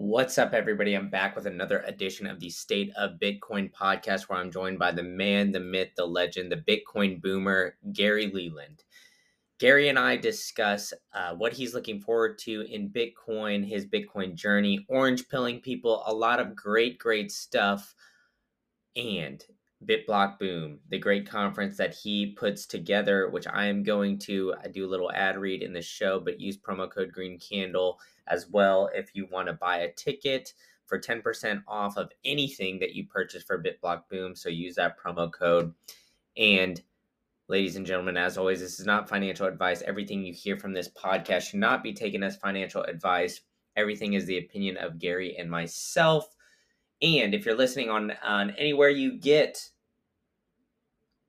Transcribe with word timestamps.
What's 0.00 0.38
up, 0.38 0.54
everybody? 0.54 0.94
I'm 0.94 1.10
back 1.10 1.34
with 1.34 1.48
another 1.48 1.80
edition 1.80 2.28
of 2.28 2.38
the 2.38 2.50
State 2.50 2.92
of 2.96 3.18
Bitcoin 3.18 3.68
podcast 3.72 4.28
where 4.28 4.38
I'm 4.38 4.52
joined 4.52 4.78
by 4.78 4.92
the 4.92 5.02
man, 5.02 5.50
the 5.50 5.58
myth, 5.58 5.88
the 5.96 6.06
legend, 6.06 6.52
the 6.52 6.56
Bitcoin 6.56 7.20
boomer, 7.20 7.74
Gary 7.92 8.30
Leland. 8.32 8.84
Gary 9.58 9.88
and 9.88 9.98
I 9.98 10.16
discuss 10.16 10.94
uh, 11.14 11.34
what 11.34 11.52
he's 11.52 11.74
looking 11.74 12.00
forward 12.00 12.38
to 12.42 12.60
in 12.72 12.90
Bitcoin, 12.90 13.68
his 13.68 13.86
Bitcoin 13.86 14.36
journey, 14.36 14.86
orange 14.88 15.28
pilling 15.28 15.58
people, 15.58 16.04
a 16.06 16.14
lot 16.14 16.38
of 16.38 16.54
great, 16.54 17.00
great 17.00 17.32
stuff. 17.32 17.92
And 18.94 19.44
BitBlock 19.84 20.38
Boom, 20.38 20.78
the 20.90 20.98
great 20.98 21.28
conference 21.28 21.76
that 21.76 21.94
he 21.94 22.36
puts 22.38 22.66
together, 22.66 23.30
which 23.30 23.48
I 23.48 23.66
am 23.66 23.82
going 23.82 24.18
to 24.20 24.54
I 24.62 24.68
do 24.68 24.86
a 24.86 24.90
little 24.90 25.10
ad 25.10 25.36
read 25.38 25.60
in 25.60 25.72
the 25.72 25.82
show, 25.82 26.20
but 26.20 26.40
use 26.40 26.56
promo 26.56 26.88
code 26.88 27.12
Green 27.12 27.38
Candle 27.38 27.98
as 28.30 28.48
well 28.48 28.90
if 28.94 29.10
you 29.14 29.26
want 29.30 29.48
to 29.48 29.54
buy 29.54 29.78
a 29.78 29.92
ticket 29.92 30.52
for 30.86 30.98
10% 30.98 31.62
off 31.68 31.96
of 31.96 32.10
anything 32.24 32.78
that 32.78 32.94
you 32.94 33.06
purchase 33.06 33.42
for 33.42 33.62
BitBlock 33.62 34.08
Boom. 34.10 34.34
So 34.34 34.48
use 34.48 34.74
that 34.76 34.96
promo 34.98 35.30
code. 35.30 35.72
And 36.36 36.80
ladies 37.48 37.76
and 37.76 37.86
gentlemen, 37.86 38.16
as 38.16 38.38
always, 38.38 38.60
this 38.60 38.80
is 38.80 38.86
not 38.86 39.08
financial 39.08 39.46
advice. 39.46 39.82
Everything 39.82 40.24
you 40.24 40.32
hear 40.32 40.56
from 40.56 40.72
this 40.72 40.88
podcast 40.88 41.42
should 41.42 41.60
not 41.60 41.82
be 41.82 41.92
taken 41.92 42.22
as 42.22 42.36
financial 42.36 42.82
advice. 42.82 43.40
Everything 43.76 44.14
is 44.14 44.26
the 44.26 44.38
opinion 44.38 44.76
of 44.78 44.98
Gary 44.98 45.36
and 45.36 45.50
myself. 45.50 46.26
And 47.00 47.34
if 47.34 47.46
you're 47.46 47.56
listening 47.56 47.90
on 47.90 48.12
on 48.24 48.50
anywhere 48.52 48.88
you 48.88 49.18
get 49.18 49.70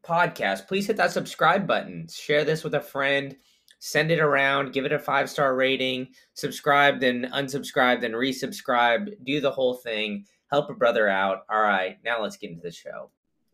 podcast, 0.04 0.68
please 0.68 0.88
hit 0.88 0.98
that 0.98 1.12
subscribe 1.12 1.68
button. 1.68 2.08
Share 2.08 2.44
this 2.44 2.64
with 2.64 2.74
a 2.74 2.82
friend. 2.82 3.36
Send 3.80 4.12
it 4.12 4.20
around. 4.20 4.74
Give 4.74 4.86
it 4.86 4.92
a 4.92 5.00
five 5.00 5.30
star 5.30 5.56
rating. 5.56 6.10
Subscribe, 6.34 7.00
then 7.00 7.30
unsubscribe, 7.34 8.02
then 8.02 8.12
resubscribe. 8.12 9.12
Do 9.26 9.42
the 9.42 9.52
whole 9.52 9.76
thing. 9.76 10.26
Help 10.52 10.70
a 10.70 10.74
brother 10.74 11.08
out. 11.08 11.40
All 11.50 11.62
right, 11.62 11.98
now 12.04 12.22
let's 12.22 12.38
get 12.38 12.52
into 12.52 12.62
the 12.62 12.72
show. 12.72 13.12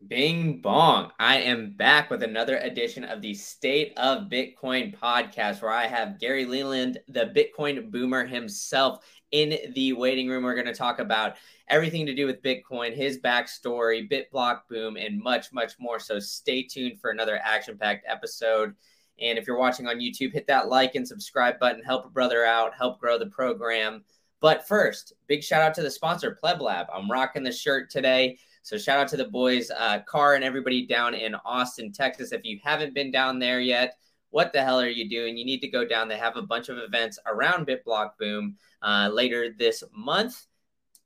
Bing 0.08 0.60
bong. 0.60 1.10
I 1.18 1.38
am 1.38 1.72
back 1.72 2.10
with 2.10 2.22
another 2.22 2.58
edition 2.58 3.02
of 3.02 3.22
the 3.22 3.34
State 3.34 3.94
of 3.96 4.28
Bitcoin 4.28 4.96
podcast 4.96 5.62
where 5.62 5.72
I 5.72 5.86
have 5.86 6.20
Gary 6.20 6.44
Leland, 6.44 6.98
the 7.08 7.32
Bitcoin 7.34 7.90
boomer 7.90 8.26
himself, 8.26 9.04
in 9.32 9.72
the 9.74 9.92
waiting 9.94 10.28
room. 10.28 10.44
We're 10.44 10.54
going 10.54 10.66
to 10.66 10.74
talk 10.74 10.98
about 10.98 11.36
everything 11.68 12.06
to 12.06 12.14
do 12.14 12.26
with 12.26 12.42
Bitcoin, 12.42 12.94
his 12.94 13.18
backstory, 13.18 14.08
BitBlock 14.10 14.60
Boom, 14.68 14.96
and 14.96 15.20
much, 15.20 15.52
much 15.52 15.72
more. 15.78 15.98
So 15.98 16.18
stay 16.18 16.62
tuned 16.62 17.00
for 17.00 17.10
another 17.10 17.40
action 17.42 17.76
packed 17.76 18.04
episode. 18.08 18.74
And 19.20 19.38
if 19.38 19.46
you're 19.46 19.58
watching 19.58 19.86
on 19.86 19.98
YouTube, 19.98 20.32
hit 20.32 20.46
that 20.46 20.68
like 20.68 20.94
and 20.94 21.06
subscribe 21.06 21.58
button. 21.58 21.82
Help 21.82 22.06
a 22.06 22.10
brother 22.10 22.44
out, 22.44 22.74
help 22.74 23.00
grow 23.00 23.18
the 23.18 23.26
program. 23.26 24.04
But 24.40 24.68
first, 24.68 25.14
big 25.26 25.42
shout 25.42 25.62
out 25.62 25.74
to 25.74 25.82
the 25.82 25.90
sponsor, 25.90 26.38
Pleb 26.42 26.60
Lab. 26.60 26.86
I'm 26.92 27.10
rocking 27.10 27.42
the 27.42 27.52
shirt 27.52 27.90
today. 27.90 28.38
So 28.62 28.76
shout 28.76 28.98
out 28.98 29.08
to 29.08 29.16
the 29.16 29.28
boys, 29.28 29.70
uh, 29.70 30.00
Car, 30.00 30.34
and 30.34 30.44
everybody 30.44 30.86
down 30.86 31.14
in 31.14 31.34
Austin, 31.44 31.92
Texas. 31.92 32.32
If 32.32 32.44
you 32.44 32.58
haven't 32.62 32.94
been 32.94 33.10
down 33.10 33.38
there 33.38 33.60
yet, 33.60 33.96
what 34.30 34.52
the 34.52 34.62
hell 34.62 34.80
are 34.80 34.88
you 34.88 35.08
doing? 35.08 35.36
You 35.36 35.44
need 35.44 35.60
to 35.60 35.68
go 35.68 35.86
down. 35.86 36.08
They 36.08 36.18
have 36.18 36.36
a 36.36 36.42
bunch 36.42 36.68
of 36.68 36.76
events 36.78 37.18
around 37.26 37.66
BitBlock 37.66 38.10
Boom 38.18 38.56
uh, 38.82 39.08
later 39.12 39.54
this 39.56 39.82
month. 39.92 40.46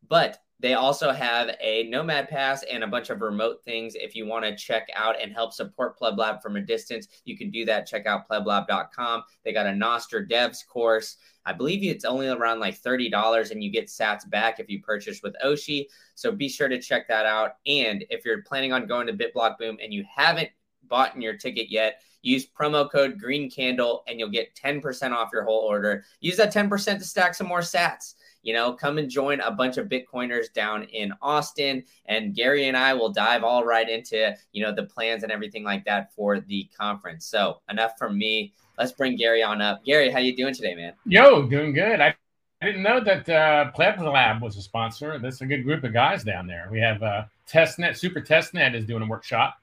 But 0.09 0.39
they 0.61 0.75
also 0.75 1.11
have 1.11 1.57
a 1.59 1.85
Nomad 1.85 2.29
Pass 2.29 2.63
and 2.65 2.85
a 2.85 2.87
bunch 2.87 3.09
of 3.09 3.23
remote 3.23 3.65
things. 3.65 3.95
If 3.95 4.15
you 4.15 4.27
want 4.27 4.45
to 4.45 4.55
check 4.55 4.89
out 4.95 5.21
and 5.21 5.33
help 5.33 5.55
support 5.55 5.99
Pleb 5.99 6.19
Lab 6.19 6.43
from 6.43 6.57
a 6.57 6.61
distance, 6.61 7.09
you 7.25 7.37
can 7.37 7.51
do 7.51 7.65
that. 7.65 7.87
Check 7.87 8.05
out 8.07 8.29
pleblab.com. 8.29 9.23
They 9.43 9.55
got 9.55 9.67
a 9.67 9.71
Nostr 9.71 10.29
Devs 10.31 10.67
course. 10.67 11.17
I 11.47 11.55
believe 11.55 11.83
it's 11.83 12.05
only 12.05 12.29
around 12.29 12.61
like 12.61 12.81
$30 12.81 13.51
and 13.51 13.65
you 13.65 13.71
get 13.71 13.87
sats 13.87 14.29
back 14.29 14.61
if 14.61 14.69
you 14.69 14.83
purchase 14.83 15.23
with 15.23 15.35
Oshi. 15.43 15.87
So 16.15 16.31
be 16.31 16.49
sure 16.49 16.69
to 16.69 16.81
check 16.81 17.09
that 17.09 17.25
out. 17.25 17.53
And 17.67 18.05
if 18.11 18.27
you're 18.27 18.43
planning 18.43 18.75
on 18.75 18.87
going 18.87 19.07
to 19.07 19.15
BitBlock 19.15 19.57
Boom 19.59 19.79
and 19.83 19.95
you 19.95 20.05
haven't 20.15 20.51
bought 20.89 21.15
in 21.15 21.23
your 21.23 21.39
ticket 21.39 21.71
yet, 21.71 22.03
use 22.21 22.47
promo 22.47 22.91
code 22.91 23.19
Green 23.19 23.51
Candle 23.51 24.05
and 24.07 24.21
you'll 24.21 24.29
get 24.29 24.55
10% 24.55 25.13
off 25.13 25.31
your 25.33 25.45
whole 25.45 25.63
order. 25.63 26.05
Use 26.21 26.37
that 26.37 26.53
10% 26.53 26.99
to 26.99 27.05
stack 27.05 27.35
some 27.35 27.47
more 27.47 27.61
sats 27.61 28.15
you 28.43 28.53
know, 28.55 28.73
come 28.73 28.99
and 28.99 29.11
join 29.11 29.41
a 29.41 29.51
bunch 29.51 29.77
of 29.77 29.89
Bitcoiners 29.89 30.53
down 30.53 30.85
in 30.85 31.13
Austin. 31.21 31.85
And 32.07 32.35
Gary 32.35 32.69
and 32.69 32.77
I 32.77 32.95
will 32.95 33.11
dive 33.11 33.45
all 33.45 33.65
right 33.65 33.89
into, 33.89 34.35
you 34.53 34.63
know, 34.63 34.75
the 34.75 34.85
plans 34.85 35.23
and 35.23 35.33
everything 35.33 35.65
like 35.65 35.85
that 35.85 36.15
for 36.15 36.41
the 36.41 36.69
conference. 36.79 37.27
So 37.27 37.61
enough 37.69 37.93
from 37.99 38.17
me. 38.17 38.53
Let's 38.79 38.93
bring 38.93 39.17
Gary 39.17 39.43
on 39.43 39.61
up. 39.61 39.85
Gary, 39.85 40.11
how 40.11 40.21
you 40.21 40.35
doing 40.35 40.55
today, 40.55 40.75
man? 40.75 40.95
Yo, 41.05 41.43
doing 41.47 41.73
good. 41.73 42.01
I 42.01 42.15
I 42.63 42.67
didn't 42.67 42.83
know 42.83 43.01
that 43.01 43.27
uh, 43.27 43.71
Pleb 43.73 43.99
Lab 44.01 44.43
was 44.43 44.59
a 44.59 44.63
sponsor. 44.63 45.19
That's 45.19 45.41
a 45.41 45.47
good 45.47 45.65
group 45.65 45.83
of 45.83 45.95
guys 45.95 46.23
down 46.23 46.47
there. 46.47 46.69
We 46.71 46.79
have 46.81 47.03
uh, 47.03 47.25
TestNet, 47.49 47.97
Super 47.97 48.21
TestNet 48.21 48.75
is 48.75 48.85
doing 48.85 49.03
a 49.03 49.07
workshop 49.07 49.59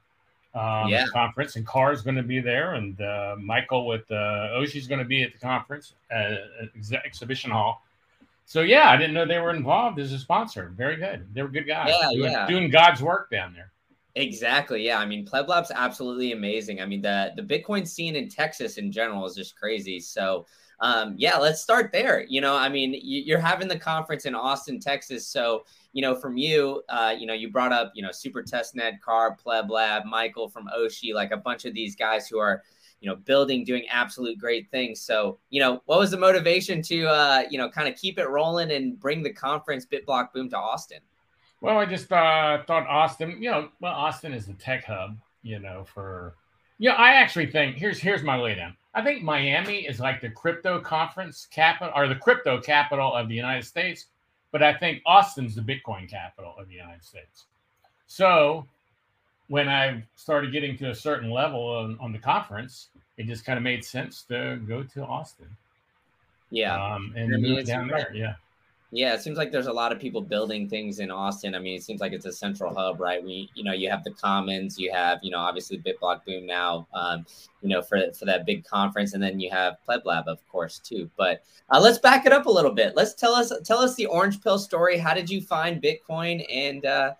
um, 0.55 0.89
yeah. 0.89 1.05
conference, 1.13 1.57
and 1.57 1.65
Car's 1.65 2.01
going 2.01 2.15
to 2.15 2.23
be 2.23 2.39
there, 2.39 2.73
and 2.73 2.99
uh, 2.99 3.35
Michael 3.37 3.85
with 3.85 4.09
uh, 4.09 4.57
Oshi's 4.57 4.87
going 4.87 4.97
to 4.97 5.05
be 5.05 5.21
at 5.21 5.31
the 5.31 5.37
conference 5.37 5.93
uh, 6.11 6.37
exhibition 7.05 7.51
hall. 7.51 7.83
So 8.47 8.61
yeah, 8.61 8.89
I 8.89 8.95
didn't 8.95 9.13
know 9.13 9.25
they 9.25 9.39
were 9.39 9.53
involved 9.53 9.99
as 9.99 10.13
a 10.13 10.17
sponsor. 10.17 10.73
Very 10.77 10.95
good. 10.95 11.27
They 11.33 11.41
were 11.41 11.49
good 11.49 11.67
guys. 11.67 11.89
Yeah, 11.89 12.09
doing, 12.13 12.31
yeah. 12.31 12.47
doing 12.47 12.69
God's 12.69 13.01
work 13.01 13.29
down 13.29 13.53
there. 13.53 13.73
Exactly. 14.15 14.85
Yeah. 14.85 14.99
I 14.99 15.05
mean, 15.05 15.25
Pleb 15.25 15.49
Lab's 15.49 15.69
absolutely 15.69 16.31
amazing. 16.31 16.79
I 16.79 16.85
mean, 16.85 17.01
the 17.01 17.33
the 17.35 17.43
Bitcoin 17.43 17.85
scene 17.85 18.15
in 18.15 18.29
Texas 18.29 18.77
in 18.77 18.89
general 18.89 19.25
is 19.25 19.35
just 19.35 19.57
crazy. 19.57 19.99
So 19.99 20.45
um, 20.79 21.15
yeah, 21.17 21.37
let's 21.37 21.61
start 21.61 21.91
there. 21.91 22.23
You 22.23 22.39
know, 22.39 22.55
I 22.55 22.69
mean, 22.69 22.97
you're 23.01 23.39
having 23.39 23.67
the 23.67 23.79
conference 23.79 24.25
in 24.25 24.35
Austin, 24.35 24.79
Texas. 24.79 25.27
So, 25.27 25.65
you 25.91 26.01
know, 26.01 26.15
from 26.15 26.37
you, 26.37 26.83
uh, 26.87 27.15
you 27.17 27.25
know, 27.25 27.33
you 27.33 27.51
brought 27.51 27.73
up, 27.73 27.91
you 27.95 28.03
know, 28.03 28.11
Super 28.11 28.43
Testnet, 28.43 29.01
Car, 29.01 29.35
Pleb 29.35 29.69
Lab, 29.69 30.05
Michael 30.05 30.47
from 30.47 30.69
Oshi, 30.77 31.13
like 31.13 31.31
a 31.31 31.37
bunch 31.37 31.65
of 31.65 31.73
these 31.73 31.95
guys 31.95 32.27
who 32.27 32.37
are, 32.37 32.63
you 32.99 33.09
know, 33.09 33.15
building, 33.15 33.63
doing 33.63 33.85
absolute 33.89 34.37
great 34.37 34.69
things. 34.71 35.01
So, 35.01 35.37
you 35.49 35.61
know, 35.61 35.81
what 35.85 35.99
was 35.99 36.11
the 36.11 36.17
motivation 36.17 36.81
to, 36.83 37.07
uh, 37.07 37.43
you 37.49 37.57
know, 37.57 37.69
kind 37.69 37.87
of 37.87 37.95
keep 37.95 38.17
it 38.17 38.27
rolling 38.27 38.71
and 38.71 38.99
bring 38.99 39.21
the 39.21 39.31
conference 39.31 39.85
BitBlock 39.85 40.33
Boom 40.33 40.49
to 40.49 40.57
Austin? 40.57 40.99
Well, 41.61 41.77
I 41.77 41.85
just 41.85 42.11
uh, 42.11 42.63
thought 42.65 42.87
Austin, 42.87 43.41
you 43.41 43.51
know, 43.51 43.69
well, 43.81 43.93
Austin 43.93 44.33
is 44.33 44.45
the 44.45 44.53
tech 44.53 44.85
hub, 44.85 45.17
you 45.41 45.59
know, 45.59 45.85
for, 45.85 46.35
yeah, 46.77 46.93
I 46.93 47.13
actually 47.13 47.47
think 47.47 47.77
here's 47.77 47.99
here's 47.99 48.23
my 48.23 48.37
laydown. 48.37 48.75
I 48.93 49.03
think 49.03 49.23
Miami 49.23 49.79
is 49.79 49.99
like 49.99 50.21
the 50.21 50.29
crypto 50.29 50.79
conference 50.79 51.47
capital 51.49 51.93
or 51.95 52.07
the 52.07 52.15
crypto 52.15 52.59
capital 52.59 53.13
of 53.13 53.27
the 53.27 53.35
United 53.35 53.65
States, 53.65 54.07
but 54.51 54.61
I 54.61 54.73
think 54.73 55.01
Austin's 55.05 55.55
the 55.55 55.61
Bitcoin 55.61 56.09
capital 56.09 56.53
of 56.59 56.67
the 56.67 56.75
United 56.75 57.03
States. 57.03 57.45
So 58.07 58.67
when 59.47 59.69
I 59.69 60.03
started 60.15 60.51
getting 60.51 60.77
to 60.77 60.91
a 60.91 60.95
certain 60.95 61.29
level 61.29 61.61
on, 61.61 61.97
on 61.99 62.11
the 62.11 62.19
conference, 62.19 62.89
it 63.17 63.25
just 63.25 63.45
kind 63.45 63.57
of 63.57 63.63
made 63.63 63.83
sense 63.83 64.23
to 64.23 64.59
go 64.67 64.83
to 64.83 65.05
Austin. 65.05 65.47
Yeah. 66.49 66.75
Um, 66.75 67.13
and 67.15 67.41
move 67.41 67.65
down 67.65 67.87
there. 67.87 68.11
Yeah. 68.13 68.35
Yeah, 68.91 69.13
it 69.13 69.21
seems 69.21 69.37
like 69.37 69.51
there's 69.51 69.67
a 69.67 69.73
lot 69.73 69.91
of 69.91 69.99
people 69.99 70.21
building 70.21 70.69
things 70.69 70.99
in 70.99 71.11
Austin. 71.11 71.55
I 71.55 71.59
mean, 71.59 71.75
it 71.75 71.83
seems 71.83 71.99
like 71.99 72.13
it's 72.13 72.25
a 72.25 72.31
central 72.31 72.73
hub, 72.73 73.01
right? 73.01 73.21
We, 73.21 73.49
you 73.53 73.65
know, 73.65 73.73
you 73.73 73.89
have 73.89 74.05
the 74.05 74.11
Commons, 74.11 74.79
you 74.79 74.93
have, 74.93 75.19
you 75.21 75.29
know, 75.29 75.39
obviously 75.39 75.77
BitBlock 75.77 76.23
Boom 76.23 76.45
now, 76.45 76.87
um, 76.93 77.25
you 77.61 77.67
know, 77.67 77.81
for 77.81 77.99
for 78.13 78.23
that 78.23 78.45
big 78.45 78.63
conference, 78.63 79.13
and 79.13 79.21
then 79.21 79.41
you 79.41 79.49
have 79.51 79.75
Pleb 79.85 80.05
Lab, 80.05 80.29
of 80.29 80.39
course, 80.47 80.79
too. 80.79 81.09
But 81.17 81.43
uh, 81.69 81.81
let's 81.81 81.97
back 81.97 82.25
it 82.25 82.31
up 82.31 82.45
a 82.45 82.49
little 82.49 82.71
bit. 82.71 82.95
Let's 82.95 83.13
tell 83.13 83.35
us 83.35 83.51
tell 83.65 83.79
us 83.79 83.95
the 83.95 84.05
orange 84.05 84.41
pill 84.41 84.57
story. 84.57 84.97
How 84.97 85.13
did 85.13 85.29
you 85.29 85.41
find 85.41 85.83
Bitcoin? 85.83 86.45
And 86.49 86.85
uh, 86.85 87.13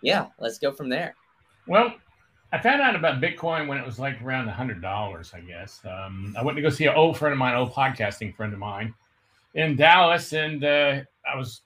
yeah, 0.00 0.28
let's 0.38 0.58
go 0.58 0.72
from 0.72 0.88
there. 0.88 1.16
Well, 1.70 1.94
I 2.52 2.58
found 2.58 2.80
out 2.80 2.96
about 2.96 3.20
Bitcoin 3.20 3.68
when 3.68 3.78
it 3.78 3.86
was 3.86 4.00
like 4.00 4.20
around 4.20 4.48
hundred 4.48 4.82
dollars, 4.82 5.30
I 5.32 5.38
guess. 5.38 5.80
Um, 5.84 6.34
I 6.36 6.42
went 6.42 6.56
to 6.56 6.62
go 6.62 6.68
see 6.68 6.86
an 6.86 6.96
old 6.96 7.16
friend 7.16 7.32
of 7.32 7.38
mine, 7.38 7.54
old 7.54 7.72
podcasting 7.72 8.34
friend 8.34 8.52
of 8.52 8.58
mine, 8.58 8.92
in 9.54 9.76
Dallas, 9.76 10.32
and 10.32 10.64
uh, 10.64 11.02
I 11.32 11.36
was 11.36 11.60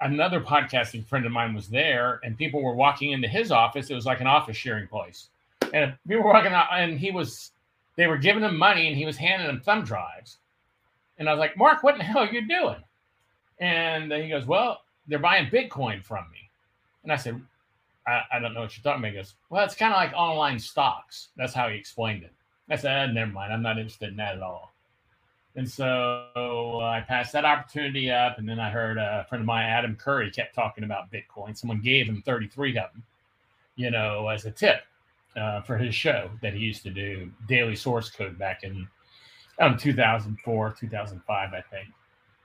another 0.00 0.40
podcasting 0.40 1.06
friend 1.06 1.24
of 1.24 1.30
mine 1.30 1.54
was 1.54 1.68
there, 1.68 2.18
and 2.24 2.36
people 2.36 2.64
were 2.64 2.74
walking 2.74 3.12
into 3.12 3.28
his 3.28 3.52
office. 3.52 3.90
It 3.90 3.94
was 3.94 4.06
like 4.06 4.20
an 4.20 4.26
office 4.26 4.56
sharing 4.56 4.88
place, 4.88 5.28
and 5.72 5.94
people 6.08 6.24
were 6.24 6.32
walking 6.32 6.52
out, 6.52 6.66
and 6.72 6.98
he 6.98 7.12
was, 7.12 7.52
they 7.94 8.08
were 8.08 8.18
giving 8.18 8.42
him 8.42 8.58
money, 8.58 8.88
and 8.88 8.96
he 8.96 9.06
was 9.06 9.16
handing 9.16 9.46
them 9.46 9.60
thumb 9.60 9.84
drives, 9.84 10.38
and 11.18 11.28
I 11.28 11.32
was 11.32 11.38
like, 11.38 11.56
Mark, 11.56 11.84
what 11.84 11.94
in 11.94 11.98
the 11.98 12.04
hell 12.04 12.22
are 12.22 12.32
you 12.32 12.48
doing? 12.48 12.82
And 13.60 14.10
he 14.12 14.30
goes, 14.30 14.46
Well, 14.46 14.80
they're 15.06 15.20
buying 15.20 15.46
Bitcoin 15.48 16.02
from 16.02 16.24
me, 16.32 16.50
and 17.04 17.12
I 17.12 17.16
said, 17.16 17.40
I, 18.08 18.22
I 18.36 18.38
don't 18.38 18.54
know 18.54 18.60
what 18.62 18.76
you're 18.76 18.82
talking 18.82 19.02
about. 19.02 19.12
He 19.12 19.18
goes, 19.18 19.34
well, 19.50 19.64
it's 19.64 19.74
kind 19.74 19.92
of 19.92 19.98
like 19.98 20.12
online 20.14 20.58
stocks. 20.58 21.28
That's 21.36 21.54
how 21.54 21.68
he 21.68 21.76
explained 21.76 22.22
it. 22.24 22.32
I 22.70 22.76
said, 22.76 23.10
eh, 23.10 23.12
never 23.12 23.32
mind. 23.32 23.52
I'm 23.52 23.62
not 23.62 23.78
interested 23.78 24.10
in 24.10 24.16
that 24.16 24.36
at 24.36 24.42
all. 24.42 24.72
And 25.56 25.68
so 25.68 26.28
uh, 26.34 26.78
I 26.84 27.00
passed 27.00 27.32
that 27.32 27.44
opportunity 27.44 28.10
up. 28.10 28.38
And 28.38 28.48
then 28.48 28.60
I 28.60 28.70
heard 28.70 28.98
a 28.98 29.26
friend 29.28 29.42
of 29.42 29.46
mine, 29.46 29.66
Adam 29.66 29.96
Curry, 29.96 30.30
kept 30.30 30.54
talking 30.54 30.84
about 30.84 31.10
Bitcoin. 31.12 31.56
Someone 31.56 31.80
gave 31.80 32.06
him 32.06 32.22
33 32.24 32.70
of 32.78 32.92
them, 32.92 33.02
you 33.76 33.90
know, 33.90 34.28
as 34.28 34.44
a 34.44 34.50
tip 34.50 34.82
uh, 35.36 35.60
for 35.62 35.76
his 35.78 35.94
show 35.94 36.30
that 36.42 36.54
he 36.54 36.60
used 36.60 36.82
to 36.84 36.90
do, 36.90 37.30
Daily 37.48 37.76
Source 37.76 38.10
Code, 38.10 38.38
back 38.38 38.64
in 38.64 38.86
um, 39.60 39.76
2004, 39.76 40.74
2005, 40.78 41.52
I 41.54 41.60
think. 41.70 41.88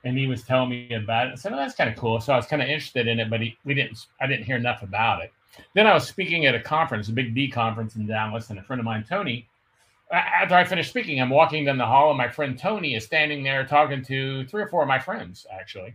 and 0.04 0.18
he 0.18 0.26
was 0.26 0.42
telling 0.42 0.70
me 0.70 0.92
about 0.94 1.28
it. 1.28 1.32
I 1.32 1.34
said, 1.36 1.52
"Oh, 1.52 1.56
that's 1.56 1.74
kind 1.74 1.90
of 1.90 1.96
cool." 1.96 2.20
So 2.20 2.32
I 2.32 2.36
was 2.36 2.46
kind 2.46 2.62
of 2.62 2.68
interested 2.68 3.08
in 3.08 3.18
it, 3.20 3.30
but 3.30 3.40
he, 3.40 3.56
we 3.64 3.74
didn't. 3.74 4.06
I 4.20 4.26
didn't 4.26 4.44
hear 4.44 4.56
enough 4.56 4.82
about 4.82 5.22
it. 5.22 5.32
Then 5.74 5.86
I 5.86 5.94
was 5.94 6.06
speaking 6.06 6.46
at 6.46 6.54
a 6.54 6.60
conference, 6.60 7.08
a 7.08 7.12
big 7.12 7.34
D 7.34 7.48
conference 7.48 7.96
in 7.96 8.06
Dallas, 8.06 8.50
and 8.50 8.58
a 8.58 8.62
friend 8.62 8.80
of 8.80 8.84
mine, 8.84 9.04
Tony. 9.08 9.48
After 10.12 10.54
I 10.54 10.64
finished 10.64 10.90
speaking, 10.90 11.20
I'm 11.20 11.30
walking 11.30 11.64
down 11.64 11.78
the 11.78 11.86
hall, 11.86 12.10
and 12.10 12.18
my 12.18 12.28
friend 12.28 12.58
Tony 12.58 12.94
is 12.94 13.04
standing 13.04 13.42
there 13.42 13.64
talking 13.64 14.04
to 14.04 14.44
three 14.46 14.62
or 14.62 14.68
four 14.68 14.82
of 14.82 14.88
my 14.88 14.98
friends, 14.98 15.46
actually, 15.52 15.94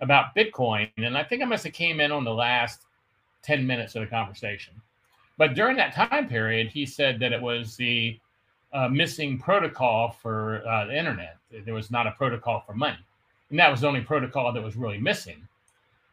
about 0.00 0.34
Bitcoin. 0.34 0.90
And 0.98 1.16
I 1.16 1.24
think 1.24 1.42
I 1.42 1.46
must 1.46 1.64
have 1.64 1.72
came 1.72 2.00
in 2.00 2.12
on 2.12 2.24
the 2.24 2.34
last 2.34 2.82
ten 3.42 3.66
minutes 3.66 3.94
of 3.94 4.02
the 4.02 4.08
conversation. 4.08 4.74
But 5.38 5.54
during 5.54 5.76
that 5.76 5.94
time 5.94 6.28
period, 6.28 6.68
he 6.68 6.84
said 6.86 7.18
that 7.20 7.32
it 7.32 7.40
was 7.40 7.76
the 7.76 8.18
uh, 8.72 8.88
missing 8.88 9.38
protocol 9.38 10.10
for 10.10 10.66
uh, 10.66 10.86
the 10.86 10.98
internet. 10.98 11.36
There 11.64 11.74
was 11.74 11.90
not 11.90 12.06
a 12.06 12.12
protocol 12.12 12.62
for 12.66 12.74
money, 12.74 12.98
and 13.50 13.58
that 13.58 13.70
was 13.70 13.82
the 13.82 13.88
only 13.88 14.00
protocol 14.00 14.52
that 14.52 14.62
was 14.62 14.76
really 14.76 14.98
missing. 14.98 15.46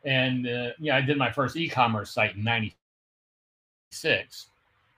And 0.05 0.47
uh, 0.47 0.69
yeah, 0.79 0.97
I 0.97 1.01
did 1.01 1.17
my 1.17 1.31
first 1.31 1.55
e-commerce 1.55 2.11
site 2.11 2.35
in 2.35 2.43
'96, 2.43 4.47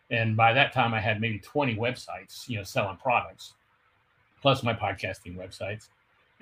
and 0.10 0.36
by 0.36 0.54
that 0.54 0.74
time 0.74 0.94
I 0.94 1.00
had 1.00 1.22
maybe 1.22 1.40
20 1.40 1.75
websites, 1.75 2.50
you 2.50 2.57
know, 2.57 2.63
selling 2.63 2.98
products, 2.98 3.54
plus 4.42 4.63
my 4.63 4.74
podcasting 4.74 5.38
websites. 5.38 5.90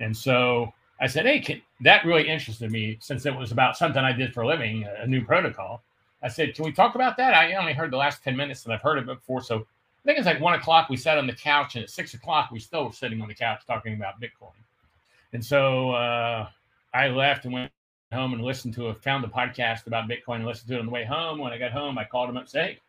And 0.00 0.16
so 0.16 0.72
I 1.00 1.06
said, 1.06 1.26
"Hey, 1.26 1.40
can, 1.40 1.60
that 1.82 2.06
really 2.06 2.26
interested 2.26 2.70
me 2.70 2.96
since 3.00 3.26
it 3.26 3.36
was 3.36 3.52
about 3.52 3.76
something 3.76 4.02
I 4.02 4.12
did 4.12 4.32
for 4.32 4.42
a 4.42 4.46
living, 4.46 4.86
a 4.98 5.06
new 5.06 5.24
protocol." 5.24 5.82
I 6.22 6.28
said, 6.28 6.54
"Can 6.54 6.64
we 6.64 6.72
talk 6.72 6.94
about 6.94 7.16
that?" 7.18 7.34
I 7.34 7.54
only 7.54 7.74
heard 7.74 7.90
the 7.90 7.98
last 7.98 8.24
10 8.24 8.36
minutes, 8.36 8.64
and 8.64 8.72
I've 8.72 8.80
heard 8.80 8.98
it 8.98 9.06
before, 9.06 9.42
so 9.42 9.66
I 10.04 10.06
think 10.06 10.18
it's 10.18 10.26
like 10.26 10.40
one 10.40 10.54
o'clock. 10.54 10.90
We 10.90 10.98
sat 10.98 11.16
on 11.16 11.26
the 11.26 11.34
couch, 11.34 11.76
and 11.76 11.84
at 11.84 11.90
six 11.90 12.14
o'clock, 12.14 12.50
we 12.50 12.60
still 12.60 12.86
were 12.86 12.92
sitting 12.92 13.22
on 13.22 13.28
the 13.28 13.34
couch 13.34 13.62
talking 13.66 13.94
about 13.94 14.20
Bitcoin. 14.20 14.52
And 15.32 15.44
so 15.44 15.92
uh, 15.92 16.48
I 16.92 17.08
left 17.08 17.44
and 17.44 17.54
went 17.54 17.72
home 18.12 18.32
and 18.32 18.42
listened 18.42 18.74
to 18.74 18.86
a 18.86 18.94
found 18.94 19.24
the 19.24 19.28
podcast 19.28 19.86
about 19.86 20.08
Bitcoin 20.08 20.36
and 20.36 20.46
listened 20.46 20.68
to 20.68 20.76
it 20.76 20.80
on 20.80 20.86
the 20.86 20.92
way 20.92 21.04
home. 21.04 21.38
When 21.38 21.52
I 21.52 21.58
got 21.58 21.72
home, 21.72 21.98
I 21.98 22.04
called 22.04 22.30
him 22.30 22.36
up 22.36 22.42
and 22.42 22.50
said, 22.50 22.64
"Hey, 22.64 22.80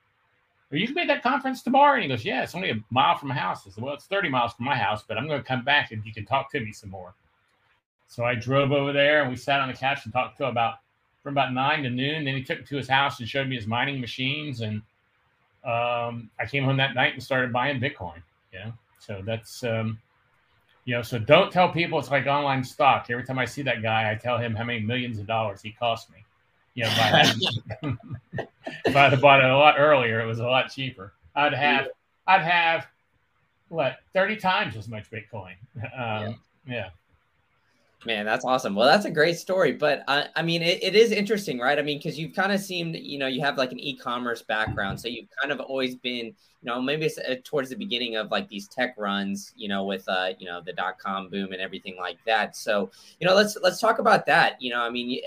are 0.72 0.78
you 0.78 0.88
gonna 0.88 0.96
be 0.96 1.02
at 1.02 1.08
that 1.08 1.24
conference 1.24 1.62
tomorrow?" 1.62 1.96
And 1.96 2.04
he 2.04 2.10
goes, 2.10 2.26
"Yeah, 2.26 2.44
it's 2.44 2.56
only 2.56 2.72
a 2.72 2.84
mile 2.90 3.18
from 3.18 3.30
my 3.30 3.36
house." 3.36 3.66
I 3.68 3.72
said, 3.72 3.84
"Well, 3.84 3.94
it's 3.94 4.06
thirty 4.06 4.30
miles 4.30 4.54
from 4.54 4.66
my 4.66 4.76
house, 4.76 5.04
but 5.04 5.18
I'm 5.18 5.28
going 5.28 5.42
to 5.42 5.48
come 5.48 5.64
back 5.64 5.92
and 5.92 6.06
you 6.06 6.14
can 6.14 6.26
talk 6.26 6.52
to 6.52 6.60
me 6.60 6.72
some 6.72 6.90
more." 6.90 7.14
So 8.08 8.24
I 8.24 8.36
drove 8.36 8.72
over 8.72 8.94
there 8.94 9.22
and 9.22 9.30
we 9.30 9.36
sat 9.36 9.62
on 9.62 9.68
the 9.68 9.74
couch 9.74 10.06
and 10.06 10.14
talked 10.14 10.38
to 10.38 10.46
about 10.46 10.76
from 11.24 11.34
about 11.34 11.54
nine 11.54 11.84
to 11.84 11.90
noon. 11.90 12.24
Then 12.24 12.36
he 12.36 12.44
took 12.44 12.60
me 12.60 12.66
to 12.66 12.78
his 12.78 12.88
house 12.88 13.20
and 13.20 13.28
showed 13.28 13.48
me 13.48 13.56
his 13.56 13.68
mining 13.68 14.00
machines 14.00 14.62
and 14.62 14.82
um, 15.64 16.30
I 16.40 16.46
came 16.46 16.64
home 16.64 16.78
that 16.78 16.94
night 16.94 17.14
and 17.14 17.24
started 17.24 17.52
buying 17.52 17.80
Bitcoin. 17.80 18.22
Yeah. 18.54 18.72
So 19.00 19.24
that's, 19.26 19.64
um, 19.64 20.00
you 20.86 20.94
know, 20.94 21.02
so 21.02 21.18
don't 21.18 21.52
tell 21.52 21.70
people 21.70 22.00
it's 22.00 22.12
like 22.12 22.28
online 22.28 22.64
stock. 22.64 23.08
Every 23.10 23.26
time 23.26 23.40
I 23.40 23.46
see 23.46 23.64
that 23.64 23.82
guy, 23.82 24.12
I 24.12 24.16
tell 24.16 24.38
him 24.38 24.54
how 24.56 24.64
many 24.64 24.80
millions 24.80 25.18
of 25.18 25.26
dollars 25.26 25.62
he 25.62 25.72
cost 25.72 26.12
me. 26.12 26.24
You 26.76 26.84
know, 26.84 26.92
if 28.86 28.96
I'd 28.96 29.12
have 29.12 29.22
bought 29.22 29.44
it 29.44 29.50
a 29.50 29.58
lot 29.58 29.76
earlier, 29.80 30.22
it 30.22 30.26
was 30.26 30.40
a 30.40 30.44
lot 30.44 30.72
cheaper. 30.72 31.14
I'd 31.36 31.54
have, 31.54 31.88
I'd 32.28 32.42
have 32.42 32.88
what, 33.70 33.98
30 34.14 34.36
times 34.38 34.76
as 34.76 34.88
much 34.88 35.10
Bitcoin. 35.10 35.56
Um, 35.76 35.92
yeah. 35.96 36.36
yeah. 36.68 36.90
Man, 38.06 38.24
that's 38.24 38.46
awesome. 38.46 38.76
Well, 38.76 38.88
that's 38.88 39.06
a 39.06 39.12
great 39.12 39.36
story. 39.36 39.72
But 39.72 40.04
uh, 40.08 40.26
I 40.36 40.44
mean, 40.44 40.62
it, 40.62 40.84
it 40.84 40.96
is 40.96 41.12
interesting, 41.12 41.58
right? 41.58 41.80
I 41.80 41.82
mean, 41.82 41.98
because 41.98 42.20
you've 42.20 42.36
kind 42.36 42.52
of 42.52 42.60
seemed, 42.60 42.96
you 42.96 43.18
know, 43.18 43.26
you 43.26 43.42
have 43.42 43.58
like 43.58 43.72
an 43.72 43.80
e 43.80 43.96
commerce 43.98 44.44
background. 44.44 45.00
So 45.02 45.08
you've 45.08 45.28
kind 45.42 45.52
of 45.52 45.60
always 45.60 45.96
been, 45.96 46.28
you 46.28 46.34
know, 46.62 46.80
maybe 46.80 47.08
it's 47.08 47.18
uh, 47.18 47.38
towards 47.44 47.70
the 47.72 47.76
beginning 47.76 48.16
of 48.16 48.30
like 48.30 48.48
these 48.48 48.68
tech 48.68 48.94
runs, 49.00 49.54
you 49.56 49.68
know, 49.68 49.86
with, 49.86 50.08
uh, 50.08 50.30
you 50.38 50.46
know, 50.46 50.62
the 50.62 50.74
dot 50.74 51.00
com 51.00 51.30
boom 51.30 51.52
and 51.52 51.60
everything 51.60 51.96
like 52.00 52.18
that. 52.28 52.56
So, 52.56 52.92
you 53.20 53.28
know, 53.28 53.34
let's, 53.34 53.58
let's 53.64 53.80
talk 53.80 53.98
about 53.98 54.28
that. 54.28 54.62
You 54.62 54.70
know, 54.70 54.82
I 54.82 54.92
mean, 54.92 55.22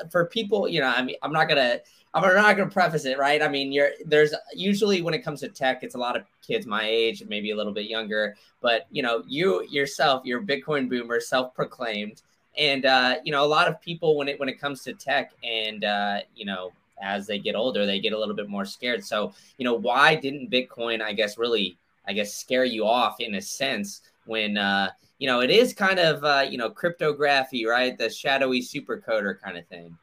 uh, 0.00 0.08
for 0.08 0.26
people, 0.26 0.66
you 0.68 0.80
know, 0.80 0.88
I 0.88 1.02
mean, 1.02 1.16
I'm 1.22 1.32
not 1.32 1.48
going 1.48 1.58
to, 1.58 1.80
I'm 2.14 2.22
not 2.22 2.56
going 2.56 2.68
to 2.68 2.72
preface 2.72 3.04
it, 3.04 3.18
right? 3.18 3.42
I 3.42 3.48
mean, 3.48 3.70
you're 3.70 3.90
there's 4.04 4.34
usually 4.54 5.02
when 5.02 5.14
it 5.14 5.20
comes 5.20 5.40
to 5.40 5.48
tech, 5.48 5.82
it's 5.82 5.94
a 5.94 5.98
lot 5.98 6.16
of 6.16 6.24
kids 6.46 6.66
my 6.66 6.84
age, 6.84 7.22
maybe 7.28 7.50
a 7.50 7.56
little 7.56 7.72
bit 7.72 7.86
younger. 7.86 8.34
But 8.60 8.86
you 8.90 9.02
know, 9.02 9.22
you 9.26 9.66
yourself, 9.68 10.22
you're 10.24 10.40
a 10.40 10.44
Bitcoin 10.44 10.88
boomer, 10.88 11.20
self-proclaimed, 11.20 12.22
and 12.56 12.86
uh, 12.86 13.16
you 13.24 13.32
know, 13.32 13.44
a 13.44 13.46
lot 13.46 13.68
of 13.68 13.80
people 13.80 14.16
when 14.16 14.28
it 14.28 14.40
when 14.40 14.48
it 14.48 14.60
comes 14.60 14.82
to 14.84 14.94
tech, 14.94 15.32
and 15.44 15.84
uh, 15.84 16.20
you 16.34 16.46
know, 16.46 16.72
as 17.02 17.26
they 17.26 17.38
get 17.38 17.54
older, 17.54 17.86
they 17.86 18.00
get 18.00 18.12
a 18.12 18.18
little 18.18 18.34
bit 18.34 18.48
more 18.48 18.64
scared. 18.64 19.04
So, 19.04 19.32
you 19.58 19.64
know, 19.64 19.74
why 19.74 20.14
didn't 20.14 20.50
Bitcoin, 20.50 21.02
I 21.02 21.12
guess, 21.12 21.38
really, 21.38 21.76
I 22.06 22.12
guess, 22.12 22.34
scare 22.34 22.64
you 22.64 22.86
off 22.86 23.20
in 23.20 23.34
a 23.34 23.40
sense 23.40 24.02
when 24.24 24.56
uh, 24.56 24.90
you 25.18 25.26
know 25.26 25.40
it 25.40 25.50
is 25.50 25.74
kind 25.74 25.98
of 25.98 26.24
uh, 26.24 26.46
you 26.48 26.58
know 26.58 26.70
cryptography, 26.70 27.66
right? 27.66 27.96
The 27.98 28.08
shadowy 28.08 28.60
supercoder 28.60 29.40
kind 29.40 29.58
of 29.58 29.66
thing. 29.66 29.96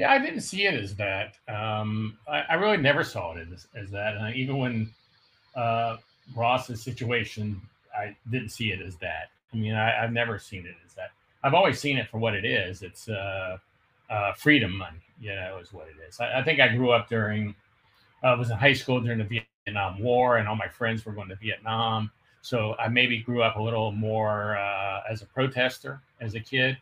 Yeah, 0.00 0.12
I 0.12 0.18
didn't 0.18 0.40
see 0.40 0.64
it 0.64 0.82
as 0.82 0.94
that. 0.94 1.34
Um, 1.46 2.16
I, 2.26 2.40
I, 2.48 2.54
really 2.54 2.78
never 2.78 3.04
saw 3.04 3.34
it 3.34 3.46
as, 3.52 3.66
as 3.76 3.90
that. 3.90 4.16
And 4.16 4.34
even 4.34 4.56
when 4.56 4.90
uh, 5.54 5.98
Ross's 6.34 6.82
situation, 6.82 7.60
I 7.94 8.16
didn't 8.30 8.48
see 8.48 8.72
it 8.72 8.80
as 8.80 8.96
that. 8.96 9.28
I 9.52 9.58
mean, 9.58 9.74
I, 9.74 9.90
have 9.90 10.10
never 10.10 10.38
seen 10.38 10.64
it 10.64 10.74
as 10.86 10.94
that. 10.94 11.10
I've 11.44 11.52
always 11.52 11.78
seen 11.78 11.98
it 11.98 12.08
for 12.08 12.16
what 12.16 12.32
it 12.34 12.46
is. 12.46 12.80
It's 12.82 13.10
uh, 13.10 13.58
uh, 14.08 14.32
freedom 14.32 14.74
money, 14.74 15.02
you 15.20 15.34
know, 15.34 15.58
is 15.58 15.70
what 15.70 15.88
it 15.88 16.02
is. 16.08 16.18
I, 16.18 16.40
I 16.40 16.44
think 16.44 16.60
I 16.60 16.68
grew 16.68 16.92
up 16.92 17.10
during, 17.10 17.54
I 18.22 18.32
was 18.32 18.48
in 18.48 18.56
high 18.56 18.72
school 18.72 19.02
during 19.02 19.18
the 19.18 19.42
Vietnam 19.66 20.02
War, 20.02 20.38
and 20.38 20.48
all 20.48 20.56
my 20.56 20.68
friends 20.68 21.04
were 21.04 21.12
going 21.12 21.28
to 21.28 21.36
Vietnam. 21.36 22.10
So 22.40 22.74
I 22.78 22.88
maybe 22.88 23.18
grew 23.18 23.42
up 23.42 23.56
a 23.56 23.62
little 23.62 23.92
more 23.92 24.56
uh, 24.56 25.02
as 25.10 25.20
a 25.20 25.26
protester 25.26 26.00
as 26.22 26.34
a 26.36 26.40
kid 26.40 26.78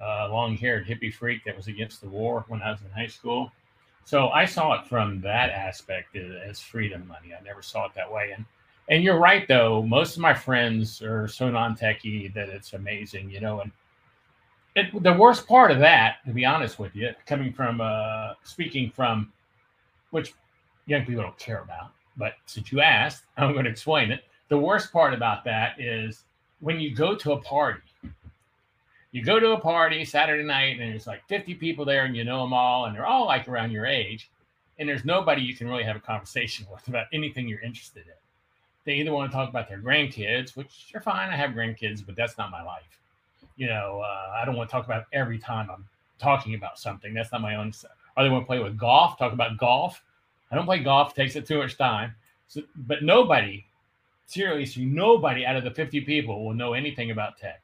uh, 0.00 0.28
long 0.30 0.56
haired 0.56 0.86
hippie 0.86 1.12
freak 1.12 1.44
that 1.44 1.56
was 1.56 1.68
against 1.68 2.00
the 2.00 2.08
war 2.08 2.44
when 2.48 2.62
I 2.62 2.70
was 2.70 2.80
in 2.82 2.90
high 2.90 3.06
school. 3.06 3.52
So 4.04 4.28
I 4.28 4.44
saw 4.44 4.74
it 4.74 4.86
from 4.86 5.20
that 5.22 5.50
aspect 5.50 6.16
as 6.16 6.60
freedom 6.60 7.06
money. 7.08 7.34
I 7.38 7.42
never 7.42 7.62
saw 7.62 7.86
it 7.86 7.92
that 7.94 8.10
way. 8.10 8.32
And 8.36 8.44
and 8.90 9.02
you're 9.02 9.18
right 9.18 9.48
though. 9.48 9.82
Most 9.82 10.16
of 10.16 10.22
my 10.22 10.34
friends 10.34 11.00
are 11.00 11.26
so 11.26 11.50
non-techy 11.50 12.28
that 12.34 12.50
it's 12.50 12.74
amazing, 12.74 13.30
you 13.30 13.40
know. 13.40 13.60
And 13.60 13.72
it, 14.76 15.02
the 15.02 15.12
worst 15.12 15.46
part 15.46 15.70
of 15.70 15.78
that, 15.78 16.16
to 16.26 16.32
be 16.32 16.44
honest 16.44 16.78
with 16.78 16.94
you, 16.94 17.10
coming 17.26 17.52
from 17.52 17.80
uh, 17.80 18.34
speaking 18.42 18.90
from 18.90 19.32
which 20.10 20.34
young 20.86 21.06
people 21.06 21.22
don't 21.22 21.38
care 21.38 21.62
about, 21.62 21.92
but 22.16 22.34
since 22.46 22.70
you 22.72 22.80
asked, 22.80 23.24
I'm 23.36 23.52
going 23.52 23.64
to 23.64 23.70
explain 23.70 24.10
it. 24.10 24.24
The 24.48 24.58
worst 24.58 24.92
part 24.92 25.14
about 25.14 25.44
that 25.44 25.80
is 25.80 26.24
when 26.60 26.78
you 26.78 26.94
go 26.94 27.14
to 27.14 27.32
a 27.32 27.40
party 27.40 27.80
you 29.14 29.22
go 29.22 29.38
to 29.38 29.52
a 29.52 29.60
party 29.60 30.04
Saturday 30.04 30.42
night 30.42 30.80
and 30.80 30.90
there's 30.90 31.06
like 31.06 31.24
50 31.28 31.54
people 31.54 31.84
there 31.84 32.04
and 32.04 32.16
you 32.16 32.24
know 32.24 32.42
them 32.42 32.52
all 32.52 32.86
and 32.86 32.96
they're 32.96 33.06
all 33.06 33.26
like 33.26 33.46
around 33.46 33.70
your 33.70 33.86
age 33.86 34.28
and 34.80 34.88
there's 34.88 35.04
nobody 35.04 35.40
you 35.40 35.54
can 35.54 35.68
really 35.68 35.84
have 35.84 35.94
a 35.94 36.00
conversation 36.00 36.66
with 36.72 36.88
about 36.88 37.06
anything 37.12 37.46
you're 37.46 37.60
interested 37.60 38.06
in. 38.06 38.12
They 38.84 38.94
either 38.94 39.12
want 39.12 39.30
to 39.30 39.36
talk 39.36 39.48
about 39.48 39.68
their 39.68 39.78
grandkids, 39.78 40.56
which 40.56 40.90
are 40.96 41.00
fine. 41.00 41.30
I 41.30 41.36
have 41.36 41.50
grandkids, 41.50 42.04
but 42.04 42.16
that's 42.16 42.36
not 42.36 42.50
my 42.50 42.60
life. 42.64 43.00
You 43.56 43.68
know, 43.68 44.02
uh, 44.04 44.32
I 44.36 44.44
don't 44.44 44.56
want 44.56 44.68
to 44.68 44.72
talk 44.72 44.84
about 44.84 45.04
every 45.12 45.38
time 45.38 45.70
I'm 45.70 45.86
talking 46.18 46.56
about 46.56 46.80
something. 46.80 47.14
That's 47.14 47.30
not 47.30 47.40
my 47.40 47.54
own. 47.54 47.72
Or 48.16 48.24
they 48.24 48.30
want 48.30 48.42
to 48.42 48.46
play 48.46 48.58
with 48.58 48.76
golf, 48.76 49.16
talk 49.16 49.32
about 49.32 49.56
golf. 49.58 50.02
I 50.50 50.56
don't 50.56 50.66
play 50.66 50.80
golf; 50.80 51.14
takes 51.14 51.36
it 51.36 51.46
too 51.46 51.58
much 51.58 51.78
time. 51.78 52.14
So, 52.48 52.62
but 52.74 53.04
nobody, 53.04 53.64
seriously, 54.26 54.84
nobody 54.84 55.46
out 55.46 55.56
of 55.56 55.62
the 55.62 55.70
50 55.70 56.00
people 56.00 56.44
will 56.44 56.52
know 56.52 56.74
anything 56.74 57.12
about 57.12 57.38
tech 57.38 57.63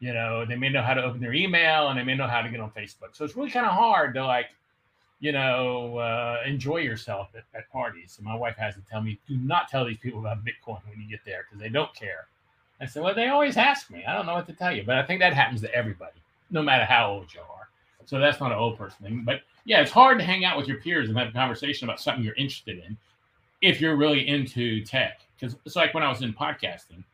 you 0.00 0.14
know 0.14 0.44
they 0.44 0.56
may 0.56 0.70
know 0.70 0.82
how 0.82 0.94
to 0.94 1.02
open 1.02 1.20
their 1.20 1.34
email 1.34 1.88
and 1.88 1.98
they 1.98 2.02
may 2.02 2.16
know 2.16 2.26
how 2.26 2.42
to 2.42 2.48
get 2.48 2.58
on 2.58 2.70
facebook. 2.70 3.12
So 3.12 3.24
it's 3.24 3.36
really 3.36 3.50
kind 3.50 3.66
of 3.66 3.72
hard 3.72 4.14
to 4.14 4.26
like 4.26 4.46
you 5.20 5.30
know 5.30 5.98
uh, 5.98 6.38
enjoy 6.44 6.78
yourself 6.78 7.28
at, 7.36 7.44
at 7.54 7.70
parties. 7.70 8.16
And 8.16 8.26
my 8.26 8.34
wife 8.34 8.56
has 8.56 8.74
to 8.74 8.80
tell 8.90 9.02
me 9.02 9.20
do 9.28 9.36
not 9.36 9.68
tell 9.68 9.84
these 9.84 9.98
people 9.98 10.20
about 10.20 10.38
bitcoin 10.44 10.80
when 10.88 11.00
you 11.00 11.08
get 11.08 11.20
there 11.24 11.44
because 11.48 11.60
they 11.62 11.68
don't 11.68 11.94
care. 11.94 12.26
I 12.80 12.86
said 12.86 13.02
well 13.02 13.14
they 13.14 13.28
always 13.28 13.56
ask 13.56 13.90
me. 13.90 14.04
I 14.04 14.14
don't 14.14 14.26
know 14.26 14.34
what 14.34 14.46
to 14.48 14.54
tell 14.54 14.74
you. 14.74 14.82
But 14.84 14.96
i 14.96 15.02
think 15.04 15.20
that 15.20 15.34
happens 15.34 15.60
to 15.60 15.74
everybody 15.74 16.16
no 16.50 16.62
matter 16.62 16.84
how 16.84 17.12
old 17.12 17.32
you 17.32 17.40
are. 17.40 17.68
So 18.06 18.18
that's 18.18 18.40
not 18.40 18.50
an 18.50 18.58
old 18.58 18.76
person 18.76 19.04
thing. 19.04 19.22
But 19.24 19.42
yeah 19.66 19.82
it's 19.82 19.92
hard 19.92 20.18
to 20.18 20.24
hang 20.24 20.44
out 20.46 20.56
with 20.56 20.66
your 20.66 20.78
peers 20.78 21.08
and 21.10 21.18
have 21.18 21.28
a 21.28 21.32
conversation 21.32 21.86
about 21.86 22.00
something 22.00 22.24
you're 22.24 22.34
interested 22.34 22.78
in 22.78 22.96
if 23.60 23.80
you're 23.82 23.96
really 23.96 24.26
into 24.26 24.82
tech. 24.82 25.20
Because 25.38 25.56
it's 25.66 25.76
like 25.76 25.92
when 25.92 26.02
i 26.02 26.08
was 26.08 26.22
in 26.22 26.32
podcasting 26.32 27.04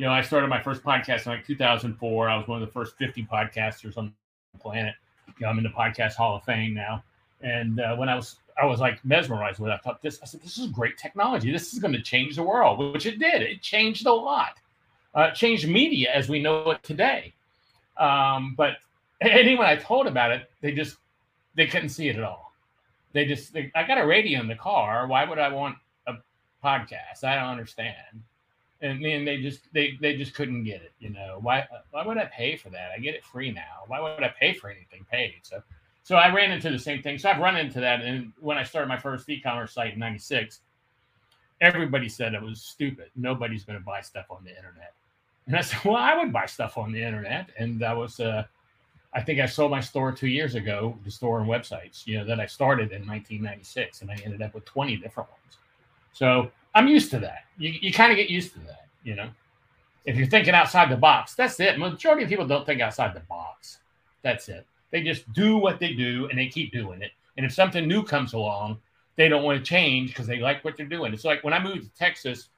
you 0.00 0.06
know, 0.06 0.12
I 0.12 0.22
started 0.22 0.48
my 0.48 0.62
first 0.62 0.82
podcast 0.82 1.26
in 1.26 1.32
like 1.32 1.46
2004. 1.46 2.28
I 2.30 2.36
was 2.38 2.48
one 2.48 2.62
of 2.62 2.66
the 2.66 2.72
first 2.72 2.96
50 2.96 3.22
podcasters 3.30 3.98
on 3.98 4.14
the 4.54 4.58
planet. 4.58 4.94
You 5.26 5.44
know, 5.44 5.48
I'm 5.48 5.58
in 5.58 5.62
the 5.62 5.68
podcast 5.68 6.14
Hall 6.14 6.36
of 6.36 6.42
Fame 6.44 6.72
now. 6.72 7.04
And 7.42 7.78
uh, 7.80 7.96
when 7.96 8.08
I 8.08 8.14
was, 8.14 8.36
I 8.58 8.64
was 8.64 8.80
like 8.80 9.04
mesmerized 9.04 9.58
with 9.60 9.70
it. 9.70 9.74
I 9.74 9.76
thought 9.76 10.00
this, 10.00 10.18
I 10.22 10.24
said, 10.24 10.40
this 10.40 10.56
is 10.56 10.68
great 10.68 10.96
technology. 10.96 11.52
This 11.52 11.74
is 11.74 11.80
going 11.80 11.92
to 11.92 12.00
change 12.00 12.36
the 12.36 12.42
world, 12.42 12.94
which 12.94 13.04
it 13.04 13.18
did. 13.18 13.42
It 13.42 13.60
changed 13.60 14.06
a 14.06 14.12
lot. 14.12 14.56
Uh, 15.14 15.32
changed 15.32 15.68
media 15.68 16.10
as 16.14 16.30
we 16.30 16.40
know 16.40 16.70
it 16.70 16.82
today. 16.82 17.34
Um, 17.98 18.54
but 18.56 18.76
anyone 19.20 19.66
I 19.66 19.76
told 19.76 20.06
about 20.06 20.30
it, 20.30 20.50
they 20.62 20.72
just, 20.72 20.96
they 21.56 21.66
couldn't 21.66 21.90
see 21.90 22.08
it 22.08 22.16
at 22.16 22.24
all. 22.24 22.54
They 23.12 23.26
just, 23.26 23.52
they, 23.52 23.70
I 23.74 23.86
got 23.86 23.98
a 23.98 24.06
radio 24.06 24.40
in 24.40 24.48
the 24.48 24.54
car. 24.54 25.06
Why 25.06 25.26
would 25.26 25.38
I 25.38 25.50
want 25.50 25.76
a 26.06 26.14
podcast? 26.64 27.22
I 27.22 27.34
don't 27.34 27.50
understand 27.50 28.22
and 28.82 29.04
then 29.04 29.24
they 29.24 29.40
just 29.40 29.60
they 29.72 29.98
they 30.00 30.16
just 30.16 30.34
couldn't 30.34 30.64
get 30.64 30.82
it. 30.82 30.92
You 30.98 31.10
know 31.10 31.38
why 31.40 31.66
why 31.90 32.06
would 32.06 32.18
I 32.18 32.26
pay 32.26 32.56
for 32.56 32.70
that? 32.70 32.90
I 32.96 33.00
get 33.00 33.14
it 33.14 33.24
free 33.24 33.50
now. 33.52 33.84
Why 33.86 34.00
would 34.00 34.22
I 34.22 34.28
pay 34.28 34.52
for 34.54 34.70
anything 34.70 35.06
paid? 35.10 35.40
So 35.42 35.62
so 36.02 36.16
I 36.16 36.32
ran 36.32 36.50
into 36.50 36.70
the 36.70 36.78
same 36.78 37.02
thing. 37.02 37.18
So 37.18 37.30
I've 37.30 37.40
run 37.40 37.56
into 37.56 37.80
that, 37.80 38.00
and 38.00 38.32
when 38.40 38.58
I 38.58 38.64
started 38.64 38.88
my 38.88 38.98
first 38.98 39.28
e-commerce 39.28 39.72
site 39.72 39.94
in 39.94 39.98
'96, 39.98 40.60
everybody 41.60 42.08
said 42.08 42.34
it 42.34 42.42
was 42.42 42.62
stupid. 42.62 43.10
Nobody's 43.16 43.64
going 43.64 43.78
to 43.78 43.84
buy 43.84 44.00
stuff 44.00 44.26
on 44.30 44.42
the 44.44 44.50
internet. 44.50 44.94
And 45.46 45.56
I 45.56 45.60
said, 45.60 45.80
well, 45.84 45.96
I 45.96 46.16
would 46.16 46.32
buy 46.32 46.46
stuff 46.46 46.78
on 46.78 46.92
the 46.92 47.02
internet, 47.02 47.50
and 47.58 47.78
that 47.80 47.96
was 47.96 48.18
uh, 48.18 48.44
I 49.12 49.20
think 49.22 49.40
I 49.40 49.46
sold 49.46 49.70
my 49.70 49.80
store 49.80 50.12
two 50.12 50.28
years 50.28 50.54
ago, 50.54 50.96
the 51.04 51.10
store 51.10 51.40
and 51.40 51.48
websites, 51.48 52.06
you 52.06 52.18
know, 52.18 52.24
that 52.24 52.38
I 52.38 52.46
started 52.46 52.92
in 52.92 53.06
1996, 53.06 54.02
and 54.02 54.10
I 54.10 54.14
ended 54.24 54.40
up 54.40 54.54
with 54.54 54.64
20 54.64 54.96
different 54.96 55.28
ones. 55.28 55.58
So 56.12 56.50
I'm 56.74 56.88
used 56.88 57.10
to 57.10 57.18
that. 57.20 57.44
You, 57.58 57.72
you 57.80 57.92
kind 57.92 58.12
of 58.12 58.16
get 58.16 58.30
used 58.30 58.52
to 58.54 58.58
that, 58.60 58.86
you 59.02 59.14
know. 59.14 59.28
If 60.04 60.16
you're 60.16 60.26
thinking 60.26 60.54
outside 60.54 60.90
the 60.90 60.96
box, 60.96 61.34
that's 61.34 61.60
it. 61.60 61.78
Majority 61.78 62.24
of 62.24 62.28
people 62.28 62.46
don't 62.46 62.64
think 62.64 62.80
outside 62.80 63.14
the 63.14 63.20
box. 63.20 63.78
That's 64.22 64.48
it. 64.48 64.66
They 64.90 65.02
just 65.02 65.30
do 65.32 65.56
what 65.56 65.78
they 65.78 65.92
do 65.92 66.28
and 66.28 66.38
they 66.38 66.48
keep 66.48 66.72
doing 66.72 67.02
it. 67.02 67.12
And 67.36 67.46
if 67.46 67.52
something 67.52 67.86
new 67.86 68.02
comes 68.02 68.32
along, 68.32 68.78
they 69.16 69.28
don't 69.28 69.42
want 69.42 69.58
to 69.58 69.64
change 69.64 70.10
because 70.10 70.26
they 70.26 70.38
like 70.38 70.64
what 70.64 70.76
they're 70.76 70.86
doing. 70.86 71.12
It's 71.12 71.24
like 71.24 71.44
when 71.44 71.52
I 71.52 71.62
moved 71.62 71.82
to 71.84 71.98
Texas 71.98 72.48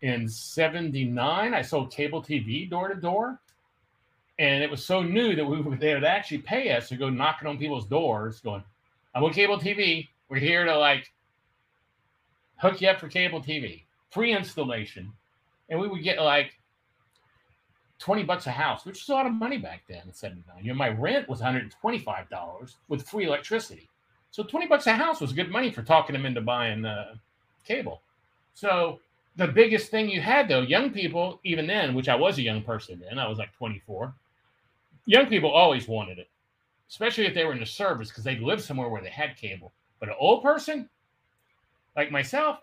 in 0.00 0.28
79, 0.28 1.54
I 1.54 1.62
sold 1.62 1.92
cable 1.92 2.22
TV 2.22 2.68
door 2.68 2.88
to 2.88 2.94
door 2.94 3.38
and 4.38 4.62
it 4.62 4.70
was 4.70 4.84
so 4.84 5.02
new 5.02 5.36
that 5.36 5.44
we 5.44 5.60
would, 5.60 5.78
they 5.78 5.94
would 5.94 6.04
actually 6.04 6.38
pay 6.38 6.74
us 6.74 6.88
to 6.88 6.96
go 6.96 7.10
knocking 7.10 7.46
on 7.46 7.58
people's 7.58 7.86
doors, 7.86 8.40
going, 8.40 8.64
"I'm 9.14 9.22
on 9.22 9.32
cable 9.32 9.58
TV. 9.58 10.08
We're 10.28 10.38
here 10.38 10.64
to 10.64 10.76
like 10.76 11.12
hook 12.62 12.80
you 12.80 12.88
up 12.88 12.98
for 12.98 13.08
cable 13.08 13.42
TV, 13.42 13.84
free 14.10 14.32
installation," 14.32 15.12
and 15.68 15.78
we 15.78 15.88
would 15.88 16.02
get 16.02 16.20
like 16.22 16.58
twenty 17.98 18.22
bucks 18.22 18.46
a 18.46 18.50
house, 18.50 18.86
which 18.86 19.00
was 19.00 19.08
a 19.08 19.12
lot 19.12 19.26
of 19.26 19.32
money 19.32 19.58
back 19.58 19.82
then 19.88 20.02
in 20.06 20.14
'79. 20.14 20.64
You 20.64 20.72
know, 20.72 20.78
my 20.78 20.88
rent 20.88 21.28
was 21.28 21.40
125 21.40 22.30
dollars 22.30 22.76
with 22.88 23.06
free 23.06 23.26
electricity, 23.26 23.88
so 24.30 24.42
20 24.42 24.66
bucks 24.66 24.86
a 24.86 24.94
house 24.94 25.20
was 25.20 25.32
good 25.32 25.50
money 25.50 25.70
for 25.70 25.82
talking 25.82 26.14
them 26.14 26.24
into 26.24 26.40
buying 26.40 26.84
uh, 26.84 27.16
cable. 27.66 28.00
So 28.54 29.00
the 29.36 29.48
biggest 29.48 29.90
thing 29.90 30.08
you 30.08 30.20
had 30.20 30.48
though, 30.48 30.62
young 30.62 30.90
people, 30.90 31.40
even 31.44 31.66
then, 31.66 31.94
which 31.94 32.08
I 32.08 32.14
was 32.14 32.38
a 32.38 32.42
young 32.42 32.62
person 32.62 33.00
then, 33.00 33.18
I 33.18 33.28
was 33.28 33.38
like 33.38 33.52
24 33.54 34.14
young 35.06 35.26
people 35.26 35.50
always 35.50 35.88
wanted 35.88 36.18
it, 36.18 36.28
especially 36.88 37.26
if 37.26 37.34
they 37.34 37.44
were 37.44 37.52
in 37.52 37.60
the 37.60 37.66
service 37.66 38.08
because 38.08 38.24
they 38.24 38.38
lived 38.38 38.62
somewhere 38.62 38.88
where 38.88 39.02
they 39.02 39.10
had 39.10 39.36
cable. 39.36 39.72
But 40.00 40.08
an 40.08 40.14
old 40.18 40.42
person 40.42 40.88
like 41.96 42.10
myself, 42.10 42.58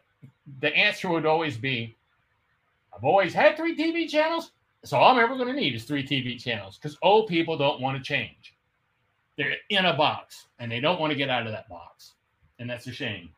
the 0.61 0.75
answer 0.75 1.09
would 1.09 1.25
always 1.25 1.57
be, 1.57 1.95
I've 2.95 3.03
always 3.03 3.33
had 3.33 3.55
three 3.55 3.75
TV 3.75 4.09
channels. 4.09 4.51
So 4.83 4.97
all 4.97 5.11
I'm 5.11 5.23
ever 5.23 5.35
going 5.35 5.47
to 5.47 5.53
need 5.53 5.75
is 5.75 5.83
three 5.83 6.05
TV 6.05 6.41
channels 6.41 6.77
because 6.77 6.97
old 7.01 7.27
people 7.27 7.57
don't 7.57 7.81
want 7.81 7.97
to 7.97 8.03
change. 8.03 8.55
They're 9.37 9.55
in 9.69 9.85
a 9.85 9.95
box 9.95 10.47
and 10.59 10.71
they 10.71 10.79
don't 10.79 10.99
want 10.99 11.11
to 11.11 11.17
get 11.17 11.29
out 11.29 11.45
of 11.45 11.51
that 11.51 11.69
box. 11.69 12.13
And 12.59 12.69
that's 12.69 12.87
a 12.87 12.91
shame. 12.91 13.29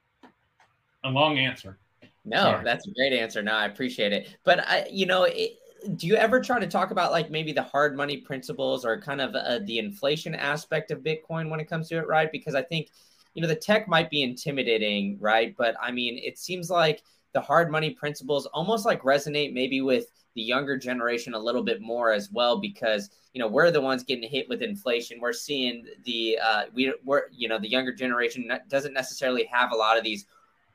A 1.04 1.10
long 1.10 1.38
answer. 1.38 1.78
No, 2.26 2.38
Sorry. 2.38 2.64
that's 2.64 2.88
a 2.88 2.92
great 2.92 3.14
answer. 3.14 3.42
No, 3.42 3.54
I 3.54 3.66
appreciate 3.66 4.14
it. 4.14 4.36
But 4.44 4.68
I, 4.68 4.88
you 4.92 5.06
know, 5.06 5.24
it, 5.24 5.58
do 5.96 6.06
you 6.06 6.16
ever 6.16 6.40
try 6.40 6.60
to 6.60 6.68
talk 6.68 6.92
about 6.92 7.12
like 7.12 7.32
maybe 7.32 7.52
the 7.52 7.64
hard 7.64 7.98
money 7.98 8.18
principles 8.18 8.86
or 8.86 9.00
kind 9.02 9.20
of 9.20 9.34
uh, 9.34 9.60
the 9.66 9.80
inflation 9.80 10.36
aspect 10.36 10.92
of 10.92 11.00
Bitcoin 11.00 11.50
when 11.50 11.60
it 11.60 11.66
comes 11.66 11.90
to 11.90 11.98
it, 11.98 12.08
right? 12.08 12.32
Because 12.32 12.54
I 12.54 12.62
think, 12.62 12.90
you 13.34 13.42
know, 13.42 13.48
the 13.48 13.56
tech 13.56 13.88
might 13.88 14.10
be 14.10 14.24
intimidating, 14.24 15.18
right? 15.20 15.56
But 15.58 15.76
I 15.82 15.92
mean, 15.92 16.20
it 16.22 16.38
seems 16.38 16.70
like 16.70 17.04
the 17.34 17.42
hard 17.42 17.72
money 17.72 17.92
principles 17.92 18.46
almost 18.48 18.86
like 18.86 19.02
resonate 19.04 19.54
maybe 19.54 19.82
with 19.82 20.08
the 20.36 20.42
younger 20.42 20.78
generation 20.78 21.34
a 21.34 21.40
little 21.40 21.64
bit 21.64 21.82
more 21.82 22.12
as 22.12 22.30
well 22.32 22.58
because 22.58 23.10
you 23.34 23.40
know 23.40 23.48
we're 23.48 23.72
the 23.72 23.82
ones 23.82 24.04
getting 24.04 24.30
hit 24.30 24.48
with 24.50 24.62
inflation. 24.62 25.20
We're 25.20 25.34
seeing 25.34 25.86
the 26.06 26.40
uh 26.42 26.64
we, 26.74 26.94
we're 27.04 27.24
you 27.32 27.48
know 27.48 27.60
the 27.60 27.70
younger 27.70 27.94
generation 27.94 28.52
doesn't 28.70 28.94
necessarily 28.94 29.46
have 29.46 29.72
a 29.72 29.76
lot 29.76 29.98
of 29.98 30.04
these 30.04 30.26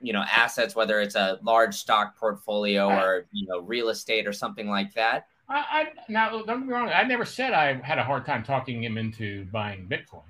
you 0.00 0.12
know 0.12 0.24
assets 0.30 0.74
whether 0.74 1.00
it's 1.00 1.14
a 1.14 1.38
large 1.42 1.74
stock 1.74 2.16
portfolio 2.18 2.88
or 2.88 3.26
you 3.32 3.46
know 3.46 3.60
real 3.60 3.88
estate 3.88 4.26
or 4.26 4.32
something 4.32 4.68
like 4.68 4.92
that. 4.94 5.26
I, 5.48 5.54
I 5.54 5.86
now 6.08 6.42
don't 6.42 6.66
me 6.66 6.72
wrong 6.72 6.88
i 6.88 7.04
never 7.04 7.24
said 7.24 7.52
i 7.52 7.74
had 7.74 7.98
a 7.98 8.02
hard 8.02 8.26
time 8.26 8.42
talking 8.42 8.82
him 8.82 8.98
into 8.98 9.44
buying 9.52 9.86
bitcoin 9.88 10.24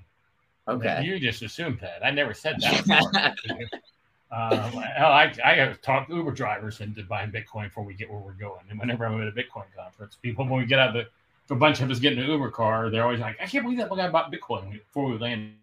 okay 0.67 1.01
you 1.03 1.19
just 1.19 1.41
assumed 1.41 1.79
that 1.79 2.05
i 2.05 2.11
never 2.11 2.33
said 2.33 2.55
that 2.59 3.35
um, 4.29 4.77
I, 4.77 5.33
I 5.43 5.53
have 5.55 5.81
talked 5.81 6.09
Uber 6.09 6.31
drivers 6.31 6.81
into 6.81 7.01
buying 7.03 7.31
Bitcoin 7.31 7.65
before 7.65 7.85
we 7.85 7.93
get 7.93 8.09
where 8.09 8.19
we're 8.19 8.33
going. 8.33 8.59
And 8.69 8.77
whenever 8.77 9.05
I'm 9.05 9.21
at 9.21 9.27
a 9.27 9.31
Bitcoin 9.31 9.63
conference, 9.73 10.17
people, 10.21 10.45
when 10.45 10.59
we 10.59 10.65
get 10.65 10.79
out 10.79 10.97
of 10.97 11.05
the, 11.47 11.53
a 11.53 11.57
bunch 11.57 11.79
of 11.79 11.89
us 11.89 11.99
get 11.99 12.11
in 12.11 12.19
an 12.19 12.29
Uber 12.29 12.51
car, 12.51 12.89
they're 12.89 13.03
always 13.03 13.21
like, 13.21 13.37
I 13.41 13.45
can't 13.45 13.63
believe 13.63 13.79
that 13.79 13.89
guy 13.89 14.09
bought 14.09 14.29
Bitcoin 14.29 14.69
before 14.73 15.09
we 15.09 15.17
land, 15.17 15.53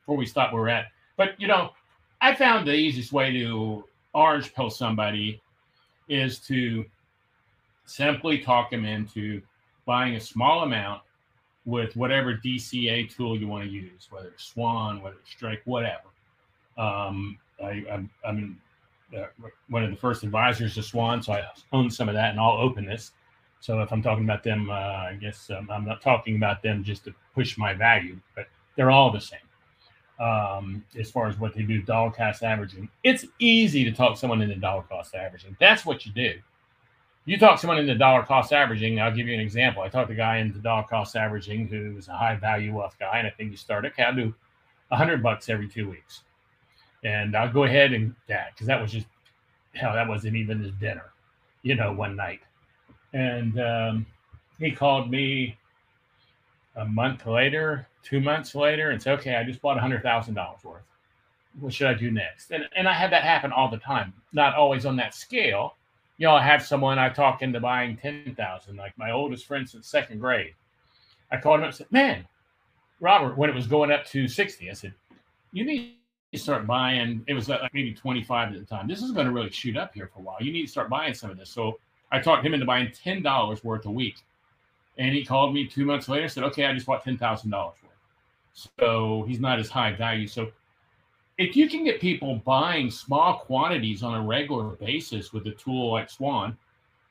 before 0.00 0.18
we 0.18 0.26
stop 0.26 0.52
where 0.52 0.60
we're 0.60 0.68
at. 0.68 0.88
But, 1.16 1.40
you 1.40 1.46
know, 1.46 1.70
I 2.20 2.34
found 2.34 2.68
the 2.68 2.74
easiest 2.74 3.10
way 3.10 3.32
to 3.32 3.84
orange 4.12 4.54
pill 4.54 4.68
somebody 4.68 5.40
is 6.10 6.40
to 6.40 6.84
simply 7.86 8.38
talk 8.38 8.70
them 8.70 8.84
into 8.84 9.40
buying 9.86 10.16
a 10.16 10.20
small 10.20 10.62
amount 10.62 11.00
with 11.68 11.94
whatever 11.96 12.32
DCA 12.32 13.14
tool 13.14 13.38
you 13.38 13.46
want 13.46 13.62
to 13.62 13.70
use, 13.70 14.08
whether 14.10 14.28
it's 14.28 14.44
Swan, 14.44 15.02
whether 15.02 15.16
it's 15.16 15.30
Strike, 15.30 15.60
whatever. 15.66 16.08
Um, 16.78 17.38
I, 17.62 17.84
I, 17.92 18.08
I 18.26 18.32
mean, 18.32 18.58
uh, 19.14 19.26
one 19.68 19.84
of 19.84 19.90
the 19.90 19.96
first 19.96 20.24
advisors 20.24 20.74
to 20.76 20.82
Swan, 20.82 21.22
so 21.22 21.34
I 21.34 21.44
own 21.74 21.90
some 21.90 22.08
of 22.08 22.14
that 22.14 22.32
in 22.32 22.38
all 22.38 22.58
openness. 22.58 23.12
So 23.60 23.82
if 23.82 23.92
I'm 23.92 24.02
talking 24.02 24.24
about 24.24 24.42
them, 24.42 24.70
uh, 24.70 24.72
I 24.72 25.18
guess 25.20 25.50
um, 25.50 25.68
I'm 25.70 25.84
not 25.84 26.00
talking 26.00 26.36
about 26.36 26.62
them 26.62 26.82
just 26.82 27.04
to 27.04 27.14
push 27.34 27.58
my 27.58 27.74
value, 27.74 28.18
but 28.34 28.46
they're 28.74 28.90
all 28.90 29.12
the 29.12 29.20
same 29.20 29.38
um, 30.20 30.82
as 30.98 31.10
far 31.10 31.28
as 31.28 31.38
what 31.38 31.54
they 31.54 31.64
do, 31.64 31.82
dollar 31.82 32.10
cost 32.10 32.42
averaging. 32.42 32.88
It's 33.04 33.26
easy 33.40 33.84
to 33.84 33.92
talk 33.92 34.16
someone 34.16 34.40
into 34.40 34.56
dollar 34.56 34.84
cost 34.84 35.14
averaging. 35.14 35.54
That's 35.60 35.84
what 35.84 36.06
you 36.06 36.12
do. 36.12 36.32
You 37.28 37.36
talk 37.36 37.58
someone 37.58 37.76
into 37.76 37.94
dollar 37.94 38.22
cost 38.22 38.54
averaging. 38.54 38.98
I'll 38.98 39.14
give 39.14 39.28
you 39.28 39.34
an 39.34 39.40
example. 39.40 39.82
I 39.82 39.90
talked 39.90 40.10
a 40.10 40.14
guy 40.14 40.38
into 40.38 40.60
dollar 40.60 40.84
cost 40.84 41.14
averaging 41.14 41.68
who's 41.68 42.08
a 42.08 42.16
high 42.16 42.36
value 42.36 42.74
wealth 42.74 42.96
guy, 42.98 43.18
and 43.18 43.26
I 43.26 43.30
think 43.30 43.50
he 43.50 43.56
started. 43.58 43.92
Okay, 43.92 44.04
I'll 44.04 44.14
do 44.14 44.34
a 44.90 44.96
hundred 44.96 45.22
bucks 45.22 45.50
every 45.50 45.68
two 45.68 45.90
weeks, 45.90 46.22
and 47.04 47.36
I'll 47.36 47.52
go 47.52 47.64
ahead 47.64 47.92
and 47.92 48.14
that 48.28 48.54
because 48.54 48.66
that 48.66 48.80
was 48.80 48.90
just 48.90 49.06
hell. 49.74 49.92
That 49.92 50.08
wasn't 50.08 50.36
even 50.36 50.62
his 50.62 50.72
dinner, 50.80 51.10
you 51.60 51.74
know, 51.74 51.92
one 51.92 52.16
night. 52.16 52.40
And 53.12 53.60
um, 53.60 54.06
he 54.58 54.70
called 54.70 55.10
me 55.10 55.58
a 56.76 56.86
month 56.86 57.26
later, 57.26 57.86
two 58.02 58.20
months 58.20 58.54
later, 58.54 58.92
and 58.92 59.02
say, 59.02 59.10
okay, 59.10 59.36
I 59.36 59.44
just 59.44 59.60
bought 59.60 59.76
a 59.76 59.82
hundred 59.82 60.02
thousand 60.02 60.32
dollars 60.32 60.64
worth. 60.64 60.80
What 61.60 61.74
should 61.74 61.88
I 61.88 61.94
do 61.94 62.10
next? 62.10 62.52
And 62.52 62.64
and 62.74 62.88
I 62.88 62.94
had 62.94 63.12
that 63.12 63.22
happen 63.22 63.52
all 63.52 63.70
the 63.70 63.76
time. 63.76 64.14
Not 64.32 64.54
always 64.54 64.86
on 64.86 64.96
that 64.96 65.12
scale. 65.14 65.74
You 66.18 66.26
know, 66.26 66.34
I 66.34 66.42
have 66.42 66.64
someone 66.64 66.98
I 66.98 67.08
talk 67.08 67.42
into 67.42 67.60
buying 67.60 67.96
ten 67.96 68.34
thousand, 68.36 68.76
like 68.76 68.96
my 68.98 69.12
oldest 69.12 69.46
friend 69.46 69.68
since 69.68 69.88
second 69.88 70.18
grade. 70.18 70.54
I 71.30 71.38
called 71.38 71.60
him 71.60 71.64
up 71.64 71.68
and 71.68 71.76
said, 71.76 71.92
Man, 71.92 72.26
Robert, 73.00 73.36
when 73.36 73.48
it 73.48 73.54
was 73.54 73.66
going 73.66 73.90
up 73.90 74.04
to 74.06 74.26
60, 74.26 74.70
I 74.70 74.72
said, 74.72 74.94
You 75.52 75.64
need 75.64 75.96
to 76.32 76.38
start 76.38 76.66
buying. 76.66 77.22
It 77.26 77.34
was 77.34 77.48
like 77.48 77.60
maybe 77.72 77.94
25 77.94 78.52
at 78.52 78.58
the 78.58 78.64
time. 78.64 78.88
This 78.88 79.02
is 79.02 79.12
going 79.12 79.26
to 79.26 79.32
really 79.32 79.50
shoot 79.50 79.76
up 79.76 79.94
here 79.94 80.10
for 80.12 80.20
a 80.20 80.22
while. 80.22 80.36
You 80.40 80.52
need 80.52 80.66
to 80.66 80.70
start 80.70 80.90
buying 80.90 81.14
some 81.14 81.30
of 81.30 81.38
this. 81.38 81.50
So 81.50 81.78
I 82.10 82.18
talked 82.18 82.44
him 82.44 82.54
into 82.54 82.66
buying 82.66 82.88
$10 82.88 83.64
worth 83.64 83.86
a 83.86 83.90
week. 83.90 84.16
And 84.96 85.14
he 85.14 85.24
called 85.24 85.54
me 85.54 85.66
two 85.66 85.84
months 85.84 86.08
later, 86.08 86.24
and 86.24 86.32
said, 86.32 86.44
Okay, 86.44 86.64
I 86.64 86.72
just 86.72 86.86
bought 86.86 87.04
$10,000 87.04 87.52
worth. 87.52 87.74
So 88.52 89.24
he's 89.28 89.38
not 89.38 89.60
as 89.60 89.68
high 89.68 89.92
value. 89.92 90.26
So 90.26 90.50
if 91.38 91.56
you 91.56 91.68
can 91.68 91.84
get 91.84 92.00
people 92.00 92.42
buying 92.44 92.90
small 92.90 93.38
quantities 93.38 94.02
on 94.02 94.14
a 94.14 94.22
regular 94.22 94.70
basis 94.76 95.32
with 95.32 95.46
a 95.46 95.52
tool 95.52 95.92
like 95.92 96.10
Swan, 96.10 96.58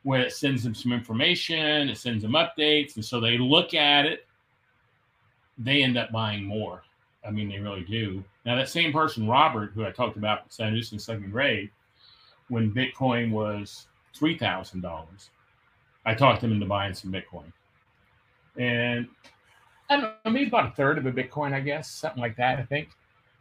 where 0.03 0.21
it 0.21 0.33
sends 0.33 0.63
them 0.63 0.75
some 0.75 0.91
information, 0.91 1.89
it 1.89 1.97
sends 1.97 2.23
them 2.23 2.33
updates, 2.33 2.95
and 2.95 3.03
so 3.03 3.19
they 3.19 3.37
look 3.37 3.73
at 3.73 4.05
it, 4.05 4.27
they 5.57 5.81
end 5.81 5.97
up 5.97 6.11
buying 6.11 6.43
more. 6.43 6.83
I 7.25 7.31
mean, 7.31 7.49
they 7.49 7.59
really 7.59 7.83
do. 7.83 8.23
Now, 8.45 8.55
that 8.55 8.69
same 8.69 8.93
person, 8.93 9.27
Robert, 9.27 9.71
who 9.73 9.85
I 9.85 9.91
talked 9.91 10.17
about 10.17 10.43
in 10.43 10.49
San 10.49 10.73
Luis 10.73 10.91
in 10.91 10.99
second 10.99 11.31
grade, 11.31 11.71
when 12.49 12.73
Bitcoin 12.73 13.31
was 13.31 13.87
$3,000, 14.17 15.05
I 16.05 16.13
talked 16.13 16.43
him 16.43 16.51
into 16.51 16.65
buying 16.65 16.93
some 16.93 17.11
Bitcoin. 17.11 17.51
And 18.57 19.07
I 19.89 19.99
don't 19.99 20.15
know, 20.25 20.31
maybe 20.31 20.47
about 20.47 20.71
a 20.71 20.75
third 20.75 20.97
of 20.97 21.05
a 21.05 21.11
Bitcoin, 21.11 21.53
I 21.53 21.59
guess, 21.59 21.89
something 21.89 22.21
like 22.21 22.37
that, 22.37 22.59
I 22.59 22.63
think, 22.63 22.89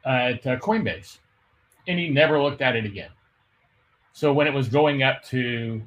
at 0.06 0.46
uh, 0.46 0.56
Coinbase. 0.56 1.18
And 1.88 1.98
he 1.98 2.08
never 2.08 2.40
looked 2.40 2.62
at 2.62 2.76
it 2.76 2.84
again. 2.84 3.10
So 4.12 4.32
when 4.32 4.46
it 4.46 4.54
was 4.54 4.68
going 4.68 5.02
up 5.02 5.22
to 5.25 5.82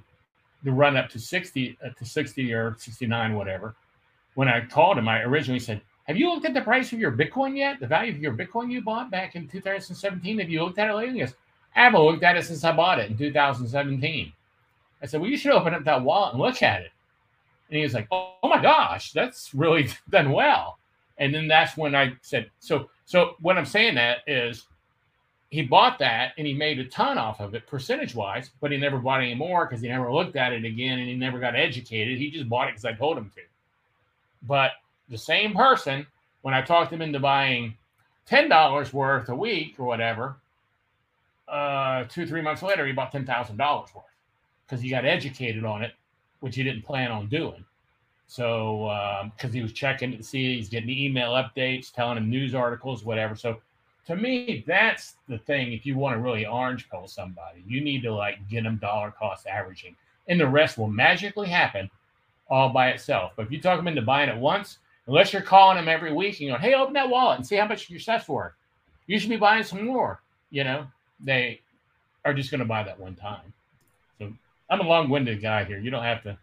the 0.64 0.72
run 0.72 0.98
up 0.98 1.10
to 1.10 1.20
60, 1.20 1.78
uh, 1.84 1.90
to 1.98 2.06
60 2.06 2.54
or 2.54 2.76
69, 2.78 3.34
whatever, 3.34 3.76
when 4.36 4.48
I 4.48 4.66
called 4.66 4.98
him, 4.98 5.08
I 5.08 5.22
originally 5.24 5.60
said, 5.60 5.82
Have 6.08 6.18
you 6.18 6.32
looked 6.32 6.46
at 6.46 6.54
the 6.54 6.62
price 6.62 6.94
of 6.94 7.00
your 7.00 7.12
Bitcoin 7.12 7.58
yet? 7.58 7.80
The 7.80 7.88
value 7.88 8.12
of 8.12 8.20
your 8.20 8.34
Bitcoin 8.34 8.72
you 8.72 8.82
bought 8.82 9.10
back 9.10 9.36
in 9.36 9.48
2017? 9.48 10.40
Have 10.40 10.50
you 10.50 10.64
looked 10.64 10.80
at 10.80 10.90
it 10.90 10.94
lately? 10.94 11.16
He 11.16 11.20
goes, 11.22 11.34
I 11.76 11.84
haven't 11.84 12.02
looked 12.02 12.24
at 12.24 12.38
it 12.38 12.46
since 12.46 12.64
I 12.64 12.76
bought 12.76 13.00
it 13.00 13.12
in 13.12 13.18
2017. 13.18 14.34
I 15.02 15.06
said, 15.06 15.22
well, 15.22 15.30
you 15.30 15.38
should 15.38 15.52
open 15.52 15.74
up 15.74 15.84
that 15.86 16.04
wallet 16.04 16.34
and 16.34 16.42
look 16.42 16.62
at 16.62 16.82
it. 16.82 16.92
And 17.70 17.78
he 17.78 17.84
was 17.84 17.94
like, 17.94 18.08
oh, 18.12 18.34
oh 18.44 18.50
my 18.50 18.62
gosh, 18.62 19.12
that's 19.12 19.54
really 19.54 19.90
done 20.10 20.32
well. 20.32 20.79
And 21.20 21.34
then 21.34 21.48
that's 21.48 21.78
when 21.78 21.96
I 21.96 22.14
said, 22.22 22.50
so, 22.60 22.90
so 23.06 23.36
what 23.40 23.58
I'm 23.58 23.66
saying 23.66 23.96
that 23.96 24.20
is 24.26 24.66
he 25.50 25.64
bought 25.64 26.00
that 26.00 26.34
and 26.38 26.48
he 26.48 26.54
made 26.54 26.80
a 26.80 26.86
ton 26.86 27.18
off 27.18 27.42
of 27.42 27.54
it 27.56 27.68
percentage 27.68 28.16
wise, 28.16 28.52
but 28.62 28.72
he 28.72 28.78
never 28.78 29.00
bought 29.00 29.22
any 29.22 29.36
more 29.36 29.66
because 29.66 29.82
he 29.82 29.90
never 29.90 30.12
looked 30.12 30.36
at 30.36 30.54
it 30.54 30.64
again 30.64 31.00
and 31.00 31.10
he 31.10 31.16
never 31.16 31.40
got 31.40 31.56
educated. 31.56 32.18
He 32.18 32.32
just 32.32 32.48
bought 32.48 32.68
it 32.68 32.72
because 32.72 32.86
I 32.86 32.94
told 32.94 33.18
him 33.18 33.32
to. 33.36 33.42
But 34.44 34.72
the 35.10 35.18
same 35.18 35.54
person, 35.54 36.08
when 36.42 36.54
I 36.54 36.62
talked 36.62 36.94
him 36.94 37.02
into 37.02 37.20
buying 37.20 37.76
$10 38.30 38.94
worth 38.94 39.30
a 39.30 39.36
week 39.36 39.76
or 39.78 39.86
whatever, 39.86 40.38
uh, 41.48 42.06
two, 42.06 42.28
three 42.28 42.42
months 42.42 42.62
later, 42.62 42.86
he 42.86 42.94
bought 42.94 43.12
$10,000 43.12 43.58
worth 43.60 44.06
because 44.66 44.82
he 44.82 44.90
got 44.90 45.04
educated 45.04 45.66
on 45.66 45.82
it, 45.82 45.94
which 46.40 46.56
he 46.56 46.64
didn't 46.64 46.86
plan 46.86 47.12
on 47.12 47.28
doing. 47.28 47.66
So, 48.32 49.32
because 49.36 49.50
um, 49.50 49.54
he 49.54 49.62
was 49.64 49.74
checking 49.74 50.16
to 50.16 50.22
see, 50.22 50.58
he's 50.58 50.70
getting 50.70 50.92
email 50.92 51.32
updates, 51.32 51.92
telling 51.92 52.16
him 52.16 52.30
news 52.30 52.54
articles, 52.54 53.04
whatever. 53.04 53.36
So, 53.36 53.58
to 54.06 54.16
me, 54.16 54.64
that's 54.68 55.16
the 55.28 55.40
thing. 55.40 55.74
If 55.74 55.84
you 55.84 55.98
want 55.98 56.16
to 56.16 56.22
really 56.22 56.46
orange 56.46 56.88
pill 56.92 57.08
somebody, 57.08 57.64
you 57.68 57.82
need 57.82 58.04
to 58.04 58.14
like 58.14 58.48
get 58.48 58.66
them 58.66 58.78
dollar 58.78 59.10
cost 59.10 59.48
averaging, 59.48 59.96
and 60.28 60.40
the 60.40 60.48
rest 60.48 60.78
will 60.78 60.88
magically 60.88 61.48
happen 61.48 61.90
all 62.52 62.70
by 62.70 62.90
itself. 62.90 63.34
But 63.36 63.48
if 63.48 63.52
you 63.52 63.60
talk 63.60 63.80
them 63.80 63.88
into 63.88 64.04
buying 64.04 64.30
it 64.30 64.38
once, 64.38 64.78
unless 65.08 65.34
you're 65.34 65.42
calling 65.42 65.78
them 65.78 65.90
every 65.90 66.14
week 66.14 66.40
and 66.40 66.50
going, 66.50 66.62
"Hey, 66.62 66.76
open 66.76 66.94
that 66.94 67.10
wallet 67.10 67.40
and 67.40 67.48
see 67.48 67.56
how 67.56 67.66
much 67.66 67.90
your 67.90 68.00
stuff's 68.00 68.30
worth," 68.30 68.54
you 69.08 69.18
should 69.18 69.32
be 69.32 69.38
buying 69.38 69.64
some 69.64 69.88
more. 69.88 70.22
You 70.52 70.66
know, 70.66 70.86
they 71.20 71.62
are 72.26 72.36
just 72.36 72.52
going 72.52 72.60
to 72.60 72.66
buy 72.66 72.84
that 72.84 73.00
one 73.00 73.16
time. 73.16 73.52
So 74.20 74.32
I'm 74.70 74.82
a 74.82 74.88
long-winded 74.88 75.42
guy 75.42 75.64
here. 75.64 75.80
You 75.80 75.90
don't 75.90 76.04
have 76.04 76.22
to 76.24 76.38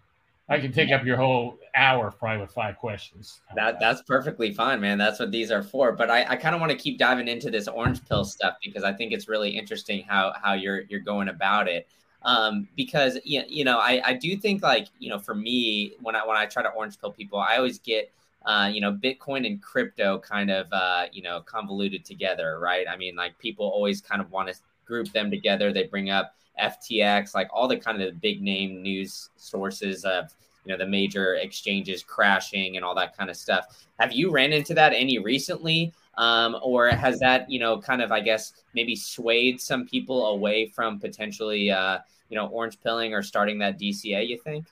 I 0.48 0.60
can 0.60 0.72
take 0.72 0.92
up 0.92 1.04
your 1.04 1.16
whole 1.16 1.58
hour 1.74 2.12
probably 2.12 2.40
with 2.40 2.52
five 2.52 2.76
questions. 2.78 3.40
That 3.56 3.80
that's 3.80 4.02
perfectly 4.02 4.52
fine, 4.52 4.80
man. 4.80 4.96
That's 4.96 5.18
what 5.18 5.32
these 5.32 5.50
are 5.50 5.62
for. 5.62 5.92
But 5.92 6.10
I, 6.10 6.24
I 6.24 6.36
kind 6.36 6.54
of 6.54 6.60
want 6.60 6.70
to 6.70 6.78
keep 6.78 6.98
diving 6.98 7.26
into 7.26 7.50
this 7.50 7.66
orange 7.66 8.04
pill 8.08 8.24
stuff 8.24 8.54
because 8.64 8.84
I 8.84 8.92
think 8.92 9.12
it's 9.12 9.28
really 9.28 9.50
interesting 9.50 10.04
how 10.08 10.34
how 10.40 10.54
you're 10.54 10.82
you're 10.88 11.00
going 11.00 11.28
about 11.28 11.68
it. 11.68 11.88
Um, 12.22 12.68
because 12.76 13.18
you 13.24 13.42
you 13.48 13.64
know, 13.64 13.78
I, 13.78 14.00
I 14.04 14.12
do 14.12 14.36
think 14.36 14.62
like, 14.62 14.86
you 14.98 15.10
know, 15.10 15.18
for 15.18 15.34
me, 15.34 15.94
when 16.00 16.14
I 16.14 16.24
when 16.24 16.36
I 16.36 16.46
try 16.46 16.62
to 16.62 16.70
orange 16.70 17.00
pill 17.00 17.12
people, 17.12 17.40
I 17.40 17.56
always 17.56 17.80
get 17.80 18.12
uh, 18.44 18.70
you 18.72 18.80
know, 18.80 18.92
Bitcoin 18.92 19.44
and 19.44 19.60
crypto 19.60 20.20
kind 20.20 20.52
of 20.52 20.66
uh, 20.72 21.06
you 21.10 21.22
know, 21.22 21.40
convoluted 21.40 22.04
together, 22.04 22.60
right? 22.60 22.86
I 22.88 22.96
mean, 22.96 23.16
like 23.16 23.36
people 23.38 23.66
always 23.66 24.00
kind 24.00 24.22
of 24.22 24.30
want 24.30 24.48
to 24.48 24.54
group 24.84 25.10
them 25.12 25.30
together. 25.30 25.72
They 25.72 25.84
bring 25.84 26.10
up 26.10 26.36
FTX, 26.62 27.34
like 27.34 27.48
all 27.52 27.68
the 27.68 27.76
kind 27.76 28.00
of 28.00 28.08
the 28.08 28.18
big 28.18 28.42
name 28.42 28.82
news 28.82 29.30
sources 29.36 30.04
of 30.04 30.34
you 30.64 30.72
know 30.72 30.78
the 30.78 30.86
major 30.86 31.36
exchanges 31.36 32.02
crashing 32.02 32.76
and 32.76 32.84
all 32.84 32.94
that 32.94 33.16
kind 33.16 33.30
of 33.30 33.36
stuff. 33.36 33.86
Have 34.00 34.12
you 34.12 34.30
ran 34.30 34.52
into 34.52 34.74
that 34.74 34.92
any 34.92 35.18
recently? 35.18 35.92
Um, 36.18 36.56
or 36.62 36.88
has 36.88 37.18
that 37.20 37.50
you 37.50 37.60
know 37.60 37.78
kind 37.78 38.02
of 38.02 38.10
I 38.10 38.20
guess 38.20 38.52
maybe 38.74 38.96
swayed 38.96 39.60
some 39.60 39.86
people 39.86 40.28
away 40.28 40.66
from 40.66 40.98
potentially 40.98 41.70
uh, 41.70 41.98
you 42.28 42.36
know 42.36 42.46
orange 42.48 42.80
pilling 42.82 43.14
or 43.14 43.22
starting 43.22 43.58
that 43.60 43.78
DCA? 43.78 44.26
You 44.26 44.38
think? 44.38 44.66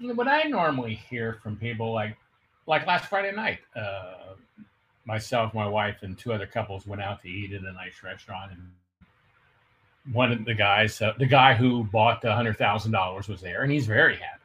What 0.00 0.28
I 0.28 0.42
normally 0.42 0.94
hear 0.94 1.38
from 1.42 1.56
people 1.56 1.92
like 1.92 2.16
like 2.66 2.86
last 2.86 3.06
Friday 3.06 3.34
night, 3.34 3.60
uh, 3.76 4.34
myself, 5.04 5.54
my 5.54 5.66
wife, 5.66 5.98
and 6.02 6.18
two 6.18 6.32
other 6.32 6.46
couples 6.46 6.86
went 6.86 7.00
out 7.00 7.22
to 7.22 7.28
eat 7.28 7.52
at 7.52 7.62
a 7.62 7.72
nice 7.72 8.02
restaurant, 8.02 8.52
and 8.52 8.68
one 10.12 10.32
of 10.32 10.44
the 10.44 10.54
guys, 10.54 11.00
uh, 11.02 11.12
the 11.18 11.26
guy 11.26 11.54
who 11.54 11.84
bought 11.84 12.22
the 12.22 12.34
hundred 12.34 12.58
thousand 12.58 12.92
dollars, 12.92 13.28
was 13.28 13.40
there, 13.40 13.62
and 13.62 13.72
he's 13.72 13.86
very 13.86 14.16
happy. 14.16 14.42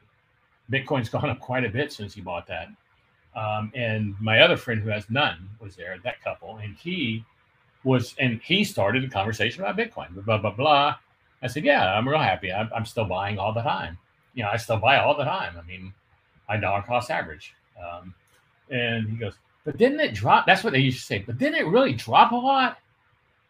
Bitcoin's 0.70 1.08
gone 1.10 1.30
up 1.30 1.40
quite 1.40 1.64
a 1.64 1.68
bit 1.68 1.92
since 1.92 2.14
he 2.14 2.20
bought 2.20 2.46
that. 2.48 2.68
Um, 3.34 3.72
and 3.74 4.14
my 4.20 4.40
other 4.40 4.56
friend 4.56 4.82
who 4.82 4.90
has 4.90 5.08
none 5.08 5.48
was 5.58 5.74
there, 5.74 5.96
that 6.04 6.22
couple, 6.22 6.58
and 6.58 6.76
he 6.76 7.24
was, 7.84 8.14
and 8.18 8.40
he 8.42 8.62
started 8.64 9.04
a 9.04 9.08
conversation 9.08 9.62
about 9.62 9.76
Bitcoin, 9.76 10.14
blah, 10.24 10.38
blah, 10.38 10.50
blah. 10.50 10.96
I 11.42 11.46
said, 11.46 11.64
Yeah, 11.64 11.92
I'm 11.92 12.08
real 12.08 12.20
happy. 12.20 12.52
I'm, 12.52 12.70
I'm 12.74 12.84
still 12.84 13.04
buying 13.04 13.38
all 13.38 13.52
the 13.52 13.62
time. 13.62 13.98
You 14.34 14.44
know, 14.44 14.50
I 14.50 14.56
still 14.56 14.78
buy 14.78 14.98
all 14.98 15.16
the 15.16 15.24
time. 15.24 15.54
I 15.58 15.66
mean, 15.66 15.92
I 16.48 16.56
dollar 16.56 16.82
cost 16.82 17.10
average. 17.10 17.54
Um, 17.82 18.14
and 18.70 19.08
he 19.08 19.16
goes, 19.16 19.34
But 19.64 19.76
didn't 19.76 20.00
it 20.00 20.14
drop? 20.14 20.46
That's 20.46 20.62
what 20.62 20.72
they 20.72 20.78
used 20.78 21.00
to 21.00 21.04
say, 21.04 21.18
but 21.26 21.38
didn't 21.38 21.56
it 21.56 21.66
really 21.66 21.94
drop 21.94 22.32
a 22.32 22.36
lot? 22.36 22.78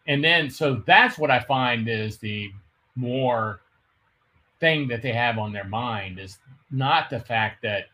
And 0.07 0.23
then, 0.23 0.49
so 0.49 0.83
that's 0.85 1.17
what 1.17 1.31
I 1.31 1.39
find 1.39 1.87
is 1.87 2.17
the 2.17 2.51
more 2.95 3.61
thing 4.59 4.87
that 4.87 5.01
they 5.01 5.11
have 5.11 5.37
on 5.37 5.51
their 5.51 5.63
mind 5.65 6.19
is 6.19 6.37
not 6.71 7.09
the 7.09 7.19
fact 7.19 7.61
that 7.61 7.85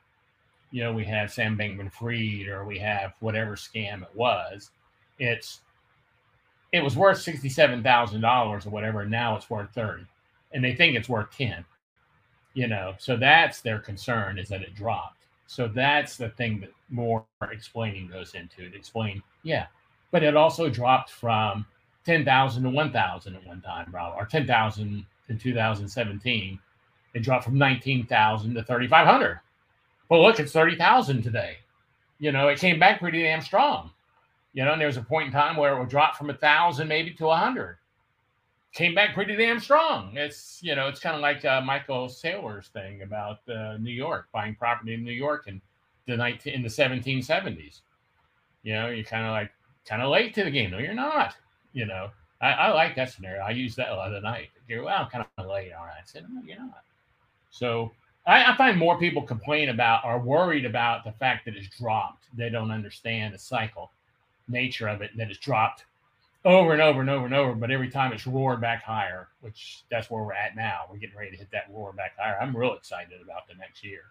you 0.72 0.84
know 0.84 0.94
we 0.94 1.04
have 1.06 1.32
Sam 1.32 1.58
Bankman-Fried 1.58 2.48
or 2.48 2.66
we 2.66 2.78
have 2.80 3.14
whatever 3.20 3.56
scam 3.56 4.04
it 4.04 4.16
was. 4.16 4.72
It's 5.18 5.62
it 6.72 6.84
was 6.84 6.96
worth 6.96 7.22
sixty-seven 7.22 7.84
thousand 7.84 8.22
dollars 8.22 8.66
or 8.66 8.70
whatever, 8.70 9.02
and 9.02 9.12
now 9.12 9.36
it's 9.36 9.50
worth 9.50 9.72
thirty, 9.74 10.06
and 10.52 10.64
they 10.64 10.76
think 10.76 10.96
it's 10.96 11.10
worth 11.10 11.36
ten. 11.36 11.66
You 12.54 12.68
know, 12.68 12.96
so 12.98 13.16
that's 13.16 13.62
their 13.62 13.80
concern 13.80 14.38
is 14.38 14.50
that 14.50 14.62
it 14.62 14.76
dropped. 14.76 15.26
So 15.48 15.68
that's 15.68 16.18
the 16.18 16.30
thing 16.30 16.60
that 16.62 16.72
more 16.90 17.26
explaining 17.52 18.08
goes 18.08 18.36
into 18.36 18.64
it. 18.64 18.76
Explain, 18.76 19.24
yeah, 19.44 19.68
but 20.12 20.24
it 20.24 20.36
also 20.36 20.70
dropped 20.70 21.10
from 21.10 21.66
ten 22.10 22.26
thousand 22.26 22.64
to 22.64 22.70
one 22.70 22.92
thousand 22.92 23.36
at 23.36 23.46
one 23.46 23.62
time, 23.62 23.94
or 23.96 24.26
ten 24.26 24.48
thousand 24.48 25.06
in 25.30 25.38
2017. 25.38 26.60
It 27.14 27.20
dropped 27.24 27.44
from 27.44 27.58
19,000 27.58 28.54
to 28.54 28.64
3,500. 28.64 29.40
Well, 30.10 30.24
look, 30.24 30.40
it's 30.40 30.52
30,000 30.52 31.22
today. 31.22 31.58
You 32.20 32.32
know, 32.32 32.48
it 32.48 32.60
came 32.60 32.80
back 32.80 33.00
pretty 33.00 33.22
damn 33.22 33.42
strong. 33.42 33.92
You 34.54 34.66
know, 34.66 34.74
and 34.74 34.82
there 34.82 34.88
was 34.88 34.98
a 34.98 35.04
point 35.04 35.28
in 35.28 35.32
time 35.32 35.56
where 35.56 35.76
it 35.76 35.80
would 35.80 35.90
drop 35.90 36.18
from 36.18 36.30
a 36.30 36.34
thousand 36.34 36.88
maybe 36.88 37.12
to 37.12 37.28
a 37.28 37.36
hundred. 37.36 37.78
Came 38.74 38.94
back 38.94 39.14
pretty 39.14 39.36
damn 39.36 39.60
strong. 39.60 40.16
It's 40.16 40.60
you 40.62 40.76
know, 40.76 40.88
it's 40.88 41.00
kind 41.00 41.16
of 41.16 41.22
like 41.22 41.46
uh, 41.46 41.62
Michael 41.62 42.08
Saylor's 42.08 42.68
thing 42.68 43.04
about 43.04 43.40
uh, 43.48 43.78
New 43.78 43.92
York 43.92 44.28
buying 44.32 44.56
property 44.56 44.96
in 44.96 45.04
New 45.04 45.12
York 45.14 45.46
in 45.48 45.62
the 46.08 46.18
19 46.18 46.54
in 46.54 46.62
the 46.62 46.68
1770s. 46.68 47.82
You 48.64 48.74
know, 48.74 48.90
you're 48.90 49.06
kind 49.06 49.26
of 49.26 49.32
like 49.32 49.52
kind 49.88 50.02
of 50.02 50.10
late 50.10 50.34
to 50.36 50.44
the 50.44 50.52
game. 50.52 50.72
No, 50.72 50.80
you're 50.80 50.94
not. 50.94 51.36
You 51.74 51.86
know, 51.86 52.10
I, 52.42 52.52
I, 52.52 52.74
like 52.74 52.96
that 52.96 53.12
scenario. 53.12 53.42
I 53.42 53.52
use 53.52 53.76
that 53.76 53.90
a 53.90 53.96
lot 53.96 54.14
of 54.14 54.24
night. 54.24 54.50
You're 54.68 54.84
well, 54.84 55.04
I'm 55.04 55.10
kind 55.10 55.26
of 55.38 55.46
late. 55.46 55.72
All 55.74 55.86
right. 55.86 55.94
I 55.98 56.06
said, 56.06 56.26
no, 56.30 56.42
you're 56.44 56.58
not. 56.58 56.84
So 57.52 57.92
I, 58.26 58.54
I, 58.54 58.58
find 58.58 58.78
more 58.78 58.98
people 58.98 59.22
complain 59.22 59.70
about 59.70 60.06
are 60.06 60.20
worried 60.20 60.66
about 60.66 61.04
the 61.04 61.12
fact 61.12 61.46
that 61.46 61.56
it's 61.56 61.70
dropped. 61.78 62.26
They 62.36 62.50
don't 62.50 62.72
understand 62.72 63.34
the 63.34 63.40
cycle 63.40 63.92
nature 64.48 64.88
of 64.88 65.02
it, 65.02 65.12
that 65.18 65.30
it's 65.30 65.40
dropped 65.40 65.86
over 66.46 66.74
and 66.74 66.82
over 66.82 67.02
and 67.02 67.10
over 67.10 67.26
and 67.26 67.36
over. 67.36 67.54
But 67.54 67.72
every 67.72 67.90
time 67.90 68.14
it's 68.14 68.26
roared 68.26 68.62
back 68.62 68.84
higher, 68.84 69.28
which 69.42 69.84
that's 69.92 70.10
where 70.10 70.24
we're 70.24 70.34
at 70.34 70.56
now. 70.56 70.82
We're 70.90 70.98
getting 70.98 71.18
ready 71.18 71.32
to 71.32 71.38
hit 71.38 71.52
that 71.52 71.68
roar 71.72 71.94
back 71.94 72.18
higher. 72.18 72.38
I'm 72.42 72.56
real 72.56 72.74
excited 72.74 73.22
about 73.22 73.48
the 73.48 73.56
next 73.56 73.84
year. 73.84 74.04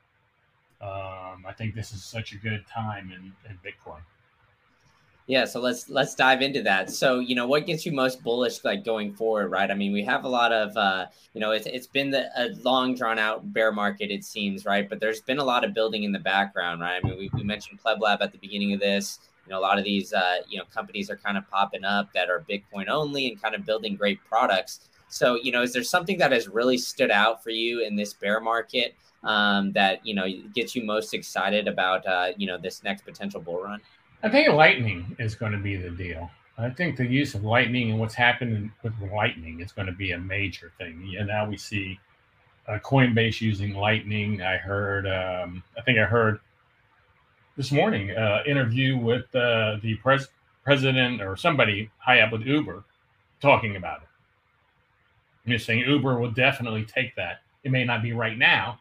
Um, 0.81 1.45
I 1.47 1.53
think 1.57 1.75
this 1.75 1.93
is 1.93 2.05
such 2.05 2.33
a 2.33 2.37
good 2.37 2.65
time 2.67 3.11
in, 3.11 3.33
in 3.51 3.59
Bitcoin. 3.65 4.01
Yeah, 5.29 5.45
so 5.45 5.61
let's 5.61 5.91
let's 5.91 6.15
dive 6.15 6.41
into 6.41 6.63
that. 6.63 6.89
So, 6.89 7.19
you 7.19 7.35
know, 7.35 7.47
what 7.47 7.67
gets 7.67 7.85
you 7.85 7.93
most 7.93 8.23
bullish 8.23 8.65
like 8.65 8.83
going 8.83 9.13
forward, 9.13 9.49
right? 9.51 9.71
I 9.71 9.75
mean, 9.75 9.93
we 9.93 10.03
have 10.05 10.25
a 10.25 10.29
lot 10.29 10.53
of 10.53 10.75
uh, 10.75 11.05
you 11.35 11.41
know, 11.43 11.51
it's 11.51 11.67
it's 11.67 11.87
been 11.87 12.11
the, 12.11 12.31
a 12.35 12.49
long 12.63 12.95
drawn 12.95 13.19
out 13.19 13.53
bear 13.53 13.71
market 13.71 14.11
it 14.11 14.25
seems, 14.25 14.65
right? 14.65 14.89
But 14.89 15.01
there's 15.01 15.21
been 15.21 15.37
a 15.37 15.45
lot 15.45 15.65
of 15.65 15.75
building 15.75 16.05
in 16.05 16.13
the 16.13 16.19
background, 16.19 16.81
right? 16.81 16.99
I 17.05 17.07
mean, 17.07 17.19
we, 17.19 17.31
we 17.35 17.43
mentioned 17.43 17.79
Pleb 17.79 18.01
Lab 18.01 18.23
at 18.23 18.33
the 18.33 18.39
beginning 18.39 18.73
of 18.73 18.81
this. 18.81 19.19
You 19.47 19.53
know, 19.53 19.59
a 19.59 19.61
lot 19.61 19.79
of 19.79 19.85
these 19.85 20.15
uh, 20.15 20.37
you 20.49 20.59
know, 20.59 20.65
companies 20.73 21.11
are 21.11 21.17
kind 21.17 21.37
of 21.37 21.49
popping 21.51 21.85
up 21.85 22.11
that 22.15 22.31
are 22.31 22.43
Bitcoin 22.49 22.89
only 22.89 23.29
and 23.29 23.41
kind 23.41 23.55
of 23.55 23.67
building 23.67 23.97
great 23.97 24.25
products. 24.25 24.89
So, 25.11 25.39
you 25.43 25.53
know, 25.53 25.61
is 25.61 25.75
there 25.75 25.85
something 25.85 26.17
that 26.19 26.33
has 26.33 26.49
really 26.49 26.79
stood 26.79 27.11
out 27.11 27.45
for 27.45 27.51
you 27.51 27.85
in 27.85 27.97
this 27.97 28.15
bear 28.15 28.41
market 28.41 28.95
um, 29.25 29.73
that, 29.73 30.07
you 30.07 30.15
know, 30.15 30.27
gets 30.55 30.75
you 30.75 30.85
most 30.85 31.13
excited 31.13 31.69
about 31.69 32.07
uh, 32.07 32.29
you 32.39 32.47
know, 32.47 32.57
this 32.57 32.83
next 32.83 33.03
potential 33.03 33.43
bull 33.43 33.63
run? 33.63 33.81
I 34.23 34.29
think 34.29 34.49
lightning 34.49 35.15
is 35.21 35.37
going 35.37 35.53
to 35.53 35.59
be 35.59 35.77
the 35.77 35.91
deal. 35.91 36.29
I 36.57 36.71
think 36.71 36.97
the 36.97 37.07
use 37.07 37.37
of 37.37 37.45
lightning 37.45 37.93
and 37.93 38.01
what's 38.01 38.15
happening 38.15 38.73
with 38.83 38.93
lightning 39.13 39.61
is 39.61 39.71
going 39.71 39.87
to 39.87 39.93
be 39.93 40.11
a 40.11 40.19
major 40.19 40.73
thing. 40.77 41.15
And 41.17 41.29
now 41.29 41.49
we 41.49 41.57
see 41.57 42.01
uh, 42.67 42.79
Coinbase 42.81 43.41
using 43.41 43.75
lightning. 43.75 44.43
I 44.43 44.57
heard, 44.57 45.07
um, 45.07 45.63
I 45.79 45.83
think 45.83 46.01
I 46.01 46.05
heard 46.05 46.41
this 47.57 47.71
morning 47.71 48.11
uh, 48.11 48.43
interview 48.45 48.97
with 48.97 49.33
uh, 49.37 49.77
the 49.83 49.97
pres- 50.03 50.29
president 50.65 51.23
or 51.23 51.37
somebody 51.37 51.89
high 51.99 52.21
up 52.21 52.33
with 52.33 52.43
Uber 52.43 52.83
talking 53.41 53.77
about 53.77 54.03
it. 54.03 54.09
I'm 55.47 55.53
just 55.53 55.65
saying 55.65 55.89
Uber 55.89 56.19
will 56.19 56.33
definitely 56.33 56.85
take 56.85 57.15
that. 57.15 57.43
It 57.63 57.71
may 57.71 57.85
not 57.85 58.03
be 58.03 58.13
right 58.13 58.37
now, 58.37 58.81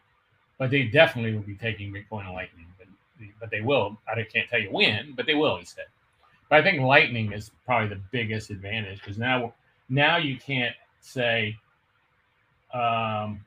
but 0.58 0.70
they 0.70 0.82
definitely 0.82 1.32
will 1.34 1.42
be 1.42 1.54
taking 1.54 1.92
Bitcoin 1.92 2.26
and 2.26 2.34
Lightning 2.34 2.66
but 3.40 3.50
they 3.50 3.60
will. 3.60 3.98
I 4.08 4.22
can't 4.22 4.48
tell 4.48 4.60
you 4.60 4.70
when, 4.70 5.14
but 5.16 5.26
they 5.26 5.34
will. 5.34 5.56
He 5.56 5.64
said. 5.64 5.86
But 6.48 6.60
I 6.60 6.62
think 6.62 6.80
Lightning 6.80 7.32
is 7.32 7.50
probably 7.66 7.88
the 7.88 8.00
biggest 8.10 8.50
advantage 8.50 9.00
because 9.00 9.18
now, 9.18 9.54
now 9.88 10.16
you 10.16 10.38
can't 10.38 10.74
say, 11.00 11.56
um, 12.72 13.40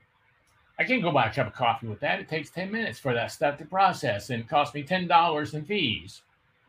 I 0.80 0.84
can't 0.86 1.02
go 1.02 1.12
buy 1.12 1.26
a 1.26 1.34
cup 1.34 1.48
of 1.48 1.54
coffee 1.54 1.88
with 1.88 2.00
that. 2.00 2.20
It 2.20 2.30
takes 2.30 2.50
10 2.50 2.72
minutes 2.72 3.00
for 3.00 3.14
that 3.14 3.32
stuff 3.32 3.58
to 3.58 3.66
process 3.66 4.30
and 4.30 4.48
cost 4.48 4.74
me 4.74 4.84
$10 4.84 5.54
in 5.54 5.66
fees 5.66 6.22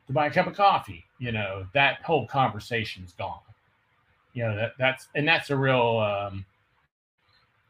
to 0.06 0.12
buy 0.12 0.26
a 0.26 0.30
cup 0.30 0.46
of 0.46 0.54
coffee. 0.54 1.04
You 1.18 1.32
know, 1.32 1.66
that 1.74 2.02
whole 2.02 2.26
conversation's 2.26 3.12
gone. 3.12 3.40
You 4.34 4.44
know, 4.44 4.56
that 4.56 4.72
that's 4.78 5.08
and 5.14 5.28
that's 5.28 5.50
a 5.50 5.56
real 5.56 5.98
um 5.98 6.44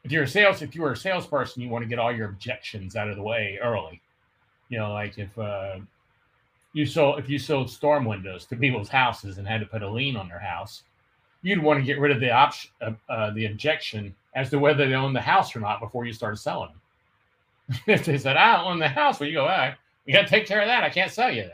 if 0.04 0.12
you're 0.12 0.22
a 0.24 0.28
sales 0.28 0.62
if 0.62 0.74
you 0.74 0.82
were 0.82 0.92
a 0.92 0.96
salesperson, 0.96 1.62
you 1.62 1.68
want 1.68 1.82
to 1.82 1.88
get 1.88 1.98
all 1.98 2.12
your 2.14 2.28
objections 2.28 2.96
out 2.96 3.08
of 3.08 3.16
the 3.16 3.22
way 3.22 3.58
early. 3.62 4.00
You 4.68 4.78
know, 4.78 4.92
like 4.92 5.18
if 5.18 5.36
uh 5.38 5.78
you 6.72 6.86
sold 6.86 7.18
if 7.18 7.28
you 7.28 7.38
sold 7.38 7.70
storm 7.70 8.04
windows 8.04 8.46
to 8.46 8.56
people's 8.56 8.88
houses 8.88 9.38
and 9.38 9.46
had 9.46 9.60
to 9.60 9.66
put 9.66 9.82
a 9.82 9.90
lien 9.90 10.16
on 10.16 10.28
their 10.28 10.38
house, 10.38 10.82
you'd 11.42 11.62
want 11.62 11.78
to 11.80 11.84
get 11.84 11.98
rid 12.00 12.10
of 12.10 12.20
the 12.20 12.30
option 12.30 12.70
uh, 12.80 12.92
uh, 13.08 13.30
the 13.32 13.46
objection 13.46 14.14
as 14.34 14.50
to 14.50 14.58
whether 14.58 14.88
they 14.88 14.94
own 14.94 15.12
the 15.12 15.20
house 15.20 15.54
or 15.54 15.60
not 15.60 15.80
before 15.80 16.06
you 16.06 16.12
started 16.12 16.38
selling 16.38 16.72
if 17.86 18.04
they 18.04 18.18
said 18.18 18.36
I 18.36 18.56
don't 18.56 18.72
own 18.72 18.78
the 18.78 18.88
house, 18.88 19.20
well, 19.20 19.28
you 19.28 19.34
go, 19.34 19.42
all 19.42 19.48
right, 19.48 19.74
we 20.06 20.12
got 20.12 20.22
to 20.22 20.28
take 20.28 20.46
care 20.46 20.60
of 20.60 20.66
that. 20.66 20.84
I 20.84 20.90
can't 20.90 21.10
sell 21.10 21.30
you 21.30 21.42
then. 21.42 21.50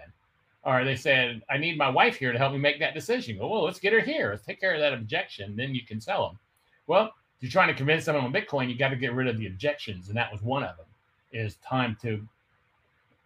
Or 0.64 0.84
they 0.84 0.96
said 0.96 1.42
I 1.48 1.58
need 1.58 1.78
my 1.78 1.88
wife 1.88 2.16
here 2.16 2.32
to 2.32 2.38
help 2.38 2.52
me 2.52 2.58
make 2.58 2.78
that 2.80 2.94
decision. 2.94 3.38
Go, 3.38 3.48
well, 3.48 3.64
let's 3.64 3.78
get 3.78 3.92
her 3.92 4.00
here. 4.00 4.30
Let's 4.30 4.44
take 4.44 4.60
care 4.60 4.74
of 4.74 4.80
that 4.80 4.92
objection. 4.92 5.56
Then 5.56 5.74
you 5.74 5.84
can 5.84 6.00
sell 6.00 6.28
them. 6.28 6.38
Well, 6.86 7.04
if 7.36 7.42
you're 7.42 7.50
trying 7.50 7.68
to 7.68 7.74
convince 7.74 8.04
them 8.04 8.16
on 8.16 8.32
Bitcoin, 8.32 8.68
you 8.68 8.76
got 8.76 8.88
to 8.88 8.96
get 8.96 9.12
rid 9.12 9.28
of 9.28 9.38
the 9.38 9.46
objections, 9.46 10.08
and 10.08 10.16
that 10.16 10.32
was 10.32 10.42
one 10.42 10.64
of 10.64 10.76
them. 10.76 10.86
Is 11.32 11.56
time 11.56 11.96
to 12.02 12.26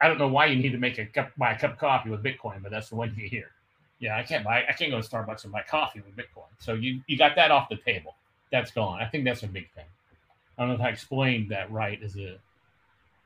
I 0.02 0.08
don't 0.08 0.18
know 0.18 0.28
why 0.28 0.46
you 0.46 0.56
need 0.56 0.72
to 0.72 0.78
make 0.78 0.98
a 0.98 1.06
cup 1.06 1.30
buy 1.38 1.52
a 1.52 1.58
cup 1.58 1.72
of 1.74 1.78
coffee 1.78 2.10
with 2.10 2.24
Bitcoin, 2.24 2.60
but 2.62 2.72
that's 2.72 2.88
the 2.88 2.96
one 2.96 3.14
you 3.16 3.28
hear. 3.28 3.52
Yeah, 4.00 4.16
I 4.16 4.24
can't 4.24 4.44
buy 4.44 4.64
I 4.68 4.72
can't 4.72 4.90
go 4.90 5.00
to 5.00 5.08
Starbucks 5.08 5.44
and 5.44 5.52
buy 5.52 5.62
coffee 5.62 6.00
with 6.00 6.16
Bitcoin. 6.16 6.50
So 6.58 6.74
you 6.74 7.00
you 7.06 7.16
got 7.16 7.36
that 7.36 7.52
off 7.52 7.68
the 7.68 7.76
table. 7.76 8.16
That's 8.50 8.72
gone. 8.72 9.00
I 9.00 9.06
think 9.06 9.24
that's 9.24 9.44
a 9.44 9.46
big 9.46 9.70
thing. 9.72 9.84
I 10.58 10.62
don't 10.62 10.70
know 10.70 10.74
if 10.74 10.80
I 10.80 10.88
explained 10.88 11.50
that 11.50 11.70
right 11.70 12.02
as 12.02 12.16
a 12.16 12.38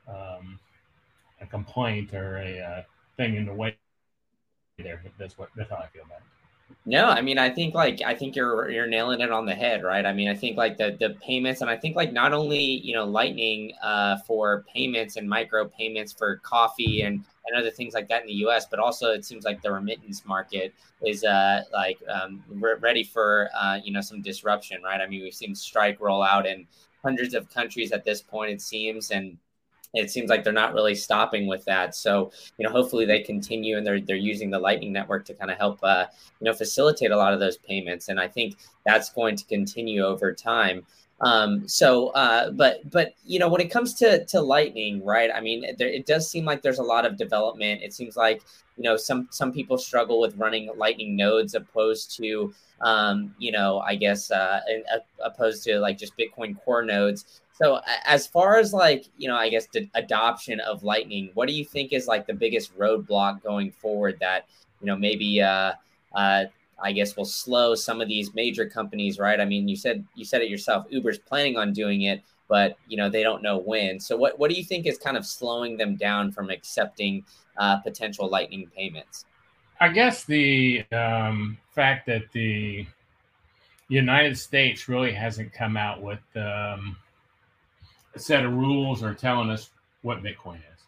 um, 0.07 0.59
a 1.41 1.47
complaint 1.47 2.13
or 2.13 2.37
a 2.37 2.59
uh, 2.59 2.83
thing 3.17 3.35
in 3.35 3.45
the 3.45 3.53
way 3.53 3.75
there, 4.77 5.01
but 5.03 5.11
that's 5.17 5.37
what 5.37 5.49
that's 5.55 5.71
how 5.71 5.77
I 5.77 5.87
feel 5.87 6.03
about 6.03 6.19
it. 6.19 6.36
No, 6.85 7.05
I 7.05 7.19
mean, 7.21 7.37
I 7.37 7.49
think 7.49 7.73
like 7.75 8.01
I 8.05 8.15
think 8.15 8.35
you're 8.35 8.69
you're 8.69 8.87
nailing 8.87 9.19
it 9.19 9.29
on 9.29 9.45
the 9.45 9.53
head, 9.53 9.83
right? 9.83 10.05
I 10.05 10.13
mean, 10.13 10.29
I 10.29 10.35
think 10.35 10.55
like 10.55 10.77
the 10.77 10.95
the 10.97 11.11
payments, 11.21 11.59
and 11.59 11.69
I 11.69 11.75
think 11.75 11.97
like 11.97 12.13
not 12.13 12.31
only 12.31 12.61
you 12.61 12.93
know 12.95 13.03
Lightning 13.03 13.73
uh, 13.83 14.17
for 14.25 14.63
payments 14.73 15.17
and 15.17 15.27
micro 15.27 15.67
payments 15.67 16.13
for 16.13 16.37
coffee 16.37 17.01
and 17.01 17.25
and 17.45 17.57
other 17.57 17.71
things 17.71 17.93
like 17.93 18.07
that 18.07 18.21
in 18.21 18.27
the 18.27 18.33
U.S., 18.35 18.67
but 18.69 18.79
also 18.79 19.11
it 19.11 19.25
seems 19.25 19.43
like 19.43 19.61
the 19.61 19.71
remittance 19.71 20.25
market 20.25 20.73
is 21.05 21.23
uh 21.25 21.63
like 21.73 21.99
um, 22.09 22.43
ready 22.49 23.03
for 23.03 23.49
uh, 23.53 23.79
you 23.83 23.91
know 23.91 24.01
some 24.01 24.21
disruption, 24.21 24.81
right? 24.81 25.01
I 25.01 25.07
mean, 25.07 25.21
we've 25.23 25.33
seen 25.33 25.55
Strike 25.55 25.99
roll 25.99 26.23
out 26.23 26.45
in 26.45 26.67
hundreds 27.03 27.33
of 27.33 27.49
countries 27.53 27.91
at 27.91 28.05
this 28.05 28.21
point, 28.21 28.51
it 28.51 28.61
seems, 28.61 29.11
and 29.11 29.37
it 29.93 30.11
seems 30.11 30.29
like 30.29 30.43
they're 30.43 30.53
not 30.53 30.73
really 30.73 30.95
stopping 30.95 31.47
with 31.47 31.65
that. 31.65 31.95
So, 31.95 32.31
you 32.57 32.65
know, 32.65 32.71
hopefully 32.71 33.05
they 33.05 33.21
continue 33.21 33.77
and 33.77 33.85
they're 33.85 34.01
they're 34.01 34.15
using 34.15 34.49
the 34.49 34.59
Lightning 34.59 34.93
Network 34.93 35.25
to 35.25 35.33
kind 35.33 35.51
of 35.51 35.57
help, 35.57 35.79
uh, 35.83 36.05
you 36.39 36.45
know, 36.45 36.53
facilitate 36.53 37.11
a 37.11 37.17
lot 37.17 37.33
of 37.33 37.39
those 37.39 37.57
payments. 37.57 38.09
And 38.09 38.19
I 38.19 38.27
think 38.27 38.57
that's 38.85 39.09
going 39.09 39.35
to 39.37 39.45
continue 39.45 40.03
over 40.03 40.33
time. 40.33 40.85
Um, 41.19 41.67
so, 41.67 42.09
uh, 42.09 42.51
but 42.51 42.89
but 42.91 43.13
you 43.25 43.39
know, 43.39 43.49
when 43.49 43.61
it 43.61 43.71
comes 43.71 43.93
to 43.95 44.23
to 44.25 44.41
Lightning, 44.41 45.03
right? 45.03 45.31
I 45.33 45.41
mean, 45.41 45.65
there, 45.77 45.87
it 45.87 46.05
does 46.05 46.29
seem 46.29 46.45
like 46.45 46.61
there's 46.61 46.79
a 46.79 46.83
lot 46.83 47.05
of 47.05 47.17
development. 47.17 47.81
It 47.81 47.93
seems 47.93 48.15
like 48.15 48.43
you 48.77 48.83
know 48.83 48.97
some 48.97 49.27
some 49.31 49.51
people 49.51 49.77
struggle 49.77 50.19
with 50.19 50.37
running 50.37 50.69
Lightning 50.77 51.15
nodes 51.15 51.55
opposed 51.55 52.15
to 52.17 52.53
um, 52.81 53.33
you 53.37 53.51
know, 53.51 53.79
I 53.79 53.95
guess 53.95 54.31
uh, 54.31 54.61
opposed 55.23 55.63
to 55.63 55.79
like 55.79 55.97
just 55.97 56.17
Bitcoin 56.17 56.59
Core 56.63 56.83
nodes. 56.83 57.41
So 57.57 57.81
as 58.05 58.27
far 58.27 58.57
as 58.57 58.71
like, 58.71 59.05
you 59.17 59.27
know, 59.27 59.35
I 59.35 59.49
guess 59.49 59.67
the 59.73 59.89
adoption 59.95 60.59
of 60.59 60.83
Lightning, 60.83 61.31
what 61.33 61.47
do 61.47 61.55
you 61.55 61.65
think 61.65 61.91
is 61.91 62.07
like 62.07 62.27
the 62.27 62.33
biggest 62.33 62.77
roadblock 62.77 63.41
going 63.41 63.71
forward 63.71 64.17
that, 64.19 64.45
you 64.79 64.85
know, 64.85 64.95
maybe 64.95 65.41
uh 65.41 65.73
uh 66.13 66.45
I 66.81 66.91
guess 66.91 67.15
will 67.15 67.25
slow 67.25 67.73
some 67.73 67.99
of 67.99 68.07
these 68.07 68.35
major 68.35 68.69
companies, 68.69 69.17
right? 69.17 69.39
I 69.39 69.45
mean, 69.45 69.67
you 69.67 69.75
said 69.75 70.05
you 70.13 70.23
said 70.23 70.43
it 70.43 70.49
yourself, 70.49 70.85
Uber's 70.89 71.17
planning 71.17 71.57
on 71.57 71.73
doing 71.73 72.03
it, 72.03 72.21
but 72.47 72.77
you 72.87 72.95
know, 72.95 73.09
they 73.09 73.23
don't 73.23 73.41
know 73.41 73.57
when. 73.57 73.99
So 73.99 74.15
what 74.15 74.37
what 74.37 74.51
do 74.51 74.55
you 74.55 74.63
think 74.63 74.85
is 74.85 74.99
kind 74.99 75.17
of 75.17 75.25
slowing 75.25 75.77
them 75.77 75.95
down 75.95 76.31
from 76.31 76.51
accepting 76.51 77.25
uh, 77.57 77.77
potential 77.77 78.29
Lightning 78.29 78.69
payments? 78.75 79.25
I 79.79 79.89
guess 79.89 80.25
the 80.25 80.85
um, 80.91 81.57
fact 81.73 82.05
that 82.05 82.31
the 82.33 82.85
United 83.89 84.37
States 84.37 84.87
really 84.87 85.13
hasn't 85.13 85.53
come 85.53 85.77
out 85.77 86.01
with 86.01 86.19
um, 86.35 86.97
set 88.21 88.45
of 88.45 88.53
rules 88.53 89.03
or 89.03 89.13
telling 89.13 89.49
us 89.49 89.69
what 90.01 90.23
Bitcoin 90.23 90.55
is. 90.55 90.83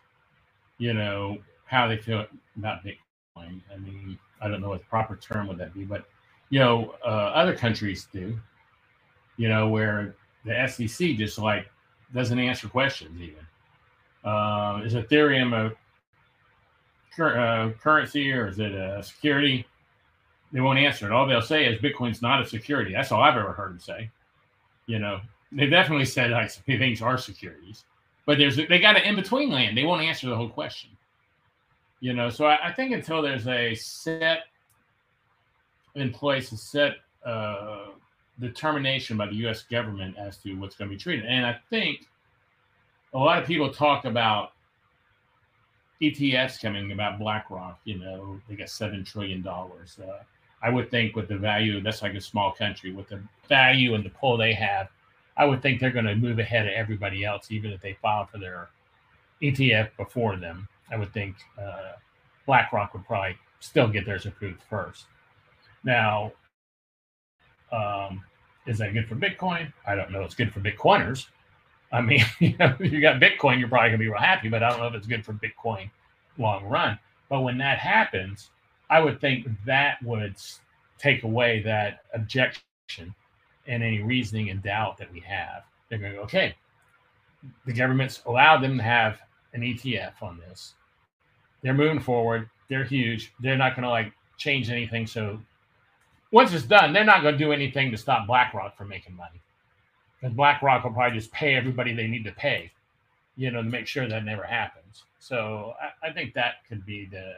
You 0.78 0.94
know, 0.94 1.38
how 1.66 1.88
they 1.88 1.98
feel 1.98 2.26
about 2.58 2.84
Bitcoin. 2.84 3.62
I 3.74 3.78
mean, 3.78 4.18
I 4.42 4.48
don't 4.48 4.62
know 4.62 4.70
what 4.70 4.80
the 4.80 4.86
proper 4.86 5.16
term 5.16 5.48
would 5.48 5.58
that 5.58 5.74
be, 5.74 5.84
but 5.84 6.06
you 6.50 6.60
know, 6.60 6.96
uh, 7.06 7.32
other 7.36 7.56
countries 7.56 8.08
do. 8.12 8.40
You 9.38 9.50
know, 9.50 9.70
where 9.70 10.16
the 10.46 10.68
SEC 10.68 11.16
just 11.16 11.38
like 11.38 11.68
doesn't 12.14 12.40
answer 12.40 12.68
questions 12.68 13.22
even. 13.22 13.46
Uh, 14.24 14.82
is 14.84 14.94
Ethereum 14.94 15.54
a 15.54 15.74
cur- 17.16 17.40
uh, 17.40 17.72
currency 17.82 18.32
or 18.32 18.48
is 18.48 18.60
it 18.60 18.74
a 18.74 19.02
security? 19.04 19.66
They 20.52 20.62
won't 20.62 20.80
answer 20.80 21.06
it. 21.06 21.12
All 21.12 21.28
they'll 21.28 21.42
say 21.42 21.66
is 21.66 21.80
Bitcoin's 21.80 22.22
not 22.22 22.42
a 22.42 22.46
security. 22.46 22.94
That's 22.94 23.12
all 23.12 23.22
I've 23.22 23.38
ever 23.38 23.54
heard 23.54 23.72
them 23.72 23.80
say. 23.80 24.10
You 24.88 25.00
know, 25.00 25.22
they 25.52 25.68
definitely 25.68 26.06
said 26.06 26.32
like 26.32 26.52
things 26.52 27.02
are 27.02 27.18
securities, 27.18 27.86
but 28.26 28.38
there's 28.38 28.56
they 28.56 28.80
got 28.80 28.98
an 28.98 29.04
in 29.04 29.16
between 29.16 29.50
land. 29.50 29.78
They 29.78 29.84
won't 29.84 30.02
answer 30.02 30.30
the 30.30 30.36
whole 30.36 30.50
question. 30.50 30.92
You 32.02 32.14
know, 32.14 32.30
so 32.30 32.46
I, 32.46 32.70
I 32.70 32.72
think 32.72 32.94
until 32.94 33.22
there's 33.22 33.48
a 33.48 33.76
set 33.76 34.44
in 35.96 36.12
place, 36.12 36.52
a 36.52 36.58
set 36.58 36.98
uh, 37.26 37.88
determination 38.40 39.18
by 39.18 39.28
the 39.28 39.36
U.S. 39.36 39.64
government 39.64 40.16
as 40.18 40.38
to 40.38 40.54
what's 40.54 40.76
going 40.76 40.90
to 40.90 40.96
be 40.96 41.02
treated, 41.02 41.26
and 41.26 41.46
I 41.46 41.58
think 41.70 42.08
a 43.14 43.18
lot 43.18 43.42
of 43.42 43.48
people 43.48 43.72
talk 43.72 44.06
about 44.06 44.52
ETFs 46.02 46.62
coming 46.62 46.92
about 46.92 47.20
BlackRock. 47.20 47.80
You 47.84 47.98
know, 47.98 48.40
they 48.48 48.56
got 48.56 48.70
seven 48.70 49.04
trillion 49.04 49.42
dollars. 49.42 49.98
Uh, 50.02 50.24
I 50.62 50.70
would 50.70 50.92
think 50.92 51.16
with 51.16 51.28
the 51.28 51.38
value, 51.38 51.82
that's 51.82 52.02
like 52.02 52.14
a 52.14 52.22
small 52.22 52.52
country 52.52 52.92
with 52.92 53.10
the 53.10 53.22
value 53.48 53.96
and 53.96 54.04
the 54.04 54.10
pull 54.10 54.38
they 54.38 54.54
have 54.54 54.90
I 55.40 55.46
would 55.46 55.62
think 55.62 55.80
they're 55.80 55.90
going 55.90 56.06
to 56.06 56.16
move 56.16 56.38
ahead 56.38 56.68
of 56.68 56.74
everybody 56.74 57.24
else, 57.24 57.50
even 57.50 57.72
if 57.72 57.80
they 57.80 57.94
file 58.02 58.26
for 58.26 58.38
their 58.38 58.68
ETF 59.42 59.90
before 59.96 60.36
them. 60.36 60.68
I 60.92 60.98
would 60.98 61.14
think 61.14 61.36
uh, 61.58 61.94
BlackRock 62.46 62.94
would 62.94 63.06
probably 63.06 63.38
still 63.62 63.88
get 63.88 64.06
theirs 64.06 64.26
approved 64.26 64.62
first. 64.70 65.06
Now, 65.86 66.34
um, 67.72 68.22
is 68.68 68.80
that 68.80 68.94
good 68.94 69.08
for 69.08 69.16
Bitcoin? 69.16 69.72
I 69.88 69.96
don't 69.96 70.12
know. 70.12 70.24
It's 70.24 70.36
good 70.36 70.54
for 70.54 70.60
Bitcoiners. 70.60 71.28
I 71.94 72.02
mean, 72.02 72.22
you 72.40 72.58
know, 72.58 72.76
if 72.78 72.92
you 72.92 73.00
got 73.00 73.22
Bitcoin, 73.22 73.60
you're 73.60 73.70
probably 73.70 73.90
going 73.90 74.00
to 74.00 74.04
be 74.04 74.10
real 74.10 74.20
happy, 74.20 74.50
but 74.50 74.62
I 74.62 74.70
don't 74.70 74.80
know 74.80 74.88
if 74.88 74.94
it's 74.94 75.08
good 75.08 75.24
for 75.26 75.34
Bitcoin 75.34 75.90
long 76.38 76.66
run. 76.66 77.00
But 77.30 77.42
when 77.42 77.58
that 77.60 77.80
happens, 77.80 78.50
I 78.90 79.00
would 79.00 79.22
think 79.22 79.48
that 79.66 80.04
would 80.04 80.36
take 80.98 81.24
away 81.24 81.62
that 81.64 82.02
objection 82.14 83.16
and 83.70 83.84
any 83.84 84.02
reasoning 84.02 84.50
and 84.50 84.62
doubt 84.62 84.98
that 84.98 85.12
we 85.14 85.20
have. 85.22 85.64
They're 85.88 86.00
going 86.00 86.12
to 86.12 86.18
go, 86.18 86.24
okay, 86.24 86.56
the 87.66 87.74
government's 87.74 88.22
allowed 88.26 88.62
them 88.62 88.78
to 88.78 88.84
have 88.84 89.20
an 89.54 89.62
ETF 89.62 90.22
on 90.22 90.40
this. 90.40 90.74
They're 91.62 91.74
moving 91.74 92.00
forward. 92.00 92.50
They're 92.68 92.84
huge. 92.84 93.32
They're 93.40 93.58
not 93.58 93.76
going 93.76 93.84
to 93.84 93.90
like 93.90 94.12
change 94.38 94.70
anything. 94.70 95.08
So 95.08 95.40
once 96.32 96.54
it's 96.54 96.66
done, 96.66 96.94
they're 96.94 97.04
not 97.04 97.22
going 97.22 97.36
to 97.36 97.44
do 97.44 97.52
anything 97.52 97.92
to 97.92 97.98
stop 97.98 98.28
BlackRock 98.28 98.76
from 98.76 98.90
making 98.90 99.16
money. 99.16 99.42
Because 100.20 100.36
BlackRock 100.36 100.84
will 100.84 100.92
probably 100.92 101.18
just 101.18 101.32
pay 101.32 101.56
everybody 101.56 101.94
they 101.94 102.08
need 102.08 102.26
to 102.26 102.32
pay, 102.32 102.72
you 103.38 103.52
know, 103.52 103.64
to 103.64 103.70
make 103.70 103.88
sure 103.88 104.08
that 104.08 104.26
never 104.26 104.44
happens. 104.44 105.04
So 105.20 105.74
I, 105.82 106.10
I 106.10 106.14
think 106.14 106.34
that 106.34 106.66
could 106.68 106.86
be 106.86 107.06
the. 107.06 107.36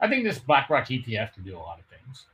I 0.00 0.08
think 0.08 0.24
this 0.24 0.38
BlackRock 0.38 0.86
ETF 0.86 1.34
could 1.34 1.44
do 1.44 1.56
a 1.56 1.58
lot 1.58 1.80
of 1.80 1.84
things. 1.86 2.26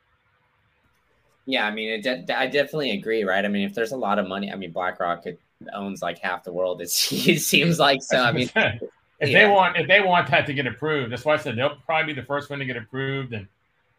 Yeah, 1.47 1.67
I 1.67 1.71
mean, 1.71 1.91
it 1.91 2.03
de- 2.03 2.39
I 2.39 2.47
definitely 2.47 2.93
agree, 2.93 3.25
right? 3.25 3.45
I 3.45 3.49
mean, 3.49 3.67
if 3.67 3.75
there's 3.75 3.93
a 3.93 3.97
lot 3.97 4.19
of 4.19 4.27
money, 4.27 4.51
I 4.51 4.57
mean, 4.57 4.73
BlackRock 4.73 5.25
owns 5.73 6.03
like 6.03 6.19
half 6.19 6.45
the 6.45 6.53
world. 6.53 6.81
it 6.81 6.91
seems 6.91 7.79
like 7.79 8.03
so. 8.03 8.19
I 8.19 8.33
mean, 8.33 8.51
if 8.55 9.29
yeah. 9.29 9.47
they 9.47 9.53
want 9.53 9.77
if 9.77 9.87
they 9.87 10.01
want 10.01 10.31
that 10.31 10.47
to 10.47 10.55
get 10.55 10.67
approved, 10.67 11.13
that's 11.13 11.25
why 11.25 11.35
I 11.35 11.37
said 11.37 11.57
they'll 11.57 11.77
probably 11.87 12.15
be 12.15 12.21
the 12.21 12.27
first 12.27 12.49
one 12.49 12.59
to 12.61 12.65
get 12.65 12.77
approved. 12.77 13.33
And 13.35 13.47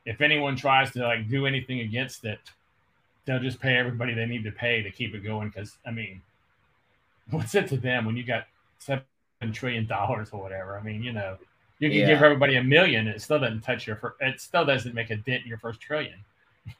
if 0.05 0.21
anyone 0.21 0.55
tries 0.55 0.91
to 0.93 1.03
like 1.03 1.29
do 1.29 1.45
anything 1.45 1.81
against 1.81 2.25
it, 2.25 2.39
they'll 3.25 3.39
just 3.39 3.59
pay 3.59 3.75
everybody 3.77 4.13
they 4.13 4.25
need 4.25 4.43
to 4.43 4.51
pay 4.51 4.81
to 4.81 4.89
keep 4.89 5.13
it 5.13 5.19
going. 5.19 5.49
Because 5.49 5.77
I 5.85 5.91
mean, 5.91 6.21
what's 7.29 7.53
it 7.53 7.67
to 7.69 7.77
them 7.77 8.05
when 8.05 8.17
you 8.17 8.23
got 8.23 8.47
seven 8.79 9.03
trillion 9.51 9.85
dollars 9.85 10.29
or 10.31 10.41
whatever? 10.41 10.79
I 10.79 10.81
mean, 10.81 11.03
you 11.03 11.13
know, 11.13 11.37
you 11.77 11.89
can 11.89 11.99
yeah. 11.99 12.07
give 12.07 12.23
everybody 12.23 12.55
a 12.55 12.63
million, 12.63 13.07
it 13.07 13.21
still 13.21 13.39
doesn't 13.39 13.61
touch 13.61 13.85
your. 13.85 14.15
It 14.19 14.41
still 14.41 14.65
doesn't 14.65 14.95
make 14.95 15.11
a 15.11 15.17
dent 15.17 15.43
in 15.43 15.47
your 15.47 15.59
first 15.59 15.79
trillion 15.79 16.15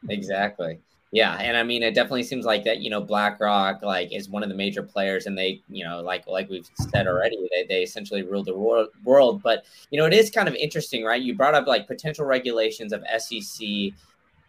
exactly. 0.09 0.79
Yeah, 1.11 1.35
and 1.35 1.55
I 1.55 1.63
mean, 1.63 1.81
it 1.81 1.95
definitely 1.95 2.23
seems 2.23 2.45
like 2.45 2.65
that. 2.65 2.79
You 2.79 2.89
know, 2.89 2.99
BlackRock 2.99 3.81
like 3.81 4.11
is 4.11 4.27
one 4.27 4.43
of 4.43 4.49
the 4.49 4.55
major 4.55 4.83
players, 4.83 5.27
and 5.27 5.37
they, 5.37 5.61
you 5.69 5.85
know, 5.85 6.01
like 6.01 6.27
like 6.27 6.49
we've 6.49 6.69
said 6.89 7.07
already, 7.07 7.37
they, 7.51 7.65
they 7.67 7.83
essentially 7.83 8.23
rule 8.23 8.43
the 8.43 8.89
world. 9.03 9.41
But 9.41 9.63
you 9.91 9.99
know, 9.99 10.05
it 10.05 10.13
is 10.13 10.29
kind 10.29 10.49
of 10.49 10.55
interesting, 10.55 11.05
right? 11.05 11.21
You 11.21 11.33
brought 11.33 11.55
up 11.55 11.67
like 11.67 11.87
potential 11.87 12.25
regulations 12.25 12.91
of 12.91 13.01
SEC, 13.17 13.65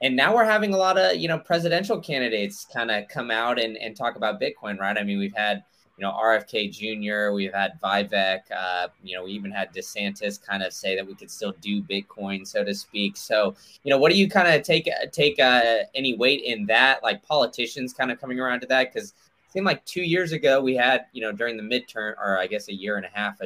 and 0.03 0.16
now 0.16 0.35
we're 0.35 0.44
having 0.44 0.75
a 0.75 0.77
lot 0.77 0.99
of 0.99 1.16
you 1.16 1.29
know 1.29 1.38
presidential 1.38 2.01
candidates 2.01 2.66
kind 2.72 2.90
of 2.90 3.07
come 3.07 3.31
out 3.31 3.61
and 3.61 3.77
and 3.77 3.96
talk 3.96 4.16
about 4.16 4.40
Bitcoin, 4.40 4.79
right? 4.81 4.99
I 4.99 5.05
mean, 5.05 5.20
we've 5.20 5.37
had 5.37 5.62
you 5.97 6.03
know, 6.05 6.13
RFK 6.13 6.71
Jr., 6.71 7.33
we've 7.33 7.55
had 7.55 7.81
Vivek, 7.83 8.41
uh, 8.55 8.89
you 9.03 9.17
know, 9.17 9.25
we 9.25 9.33
even 9.33 9.51
had 9.51 9.73
DeSantis 9.73 10.45
kind 10.45 10.63
of 10.63 10.73
say 10.73 10.95
that 10.95 11.07
we 11.07 11.15
could 11.15 11.31
still 11.31 11.55
do 11.63 11.83
Bitcoin, 11.83 12.47
so 12.47 12.63
to 12.63 12.75
speak. 12.75 13.17
So, 13.17 13.55
you 13.83 13.91
know, 13.91 13.99
what 13.99 14.13
do 14.13 14.19
you 14.19 14.29
kind 14.29 14.49
of 14.49 14.63
take 14.63 14.91
take 15.13 15.41
uh, 15.41 15.79
any 15.95 16.15
weight 16.15 16.43
in 16.43 16.67
that, 16.67 17.03
like 17.03 17.23
politicians 17.23 17.95
kind 17.95 18.11
of 18.11 18.21
coming 18.21 18.39
around 18.39 18.61
to 18.61 18.67
that? 18.67 18.93
Because 18.93 19.11
it 19.11 19.53
seemed 19.53 19.65
like 19.65 19.85
two 19.87 20.03
years 20.03 20.33
ago 20.33 20.61
we 20.61 20.75
had, 20.75 21.07
you 21.13 21.23
know, 21.23 21.33
during 21.33 21.57
the 21.57 21.63
midterm, 21.63 22.15
or 22.19 22.39
I 22.39 22.47
guess 22.47 22.69
a 22.69 22.75
year 22.75 22.97
and 22.97 23.07
a 23.07 23.11
half 23.13 23.41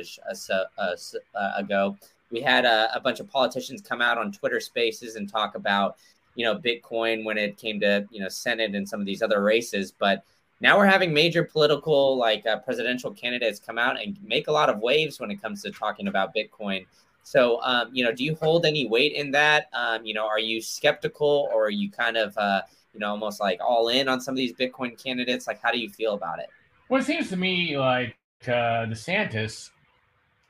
ago, 1.57 1.97
we 2.33 2.41
had 2.41 2.65
a, 2.65 2.91
a 2.95 3.01
bunch 3.01 3.21
of 3.21 3.29
politicians 3.29 3.81
come 3.81 4.03
out 4.03 4.19
on 4.19 4.33
Twitter 4.33 4.59
Spaces 4.59 5.15
and 5.15 5.31
talk 5.31 5.55
about, 5.55 5.97
you 6.35 6.45
know, 6.45 6.57
Bitcoin 6.57 7.25
when 7.25 7.39
it 7.39 7.57
came 7.57 7.79
to, 7.81 8.05
you 8.11 8.21
know, 8.21 8.29
Senate 8.29 8.75
and 8.75 8.89
some 8.89 8.99
of 8.99 9.07
these 9.07 9.23
other 9.23 9.41
races, 9.43 9.93
but 9.97 10.25
now 10.61 10.77
we're 10.77 10.87
having 10.87 11.13
major 11.13 11.43
political 11.43 12.17
like 12.17 12.47
uh, 12.47 12.59
presidential 12.59 13.11
candidates 13.13 13.59
come 13.59 13.79
out 13.79 14.01
and 14.01 14.17
make 14.23 14.49
a 14.49 14.53
lot 14.53 14.69
of 14.69 14.79
waves 14.79 15.19
when 15.19 15.31
it 15.31 15.41
comes 15.41 15.63
to 15.63 15.71
talking 15.71 16.09
about 16.09 16.35
bitcoin. 16.35 16.87
So 17.23 17.61
um, 17.63 17.91
you 17.93 18.05
know 18.05 18.13
do 18.13 18.25
you 18.25 18.35
hold 18.35 18.67
any 18.67 18.87
weight 18.87 19.13
in 19.13 19.31
that? 19.33 19.69
Um, 19.73 20.05
you 20.05 20.15
know 20.15 20.27
are 20.27 20.39
you 20.39 20.61
skeptical 20.61 21.49
or 21.53 21.67
are 21.67 21.71
you 21.71 21.91
kind 21.91 22.17
of 22.17 22.37
uh, 22.37 22.63
you 22.93 23.01
know 23.01 23.09
almost 23.09 23.41
like 23.41 23.59
all 23.61 23.89
in 23.89 24.09
on 24.09 24.21
some 24.21 24.33
of 24.33 24.37
these 24.37 24.53
bitcoin 24.53 25.03
candidates? 25.03 25.47
Like 25.47 25.61
how 25.63 25.71
do 25.71 25.79
you 25.79 25.89
feel 25.89 26.15
about 26.15 26.39
it? 26.39 26.49
Well 26.89 27.01
it 27.01 27.05
seems 27.05 27.29
to 27.31 27.37
me 27.37 27.79
like 27.79 28.17
uh, 28.47 28.87
desantis 28.87 29.71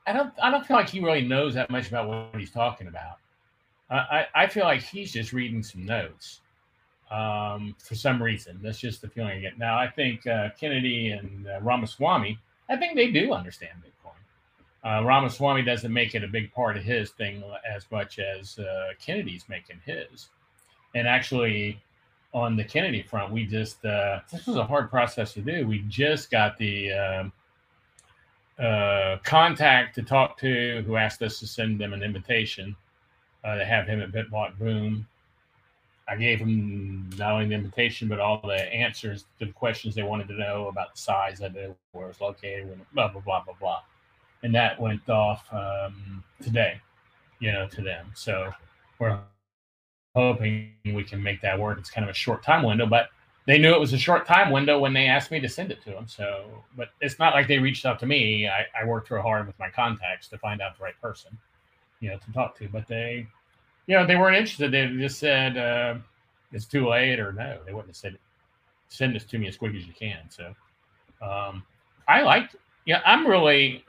i 0.06 0.12
don't 0.12 0.32
i 0.40 0.50
don't 0.50 0.64
feel 0.64 0.76
like 0.76 0.88
he 0.88 1.00
really 1.00 1.26
knows 1.26 1.54
that 1.54 1.68
much 1.70 1.88
about 1.88 2.08
what 2.08 2.38
he's 2.38 2.50
talking 2.50 2.86
about. 2.86 3.16
I, 3.90 4.26
I 4.36 4.46
feel 4.46 4.62
like 4.62 4.82
he's 4.82 5.12
just 5.12 5.32
reading 5.32 5.64
some 5.64 5.84
notes 5.84 6.39
um, 7.10 7.74
for 7.78 7.94
some 7.94 8.22
reason. 8.22 8.58
That's 8.62 8.78
just 8.78 9.02
the 9.02 9.08
feeling 9.08 9.32
I 9.32 9.40
get. 9.40 9.58
Now, 9.58 9.78
I 9.78 9.88
think 9.88 10.26
uh, 10.26 10.50
Kennedy 10.58 11.10
and 11.10 11.46
uh, 11.48 11.60
Ramaswamy, 11.60 12.38
I 12.68 12.76
think 12.76 12.94
they 12.94 13.10
do 13.10 13.32
understand 13.32 13.72
Bitcoin. 13.84 14.12
Uh, 14.82 15.04
Ramaswamy 15.04 15.62
doesn't 15.62 15.92
make 15.92 16.14
it 16.14 16.24
a 16.24 16.28
big 16.28 16.52
part 16.52 16.76
of 16.76 16.84
his 16.84 17.10
thing 17.10 17.42
as 17.68 17.84
much 17.90 18.18
as 18.18 18.58
uh, 18.58 18.90
Kennedy's 19.04 19.44
making 19.48 19.80
his. 19.84 20.28
And 20.94 21.06
actually, 21.06 21.82
on 22.32 22.56
the 22.56 22.64
Kennedy 22.64 23.02
front, 23.02 23.32
we 23.32 23.44
just, 23.44 23.84
uh, 23.84 24.20
this 24.30 24.46
was 24.46 24.56
a 24.56 24.64
hard 24.64 24.88
process 24.88 25.34
to 25.34 25.40
do. 25.40 25.66
We 25.66 25.84
just 25.88 26.30
got 26.30 26.56
the 26.58 26.92
um, 26.92 27.32
uh, 28.58 29.16
contact 29.24 29.96
to 29.96 30.02
talk 30.02 30.38
to 30.38 30.82
who 30.86 30.96
asked 30.96 31.22
us 31.22 31.40
to 31.40 31.46
send 31.46 31.80
them 31.80 31.92
an 31.92 32.02
invitation 32.02 32.76
to 33.44 33.64
have 33.64 33.86
him 33.86 34.00
at 34.00 34.12
BitBlock 34.12 34.58
Boom 34.58 35.06
I 36.10 36.16
gave 36.16 36.40
them 36.40 37.08
not 37.16 37.32
only 37.32 37.46
the 37.46 37.54
invitation 37.54 38.08
but 38.08 38.18
all 38.18 38.40
the 38.44 38.60
answers 38.74 39.26
to 39.38 39.46
the 39.46 39.52
questions 39.52 39.94
they 39.94 40.02
wanted 40.02 40.26
to 40.28 40.34
know 40.34 40.66
about 40.66 40.94
the 40.94 41.00
size 41.00 41.40
of 41.40 41.54
it, 41.56 41.76
where 41.92 42.06
it 42.06 42.08
was 42.08 42.20
located, 42.20 42.78
blah 42.92 43.08
blah 43.08 43.20
blah 43.20 43.44
blah 43.44 43.54
blah, 43.60 43.82
and 44.42 44.54
that 44.54 44.80
went 44.80 45.08
off 45.08 45.46
um, 45.52 46.24
today, 46.42 46.80
you 47.38 47.52
know, 47.52 47.68
to 47.68 47.80
them. 47.80 48.06
So 48.14 48.52
we're 48.98 49.20
hoping 50.16 50.72
we 50.84 51.04
can 51.04 51.22
make 51.22 51.40
that 51.42 51.58
work. 51.58 51.78
It's 51.78 51.90
kind 51.90 52.04
of 52.04 52.10
a 52.10 52.14
short 52.14 52.42
time 52.42 52.64
window, 52.64 52.86
but 52.86 53.10
they 53.46 53.58
knew 53.58 53.72
it 53.72 53.80
was 53.80 53.92
a 53.92 53.98
short 53.98 54.26
time 54.26 54.50
window 54.50 54.78
when 54.78 54.92
they 54.92 55.06
asked 55.06 55.30
me 55.30 55.40
to 55.40 55.48
send 55.48 55.70
it 55.70 55.82
to 55.84 55.90
them. 55.90 56.06
So, 56.08 56.44
but 56.76 56.90
it's 57.00 57.18
not 57.18 57.34
like 57.34 57.48
they 57.48 57.58
reached 57.58 57.86
out 57.86 57.98
to 58.00 58.06
me. 58.06 58.48
I, 58.48 58.66
I 58.80 58.84
worked 58.84 59.10
real 59.10 59.22
hard 59.22 59.46
with 59.46 59.58
my 59.58 59.70
contacts 59.70 60.28
to 60.28 60.38
find 60.38 60.60
out 60.60 60.76
the 60.76 60.84
right 60.84 61.00
person, 61.00 61.36
you 62.00 62.10
know, 62.10 62.18
to 62.18 62.32
talk 62.32 62.56
to. 62.58 62.68
But 62.68 62.88
they 62.88 63.26
you 63.90 63.96
know, 63.96 64.06
they 64.06 64.14
weren't 64.14 64.36
interested. 64.36 64.70
They 64.70 64.86
just 64.86 65.18
said 65.18 65.58
uh, 65.58 65.96
it's 66.52 66.64
too 66.64 66.88
late, 66.88 67.18
or 67.18 67.32
no, 67.32 67.58
they 67.66 67.72
wouldn't 67.72 67.88
have 67.88 67.96
said 67.96 68.16
send 68.88 69.16
this 69.16 69.24
to 69.24 69.36
me 69.36 69.48
as 69.48 69.56
quick 69.56 69.74
as 69.74 69.84
you 69.84 69.92
can. 69.92 70.20
So 70.28 70.54
um, 71.20 71.64
I 72.06 72.22
like, 72.22 72.50
yeah, 72.86 73.00
I'm 73.04 73.26
really, 73.26 73.84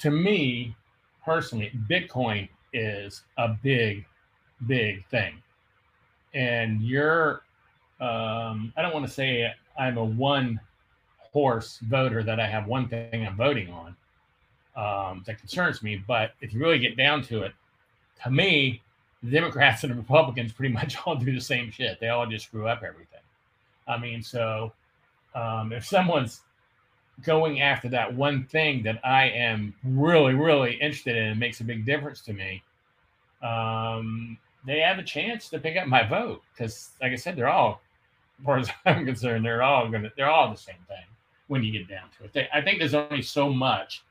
to 0.00 0.10
me 0.10 0.76
personally, 1.24 1.72
Bitcoin 1.88 2.46
is 2.74 3.22
a 3.38 3.56
big, 3.62 4.04
big 4.66 5.06
thing, 5.06 5.42
and 6.34 6.82
you're, 6.82 7.40
um, 8.02 8.70
I 8.76 8.82
don't 8.82 8.92
want 8.92 9.06
to 9.06 9.12
say 9.12 9.50
I'm 9.78 9.96
a 9.96 10.04
one 10.04 10.60
horse 11.32 11.78
voter 11.84 12.22
that 12.22 12.38
I 12.38 12.46
have 12.46 12.66
one 12.66 12.86
thing 12.86 13.26
I'm 13.26 13.34
voting 13.34 13.70
on 13.70 13.96
um, 14.76 15.22
that 15.26 15.38
concerns 15.38 15.82
me, 15.82 16.04
but 16.06 16.32
if 16.42 16.52
you 16.52 16.60
really 16.60 16.78
get 16.78 16.94
down 16.94 17.22
to 17.22 17.44
it 17.44 17.54
to 18.24 18.30
me, 18.30 18.82
the 19.22 19.30
Democrats 19.30 19.82
and 19.84 19.92
the 19.92 19.96
Republicans 19.96 20.52
pretty 20.52 20.72
much 20.72 20.96
all 21.06 21.16
do 21.16 21.32
the 21.32 21.40
same 21.40 21.70
shit. 21.70 21.98
They 22.00 22.08
all 22.08 22.26
just 22.26 22.46
screw 22.46 22.68
up 22.68 22.82
everything. 22.82 23.20
I 23.86 23.98
mean, 23.98 24.22
so 24.22 24.72
um, 25.34 25.72
if 25.72 25.84
someone's 25.84 26.42
going 27.24 27.60
after 27.60 27.88
that 27.88 28.14
one 28.14 28.44
thing 28.44 28.82
that 28.84 29.00
I 29.04 29.28
am 29.30 29.74
really, 29.82 30.34
really 30.34 30.74
interested 30.74 31.16
in 31.16 31.24
and 31.24 31.40
makes 31.40 31.60
a 31.60 31.64
big 31.64 31.84
difference 31.84 32.20
to 32.22 32.32
me, 32.32 32.62
um, 33.42 34.38
they 34.66 34.80
have 34.80 34.98
a 34.98 35.02
chance 35.02 35.48
to 35.48 35.58
pick 35.58 35.76
up 35.76 35.86
my 35.86 36.06
vote 36.06 36.42
because, 36.52 36.90
like 37.00 37.12
I 37.12 37.16
said, 37.16 37.36
they're 37.36 37.48
all, 37.48 37.80
as 38.38 38.44
far 38.44 38.58
as 38.58 38.70
I'm 38.86 39.04
concerned, 39.04 39.44
they're 39.44 39.62
all 39.62 39.88
gonna, 39.88 40.12
they're 40.16 40.30
all 40.30 40.50
the 40.50 40.56
same 40.56 40.76
thing 40.86 41.04
when 41.48 41.62
you 41.62 41.72
get 41.72 41.88
down 41.88 42.08
to 42.18 42.24
it. 42.24 42.32
They, 42.32 42.48
I 42.52 42.60
think 42.60 42.78
there's 42.78 42.94
only 42.94 43.22
so 43.22 43.50
much 43.52 44.02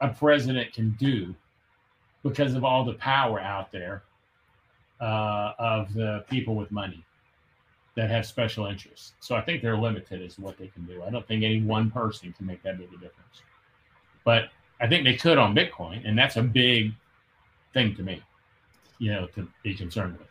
a 0.00 0.08
president 0.08 0.72
can 0.72 0.90
do 0.98 1.34
because 2.22 2.54
of 2.54 2.64
all 2.64 2.84
the 2.84 2.94
power 2.94 3.40
out 3.40 3.72
there 3.72 4.02
uh, 5.00 5.52
of 5.58 5.92
the 5.94 6.24
people 6.30 6.54
with 6.54 6.70
money 6.70 7.04
that 7.94 8.10
have 8.10 8.24
special 8.24 8.66
interests. 8.66 9.12
So 9.20 9.34
I 9.34 9.42
think 9.42 9.62
they're 9.62 9.76
limited 9.76 10.22
as 10.22 10.38
what 10.38 10.56
they 10.56 10.68
can 10.68 10.84
do. 10.84 11.02
I 11.02 11.10
don't 11.10 11.26
think 11.26 11.44
any 11.44 11.60
one 11.60 11.90
person 11.90 12.32
can 12.32 12.46
make 12.46 12.62
that 12.62 12.78
big 12.78 12.88
a 12.88 12.92
difference. 12.92 13.42
But 14.24 14.50
I 14.80 14.86
think 14.88 15.04
they 15.04 15.14
could 15.14 15.38
on 15.38 15.54
Bitcoin, 15.54 16.06
and 16.08 16.18
that's 16.18 16.36
a 16.36 16.42
big 16.42 16.92
thing 17.74 17.94
to 17.96 18.02
me, 18.02 18.22
you 18.98 19.12
know, 19.12 19.26
to 19.34 19.46
be 19.62 19.74
concerned 19.74 20.18
with. 20.18 20.28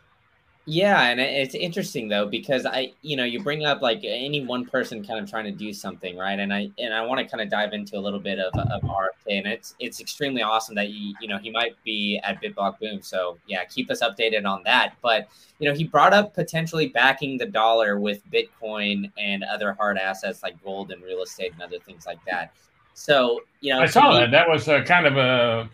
Yeah, 0.64 1.08
and 1.08 1.18
it's 1.18 1.56
interesting 1.56 2.06
though 2.06 2.28
because 2.28 2.66
I, 2.66 2.92
you 3.02 3.16
know, 3.16 3.24
you 3.24 3.42
bring 3.42 3.64
up 3.64 3.82
like 3.82 4.02
any 4.04 4.46
one 4.46 4.64
person 4.64 5.04
kind 5.04 5.18
of 5.18 5.28
trying 5.28 5.44
to 5.44 5.50
do 5.50 5.72
something, 5.72 6.16
right? 6.16 6.38
And 6.38 6.54
I 6.54 6.70
and 6.78 6.94
I 6.94 7.04
want 7.04 7.18
to 7.18 7.26
kind 7.26 7.40
of 7.40 7.50
dive 7.50 7.72
into 7.72 7.98
a 7.98 8.00
little 8.00 8.20
bit 8.20 8.38
of, 8.38 8.54
of 8.54 8.80
RFK, 8.82 9.38
and 9.38 9.46
it's 9.48 9.74
it's 9.80 10.00
extremely 10.00 10.42
awesome 10.42 10.76
that 10.76 10.90
you 10.90 11.16
you 11.20 11.26
know 11.26 11.38
he 11.38 11.50
might 11.50 11.74
be 11.82 12.20
at 12.22 12.40
BitBlock 12.40 12.78
Boom. 12.78 13.02
So 13.02 13.38
yeah, 13.48 13.64
keep 13.64 13.90
us 13.90 14.02
updated 14.02 14.46
on 14.46 14.62
that. 14.62 14.94
But 15.02 15.26
you 15.58 15.68
know, 15.68 15.74
he 15.74 15.82
brought 15.82 16.12
up 16.12 16.32
potentially 16.32 16.88
backing 16.88 17.38
the 17.38 17.46
dollar 17.46 17.98
with 17.98 18.20
Bitcoin 18.30 19.10
and 19.18 19.42
other 19.42 19.72
hard 19.72 19.98
assets 19.98 20.44
like 20.44 20.62
gold 20.62 20.92
and 20.92 21.02
real 21.02 21.22
estate 21.22 21.52
and 21.54 21.62
other 21.62 21.80
things 21.80 22.06
like 22.06 22.24
that. 22.26 22.52
So 22.94 23.40
you 23.60 23.74
know, 23.74 23.80
I 23.80 23.86
saw 23.86 24.12
me, 24.12 24.20
that. 24.20 24.30
That 24.30 24.48
was 24.48 24.68
a 24.68 24.82
kind 24.84 25.06
of 25.06 25.16
a 25.16 25.68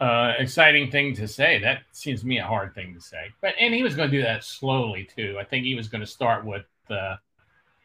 uh, 0.00 0.32
exciting 0.38 0.90
thing 0.90 1.14
to 1.14 1.28
say. 1.28 1.58
That 1.58 1.82
seems 1.92 2.22
to 2.22 2.26
me 2.26 2.38
a 2.38 2.46
hard 2.46 2.74
thing 2.74 2.94
to 2.94 3.00
say. 3.00 3.30
But 3.40 3.54
and 3.60 3.74
he 3.74 3.82
was 3.82 3.94
going 3.94 4.10
to 4.10 4.16
do 4.16 4.22
that 4.22 4.44
slowly 4.44 5.08
too. 5.14 5.36
I 5.38 5.44
think 5.44 5.64
he 5.64 5.74
was 5.74 5.88
going 5.88 6.00
to 6.00 6.06
start 6.06 6.44
with 6.44 6.64
uh, 6.88 7.16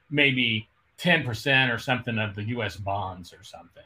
maybe 0.10 0.68
ten 0.98 1.24
percent 1.24 1.72
or 1.72 1.78
something 1.78 2.18
of 2.18 2.36
the 2.36 2.44
U.S. 2.44 2.78
bonds 2.78 3.34
or 3.34 3.44
something. 3.44 3.84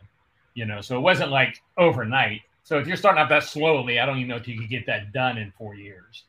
You 0.54 0.66
know, 0.66 0.82
so 0.82 0.98
it 0.98 1.02
wasn't 1.02 1.32
like 1.32 1.62
overnight. 1.78 2.42
So 2.64 2.78
if 2.78 2.86
you're 2.86 2.98
starting 2.98 3.22
out 3.22 3.30
that 3.30 3.44
slowly, 3.44 4.00
I 4.00 4.06
don't 4.06 4.18
even 4.18 4.30
know 4.30 4.36
if 4.36 4.48
you 4.48 4.60
could 4.60 4.70
get 4.70 4.86
that 4.86 5.12
done 5.12 5.38
in 5.38 5.52
four 5.58 5.74
years. 5.74 6.26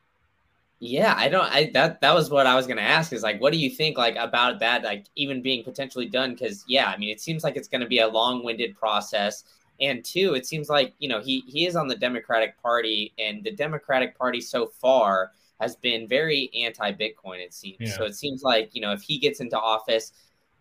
Yeah, 0.79 1.15
I 1.15 1.29
don't. 1.29 1.45
I 1.45 1.71
that 1.75 2.01
that 2.01 2.15
was 2.15 2.31
what 2.31 2.47
I 2.47 2.55
was 2.55 2.67
going 2.67 2.79
to 2.79 2.83
ask. 2.83 3.13
Is 3.13 3.23
like, 3.23 3.39
what 3.43 3.53
do 3.53 3.59
you 3.59 3.69
think 3.69 3.99
like 3.99 4.17
about 4.17 4.59
that? 4.61 4.83
Like 4.83 5.05
even 5.17 5.43
being 5.43 5.63
potentially 5.63 6.07
done? 6.07 6.33
Because 6.33 6.65
yeah, 6.67 6.87
I 6.87 6.97
mean, 6.97 7.11
it 7.11 7.21
seems 7.21 7.45
like 7.45 7.57
it's 7.57 7.69
going 7.69 7.83
to 7.83 7.87
be 7.87 7.99
a 7.99 8.09
long-winded 8.09 8.75
process 8.79 9.45
and 9.81 10.05
two, 10.05 10.35
it 10.35 10.47
seems 10.47 10.69
like 10.69 10.95
you 10.99 11.09
know 11.09 11.21
he 11.21 11.43
he 11.47 11.67
is 11.67 11.77
on 11.77 11.89
the 11.89 11.97
Democratic 11.97 12.61
Party, 12.63 13.13
and 13.19 13.43
the 13.43 13.51
Democratic 13.51 14.17
Party 14.17 14.41
so 14.41 14.67
far 14.67 15.33
has 15.61 15.77
been 15.77 16.09
very 16.09 16.51
anti-Bitcoin. 16.55 17.39
It 17.39 17.53
seems 17.53 17.77
yeah. 17.81 17.97
so. 17.97 18.05
It 18.05 18.15
seems 18.15 18.43
like 18.43 18.71
you 18.73 18.81
know 18.81 18.93
if 18.93 19.03
he 19.03 19.19
gets 19.19 19.41
into 19.41 19.59
office, 19.59 20.13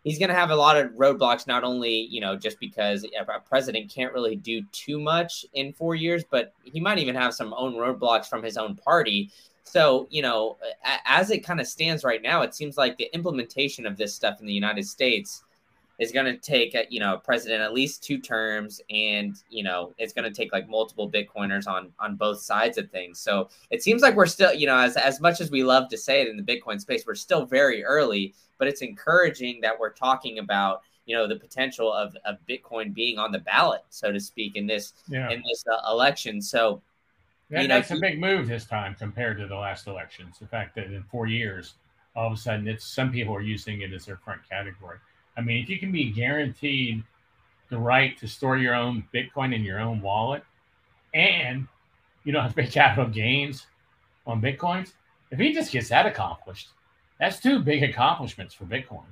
he's 0.03 0.19
going 0.19 0.29
to 0.29 0.35
have 0.35 0.51
a 0.51 0.55
lot 0.55 0.77
of 0.77 0.91
roadblocks. 0.91 1.47
Not 1.47 1.63
only 1.63 1.93
you 1.93 2.21
know 2.21 2.35
just 2.35 2.59
because 2.59 3.03
a 3.03 3.39
president 3.39 3.91
can't 3.93 4.13
really 4.13 4.35
do 4.35 4.61
too 4.71 4.99
much 4.99 5.45
in 5.53 5.73
four 5.73 5.95
years, 5.95 6.23
but 6.29 6.53
he 6.63 6.79
might 6.79 6.97
even 6.97 7.15
have 7.15 7.33
some 7.33 7.53
own 7.57 7.75
roadblocks 7.75 8.27
from 8.27 8.43
his 8.43 8.57
own 8.57 8.75
party. 8.75 9.31
So, 9.63 10.07
you 10.09 10.23
know, 10.23 10.57
as 11.05 11.29
it 11.29 11.45
kind 11.45 11.59
of 11.59 11.67
stands 11.67 12.03
right 12.03 12.23
now, 12.23 12.41
it 12.41 12.55
seems 12.55 12.75
like 12.75 12.97
the 12.97 13.13
implementation 13.13 13.85
of 13.85 13.97
this 13.97 14.15
stuff 14.15 14.39
in 14.39 14.47
the 14.47 14.53
United 14.53 14.87
States 14.87 15.43
is 15.99 16.13
going 16.13 16.25
to 16.25 16.37
take 16.37 16.73
a, 16.75 16.85
you 16.89 16.99
know 16.99 17.15
a 17.15 17.17
president 17.17 17.61
at 17.61 17.73
least 17.73 18.03
two 18.03 18.17
terms 18.17 18.81
and 18.89 19.43
you 19.49 19.63
know 19.63 19.93
it's 19.97 20.13
going 20.13 20.23
to 20.23 20.35
take 20.35 20.51
like 20.51 20.67
multiple 20.67 21.09
bitcoiners 21.11 21.67
on 21.67 21.91
on 21.99 22.15
both 22.15 22.39
sides 22.39 22.77
of 22.77 22.89
things. 22.89 23.19
So 23.19 23.49
it 23.69 23.83
seems 23.83 24.01
like 24.01 24.15
we're 24.15 24.25
still 24.25 24.53
you 24.53 24.65
know 24.65 24.77
as, 24.77 24.95
as 24.95 25.19
much 25.19 25.41
as 25.41 25.51
we 25.51 25.63
love 25.63 25.89
to 25.89 25.97
say 25.97 26.21
it 26.21 26.27
in 26.27 26.37
the 26.37 26.43
bitcoin 26.43 26.79
space 26.79 27.03
we're 27.05 27.15
still 27.15 27.45
very 27.45 27.83
early 27.83 28.33
but 28.57 28.67
it's 28.67 28.81
encouraging 28.81 29.61
that 29.61 29.77
we're 29.77 29.91
talking 29.91 30.39
about 30.39 30.81
you 31.05 31.15
know 31.15 31.27
the 31.27 31.35
potential 31.35 31.91
of, 31.91 32.15
of 32.25 32.37
bitcoin 32.47 32.93
being 32.93 33.19
on 33.19 33.31
the 33.31 33.39
ballot 33.39 33.81
so 33.89 34.11
to 34.11 34.19
speak 34.19 34.55
in 34.55 34.65
this 34.65 34.93
yeah. 35.09 35.29
in 35.29 35.43
this 35.49 35.63
uh, 35.71 35.91
election. 35.91 36.41
So 36.41 36.81
that, 37.49 37.63
you 37.63 37.67
know, 37.67 37.75
that's 37.75 37.91
a 37.91 37.99
big 37.99 38.19
move 38.19 38.47
this 38.47 38.65
time 38.65 38.95
compared 38.95 39.37
to 39.39 39.47
the 39.47 39.55
last 39.55 39.87
elections. 39.87 40.37
The 40.39 40.47
fact 40.47 40.75
that 40.75 40.85
in 40.85 41.03
four 41.03 41.27
years 41.27 41.73
all 42.15 42.27
of 42.27 42.33
a 42.33 42.37
sudden 42.37 42.67
it's 42.67 42.85
some 42.85 43.11
people 43.11 43.35
are 43.35 43.41
using 43.41 43.81
it 43.81 43.93
as 43.93 44.05
their 44.05 44.17
front 44.17 44.41
category 44.49 44.97
I 45.39 45.41
mean, 45.41 45.63
if 45.63 45.69
you 45.69 45.79
can 45.79 45.93
be 45.93 46.11
guaranteed 46.11 47.01
the 47.69 47.77
right 47.77 48.17
to 48.17 48.27
store 48.27 48.57
your 48.57 48.75
own 48.75 49.07
Bitcoin 49.13 49.55
in 49.55 49.63
your 49.63 49.79
own 49.79 50.01
wallet 50.01 50.43
and 51.13 51.65
you 52.25 52.33
don't 52.33 52.43
have 52.43 52.53
to 52.53 52.61
pay 52.61 52.67
capital 52.67 53.09
gains 53.09 53.67
on 54.27 54.41
Bitcoins, 54.41 54.91
if 55.31 55.39
he 55.39 55.53
just 55.53 55.71
gets 55.71 55.87
that 55.89 56.05
accomplished, 56.05 56.69
that's 57.21 57.39
two 57.39 57.59
big 57.59 57.83
accomplishments 57.83 58.53
for 58.53 58.65
Bitcoin. 58.65 59.05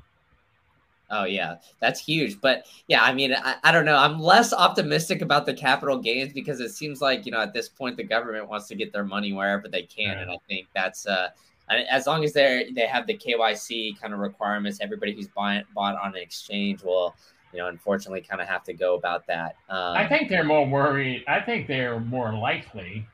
Oh 1.10 1.24
yeah, 1.24 1.56
that's 1.80 2.02
huge. 2.02 2.42
But 2.42 2.66
yeah, 2.88 3.02
I 3.02 3.13
mean, 3.13 3.34
I, 3.34 3.56
I, 3.63 3.72
don't 3.72 3.86
know. 3.86 3.96
I'm 3.96 4.20
less 4.20 4.52
optimistic 4.52 5.22
about 5.22 5.46
the 5.46 5.54
capital 5.54 5.98
gains 5.98 6.34
because 6.34 6.60
it 6.60 6.72
seems 6.72 7.00
like 7.00 7.26
you 7.26 7.32
know 7.32 7.40
at 7.40 7.54
this 7.54 7.70
point 7.70 7.96
the 7.96 8.04
government 8.04 8.50
wants 8.50 8.68
to 8.68 8.76
get 8.76 8.92
their 8.92 9.06
money 9.06 9.32
wherever 9.32 9.70
they 9.70 9.84
can, 9.84 10.18
yeah. 10.18 10.22
and 10.24 10.32
I 10.32 10.38
think 10.50 10.68
that's 10.76 11.08
uh, 11.08 11.30
as 11.69 12.08
long 12.08 12.23
as 12.23 12.34
they 12.34 12.71
they 12.73 12.88
have 12.88 13.08
the 13.08 13.17
KYC 13.17 13.99
kind 13.99 14.13
of 14.13 14.19
requirements, 14.19 14.80
everybody 14.82 15.13
who's 15.13 15.27
buying 15.27 15.63
bought 15.75 15.95
on 16.01 16.15
an 16.15 16.21
exchange 16.21 16.84
will, 16.84 17.15
you 17.53 17.60
know, 17.60 17.67
unfortunately, 17.67 18.21
kind 18.21 18.41
of 18.41 18.47
have 18.47 18.63
to 18.63 18.73
go 18.73 18.95
about 18.95 19.27
that. 19.27 19.56
Um, 19.69 19.97
I 19.97 20.08
think 20.08 20.30
they're 20.30 20.43
more 20.43 20.65
worried. 20.65 21.23
I 21.27 21.41
think 21.41 21.67
they're 21.67 21.99
more 21.99 22.34
likely. 22.34 23.06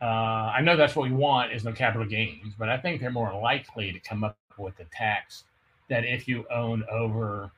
Uh, 0.00 0.50
I 0.56 0.60
know 0.62 0.76
that's 0.76 0.96
what 0.96 1.08
we 1.08 1.14
want 1.14 1.52
is 1.52 1.64
no 1.64 1.72
capital 1.72 2.06
gains, 2.06 2.54
but 2.58 2.68
I 2.68 2.76
think 2.76 3.00
they're 3.00 3.10
more 3.10 3.32
likely 3.40 3.92
to 3.92 4.00
come 4.00 4.24
up 4.24 4.36
with 4.58 4.78
a 4.80 4.84
tax 4.92 5.44
that 5.88 6.04
if 6.04 6.26
you 6.26 6.44
own 6.50 6.84
over 6.90 7.50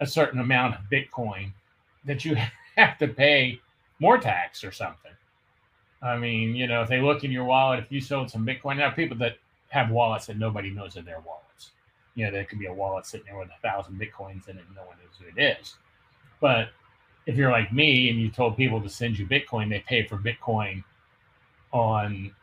a 0.00 0.06
certain 0.06 0.40
amount 0.40 0.74
of 0.74 0.80
Bitcoin, 0.90 1.52
that 2.04 2.24
you 2.24 2.36
have 2.76 2.96
to 2.98 3.08
pay 3.08 3.60
more 4.00 4.18
tax 4.18 4.64
or 4.64 4.72
something. 4.72 5.12
I 6.02 6.16
mean, 6.16 6.54
you 6.54 6.66
know, 6.66 6.82
if 6.82 6.88
they 6.88 7.00
look 7.00 7.24
in 7.24 7.32
your 7.32 7.44
wallet, 7.44 7.80
if 7.80 7.90
you 7.90 8.00
sold 8.00 8.30
some 8.30 8.46
Bitcoin, 8.46 8.76
now 8.76 8.90
people 8.90 9.16
that 9.18 9.38
have 9.70 9.90
wallets 9.90 10.26
that 10.26 10.38
nobody 10.38 10.70
knows 10.70 10.96
are 10.96 11.02
their 11.02 11.20
wallets. 11.20 11.72
You 12.14 12.26
know, 12.26 12.30
there 12.30 12.44
could 12.44 12.58
be 12.58 12.66
a 12.66 12.72
wallet 12.72 13.06
sitting 13.06 13.26
there 13.26 13.38
with 13.38 13.48
a 13.48 13.60
thousand 13.60 14.00
Bitcoins 14.00 14.48
in 14.48 14.58
it 14.58 14.64
and 14.66 14.76
no 14.76 14.82
one 14.82 14.96
knows 14.98 15.18
who 15.18 15.40
it 15.40 15.58
is. 15.58 15.74
But 16.40 16.68
if 17.26 17.36
you're 17.36 17.50
like 17.50 17.72
me 17.72 18.10
and 18.10 18.20
you 18.20 18.30
told 18.30 18.56
people 18.56 18.80
to 18.80 18.88
send 18.88 19.18
you 19.18 19.26
Bitcoin, 19.26 19.68
they 19.68 19.80
pay 19.80 20.06
for 20.06 20.16
Bitcoin 20.16 20.82
on 21.72 22.34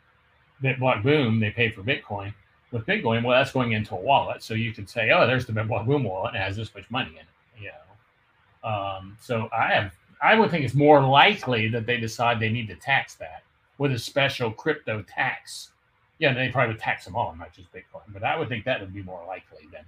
Bitblock 0.62 1.02
Boom, 1.02 1.40
they 1.40 1.50
pay 1.50 1.70
for 1.70 1.82
Bitcoin. 1.82 2.32
With 2.72 2.86
Bitcoin, 2.86 3.24
well, 3.24 3.38
that's 3.38 3.52
going 3.52 3.72
into 3.72 3.94
a 3.94 4.00
wallet. 4.00 4.42
So 4.42 4.54
you 4.54 4.72
could 4.72 4.88
say, 4.88 5.10
oh, 5.10 5.26
there's 5.26 5.46
the 5.46 5.52
Bitblock 5.52 5.86
Boom 5.86 6.04
wallet. 6.04 6.34
It 6.34 6.38
has 6.38 6.56
this 6.56 6.74
much 6.74 6.90
money 6.90 7.10
in 7.10 7.18
it. 7.18 7.62
You 7.62 7.70
know, 7.70 8.68
um, 8.68 9.16
so 9.20 9.48
I 9.52 9.72
have, 9.72 9.94
I 10.22 10.38
would 10.38 10.50
think 10.50 10.64
it's 10.64 10.74
more 10.74 11.00
likely 11.00 11.68
that 11.68 11.86
they 11.86 11.96
decide 11.96 12.38
they 12.38 12.50
need 12.50 12.68
to 12.68 12.76
tax 12.76 13.14
that 13.16 13.42
with 13.78 13.92
a 13.92 13.98
special 13.98 14.50
crypto 14.50 15.02
tax. 15.02 15.70
Yeah, 16.18 16.32
they 16.32 16.48
probably 16.48 16.74
would 16.74 16.80
tax 16.80 17.04
them 17.04 17.14
all, 17.14 17.34
not 17.36 17.52
just 17.52 17.72
Bitcoin. 17.72 18.12
But 18.12 18.24
I 18.24 18.38
would 18.38 18.48
think 18.48 18.64
that 18.64 18.80
would 18.80 18.94
be 18.94 19.02
more 19.02 19.24
likely 19.26 19.68
than 19.72 19.84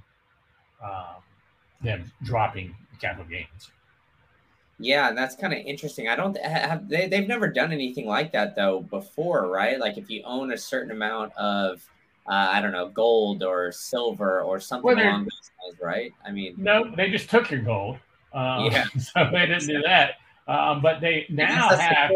um, 0.83 1.23
them 1.83 2.13
dropping 2.23 2.75
capital 3.01 3.25
gains. 3.25 3.71
Yeah, 4.79 5.13
that's 5.13 5.35
kind 5.35 5.53
of 5.53 5.59
interesting. 5.61 6.09
I 6.09 6.15
don't 6.15 6.37
have 6.37 6.89
they 6.89 7.09
they've 7.09 7.27
never 7.27 7.49
done 7.49 7.73
anything 7.73 8.07
like 8.07 8.33
that 8.33 8.55
though 8.55 8.81
before, 8.81 9.49
right? 9.49 9.79
Like 9.79 9.99
if 9.99 10.09
you 10.09 10.23
own 10.25 10.53
a 10.53 10.59
certain 10.59 10.93
amount 10.93 11.33
of 11.37 11.85
uh, 12.29 12.49
I 12.53 12.61
don't 12.61 12.73
know, 12.73 12.89
gold 12.89 13.43
or 13.43 13.73
silver 13.73 14.43
or 14.43 14.61
something 14.61 14.85
well, 14.87 14.99
along 14.99 15.25
those 15.25 15.51
lines, 15.65 15.81
right? 15.83 16.13
I 16.27 16.31
mean, 16.31 16.55
no, 16.59 16.95
they 16.95 17.11
just 17.11 17.31
took 17.31 17.51
your 17.51 17.61
gold. 17.61 17.97
Uh, 18.33 18.69
yeah, 18.71 18.85
so 18.99 19.29
they 19.33 19.47
didn't 19.47 19.67
do 19.67 19.83
that. 19.83 20.17
Um, 20.47 20.81
but 20.81 21.01
they 21.01 21.27
now 21.29 21.71
have 21.71 22.13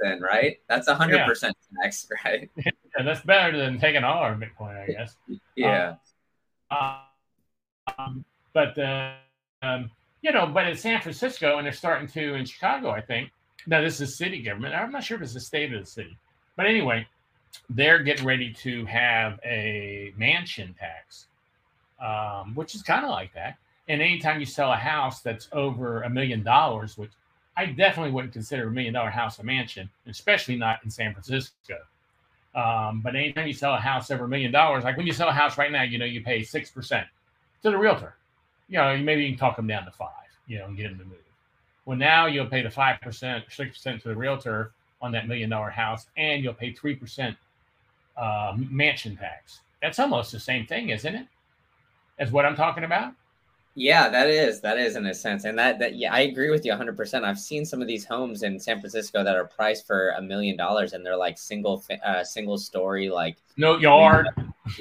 then, 0.00 0.20
right? 0.20 0.58
That's 0.68 0.88
hundred 0.88 1.24
percent 1.26 1.56
tax, 1.82 2.08
right? 2.24 2.50
Yeah, 2.56 2.72
that's 3.04 3.20
better 3.22 3.56
than 3.56 3.78
taking 3.78 4.04
all 4.04 4.18
our 4.18 4.34
Bitcoin, 4.34 4.82
I 4.82 4.86
guess. 4.86 5.16
yeah. 5.56 5.94
Um, 6.70 6.96
um, 7.98 8.24
but 8.52 8.78
uh, 8.78 9.14
um, 9.62 9.90
you 10.22 10.32
know, 10.32 10.46
but 10.46 10.66
in 10.66 10.76
San 10.76 11.00
Francisco, 11.00 11.58
and 11.58 11.66
they're 11.66 11.72
starting 11.72 12.08
to 12.08 12.34
in 12.34 12.44
Chicago, 12.44 12.90
I 12.90 13.00
think. 13.00 13.30
Now 13.66 13.80
this 13.82 14.00
is 14.00 14.16
city 14.16 14.42
government. 14.42 14.74
I'm 14.74 14.92
not 14.92 15.04
sure 15.04 15.16
if 15.16 15.22
it's 15.22 15.34
the 15.34 15.40
state 15.40 15.72
or 15.72 15.80
the 15.80 15.86
city, 15.86 16.16
but 16.56 16.66
anyway, 16.66 17.06
they're 17.70 18.02
getting 18.02 18.24
ready 18.24 18.52
to 18.52 18.84
have 18.86 19.38
a 19.44 20.12
mansion 20.16 20.74
tax, 20.78 21.26
um, 22.02 22.54
which 22.54 22.74
is 22.74 22.82
kind 22.82 23.04
of 23.04 23.10
like 23.10 23.34
that. 23.34 23.56
And 23.88 24.02
anytime 24.02 24.40
you 24.40 24.46
sell 24.46 24.72
a 24.72 24.76
house 24.76 25.22
that's 25.22 25.48
over 25.52 26.02
a 26.02 26.10
million 26.10 26.42
dollars, 26.42 26.96
which 26.96 27.10
I 27.58 27.66
definitely 27.66 28.12
wouldn't 28.12 28.32
consider 28.32 28.68
a 28.68 28.70
million 28.70 28.94
dollar 28.94 29.10
house 29.10 29.40
a 29.40 29.42
mansion, 29.42 29.90
especially 30.06 30.54
not 30.54 30.78
in 30.84 30.90
San 30.90 31.12
Francisco. 31.12 31.78
Um, 32.54 33.00
but 33.02 33.16
anytime 33.16 33.48
you 33.48 33.52
sell 33.52 33.74
a 33.74 33.78
house 33.78 34.12
over 34.12 34.24
a 34.24 34.28
million 34.28 34.52
dollars, 34.52 34.84
like 34.84 34.96
when 34.96 35.08
you 35.08 35.12
sell 35.12 35.28
a 35.28 35.32
house 35.32 35.58
right 35.58 35.72
now, 35.72 35.82
you 35.82 35.98
know, 35.98 36.04
you 36.04 36.22
pay 36.22 36.40
6% 36.40 37.04
to 37.62 37.70
the 37.70 37.76
realtor. 37.76 38.14
You 38.68 38.78
know, 38.78 38.96
maybe 38.98 39.24
you 39.24 39.30
can 39.30 39.38
talk 39.38 39.56
them 39.56 39.66
down 39.66 39.84
to 39.86 39.90
five, 39.90 40.08
you 40.46 40.58
know, 40.58 40.66
and 40.66 40.76
get 40.76 40.84
them 40.84 40.98
to 40.98 41.04
move. 41.04 41.18
Well, 41.84 41.98
now 41.98 42.26
you'll 42.26 42.46
pay 42.46 42.62
the 42.62 42.68
5%, 42.68 43.00
6% 43.00 44.02
to 44.02 44.08
the 44.08 44.14
realtor 44.14 44.70
on 45.02 45.10
that 45.12 45.26
million 45.26 45.50
dollar 45.50 45.70
house, 45.70 46.06
and 46.16 46.44
you'll 46.44 46.54
pay 46.54 46.72
3% 46.72 47.36
uh, 48.16 48.56
mansion 48.56 49.16
tax. 49.16 49.60
That's 49.82 49.98
almost 49.98 50.30
the 50.30 50.38
same 50.38 50.64
thing, 50.64 50.90
isn't 50.90 51.14
it? 51.14 51.26
As 52.20 52.30
what 52.30 52.46
I'm 52.46 52.56
talking 52.56 52.84
about? 52.84 53.14
Yeah, 53.78 54.08
that 54.08 54.28
is 54.28 54.60
that 54.62 54.76
is 54.76 54.96
in 54.96 55.06
a 55.06 55.14
sense, 55.14 55.44
and 55.44 55.56
that 55.56 55.78
that 55.78 55.94
yeah, 55.94 56.12
I 56.12 56.22
agree 56.22 56.50
with 56.50 56.64
you 56.64 56.72
100. 56.72 56.96
percent 56.96 57.24
I've 57.24 57.38
seen 57.38 57.64
some 57.64 57.80
of 57.80 57.86
these 57.86 58.04
homes 58.04 58.42
in 58.42 58.58
San 58.58 58.80
Francisco 58.80 59.22
that 59.22 59.36
are 59.36 59.44
priced 59.44 59.86
for 59.86 60.10
a 60.10 60.20
million 60.20 60.56
dollars, 60.56 60.94
and 60.94 61.06
they're 61.06 61.16
like 61.16 61.38
single 61.38 61.84
uh, 62.04 62.24
single 62.24 62.58
story, 62.58 63.08
like 63.08 63.36
no 63.56 63.78
yard. 63.78 64.26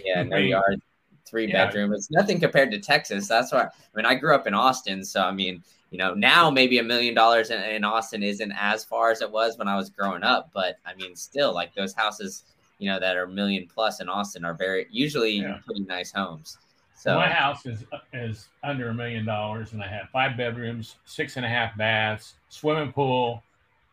Yeah, 0.03 0.23
no 0.23 0.38
yard, 0.38 0.81
three 1.27 1.47
yeah. 1.47 1.65
bedroom. 1.65 1.93
It's 1.93 2.10
nothing 2.10 2.39
compared 2.39 2.71
to 2.71 2.79
Texas. 2.79 3.27
That's 3.27 3.51
why 3.51 3.65
I 3.65 3.69
mean 3.93 4.07
I 4.07 4.15
grew 4.15 4.33
up 4.33 4.47
in 4.47 4.55
Austin, 4.55 5.05
so 5.05 5.21
I 5.21 5.31
mean 5.31 5.63
you 5.91 5.99
know 5.99 6.15
now 6.15 6.49
maybe 6.49 6.79
a 6.79 6.83
million 6.83 7.13
dollars 7.13 7.51
in 7.51 7.83
Austin 7.83 8.23
isn't 8.23 8.51
as 8.53 8.83
far 8.83 9.12
as 9.12 9.21
it 9.21 9.31
was 9.31 9.60
when 9.60 9.67
I 9.67 9.75
was 9.75 9.91
growing 9.91 10.23
up, 10.23 10.49
but 10.55 10.79
I 10.88 10.95
mean 10.95 11.15
still 11.15 11.53
like 11.53 11.75
those 11.75 11.93
houses 11.93 12.45
you 12.79 12.89
know 12.89 12.99
that 12.99 13.15
are 13.15 13.27
million 13.27 13.67
plus 13.71 14.01
in 14.01 14.10
Austin 14.10 14.43
are 14.43 14.55
very 14.55 14.88
usually 14.89 15.41
yeah. 15.41 15.60
pretty 15.67 15.83
nice 15.83 16.12
homes. 16.12 16.57
So 16.97 17.13
my 17.13 17.29
house 17.29 17.67
is 17.67 17.86
is 18.12 18.47
under 18.63 18.89
a 18.89 18.93
million 18.93 19.23
dollars, 19.23 19.73
and 19.73 19.83
I 19.83 19.88
have 19.88 20.10
five 20.10 20.36
bedrooms, 20.36 20.95
six 21.05 21.38
and 21.38 21.45
a 21.45 21.49
half 21.49 21.77
baths, 21.77 22.33
swimming 22.49 22.91
pool, 22.91 23.43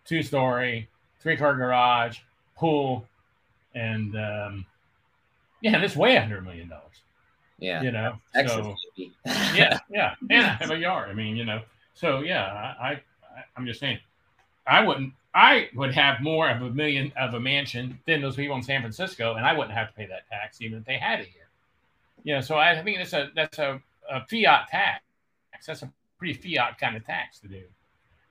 two 0.06 0.22
story, 0.22 0.88
three 1.20 1.36
car 1.36 1.54
garage, 1.54 2.20
pool, 2.56 3.06
and 3.74 4.16
um, 4.16 4.66
yeah, 5.60 5.82
it's 5.82 5.94
way 5.94 6.16
under 6.16 6.38
a 6.38 6.42
million 6.42 6.70
dollars. 6.70 7.02
Yeah, 7.58 7.82
you 7.82 7.92
know, 7.92 8.16
so 8.46 8.74
yeah, 9.26 9.80
yeah, 9.90 10.14
and 10.30 10.46
I 10.46 10.54
have 10.54 10.70
a 10.70 10.78
yard. 10.78 11.10
I 11.10 11.12
mean, 11.12 11.36
you 11.36 11.44
know, 11.44 11.60
so 11.92 12.20
yeah, 12.20 12.74
I, 12.80 12.86
I 12.88 13.02
I'm 13.54 13.66
just 13.66 13.80
saying, 13.80 13.98
I 14.66 14.82
wouldn't. 14.82 15.12
I 15.34 15.68
would 15.74 15.92
have 15.92 16.20
more 16.20 16.48
of 16.48 16.62
a 16.62 16.70
million 16.70 17.12
of 17.20 17.34
a 17.34 17.40
mansion 17.40 17.98
than 18.06 18.22
those 18.22 18.36
people 18.36 18.56
in 18.56 18.62
San 18.62 18.80
Francisco, 18.80 19.34
and 19.34 19.44
I 19.44 19.52
wouldn't 19.52 19.76
have 19.76 19.88
to 19.88 19.94
pay 19.94 20.06
that 20.06 20.26
tax 20.30 20.62
even 20.62 20.78
if 20.78 20.86
they 20.86 20.96
had 20.96 21.20
it 21.20 21.26
here. 21.26 21.43
Yeah, 22.24 22.40
so 22.40 22.56
I 22.56 22.82
think 22.82 22.98
that's 22.98 23.12
a 23.12 23.30
that's 23.36 23.58
a, 23.58 23.80
a 24.10 24.26
fiat 24.26 24.68
tax. 24.68 25.02
That's 25.66 25.82
a 25.82 25.92
pretty 26.18 26.34
fiat 26.34 26.78
kind 26.78 26.96
of 26.96 27.06
tax 27.06 27.38
to 27.40 27.48
do. 27.48 27.62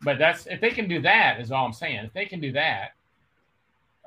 But 0.02 0.20
that's 0.20 0.48
if 0.48 0.60
they 0.60 0.72
can 0.72 0.88
do 0.88 1.02
that, 1.02 1.40
is 1.40 1.52
all 1.52 1.66
I'm 1.66 1.74
saying. 1.74 2.06
If 2.06 2.14
they 2.14 2.26
can 2.26 2.42
do 2.42 2.52
that, 2.54 2.92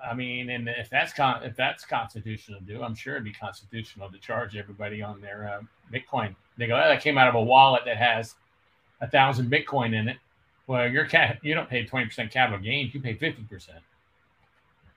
I 0.05 0.15
mean, 0.15 0.51
and 0.51 0.69
if 0.69 0.91
that's 0.91 1.13
con- 1.13 1.43
if 1.43 1.57
that's 1.57 1.85
constitutional 1.85 2.61
to 2.61 2.67
do, 2.67 2.83
I'm 2.83 2.95
sure 2.95 3.15
it'd 3.15 3.25
be 3.25 3.33
constitutional 3.33 4.11
to 4.11 4.19
charge 4.19 4.57
everybody 4.57 5.03
on 5.03 5.21
their 5.21 5.49
uh, 5.49 5.63
Bitcoin. 5.93 6.35
They 6.59 6.67
go, 6.67 6.75
oh, 6.77 6.89
that 6.89 7.03
came 7.03 7.17
out 7.17 7.29
of 7.29 7.35
a 7.35 7.43
wallet 7.43 7.83
that 7.87 7.97
has 7.97 8.35
a 9.01 9.09
thousand 9.09 9.51
Bitcoin 9.51 9.95
in 9.95 10.09
it. 10.09 10.19
Well, 10.67 10.89
your 10.91 11.05
cat, 11.05 11.39
you 11.43 11.55
don't 11.55 11.69
pay 11.69 11.85
20% 11.87 12.31
capital 12.31 12.59
gains, 12.59 12.93
you 12.93 13.01
pay 13.01 13.15
50%. 13.15 13.69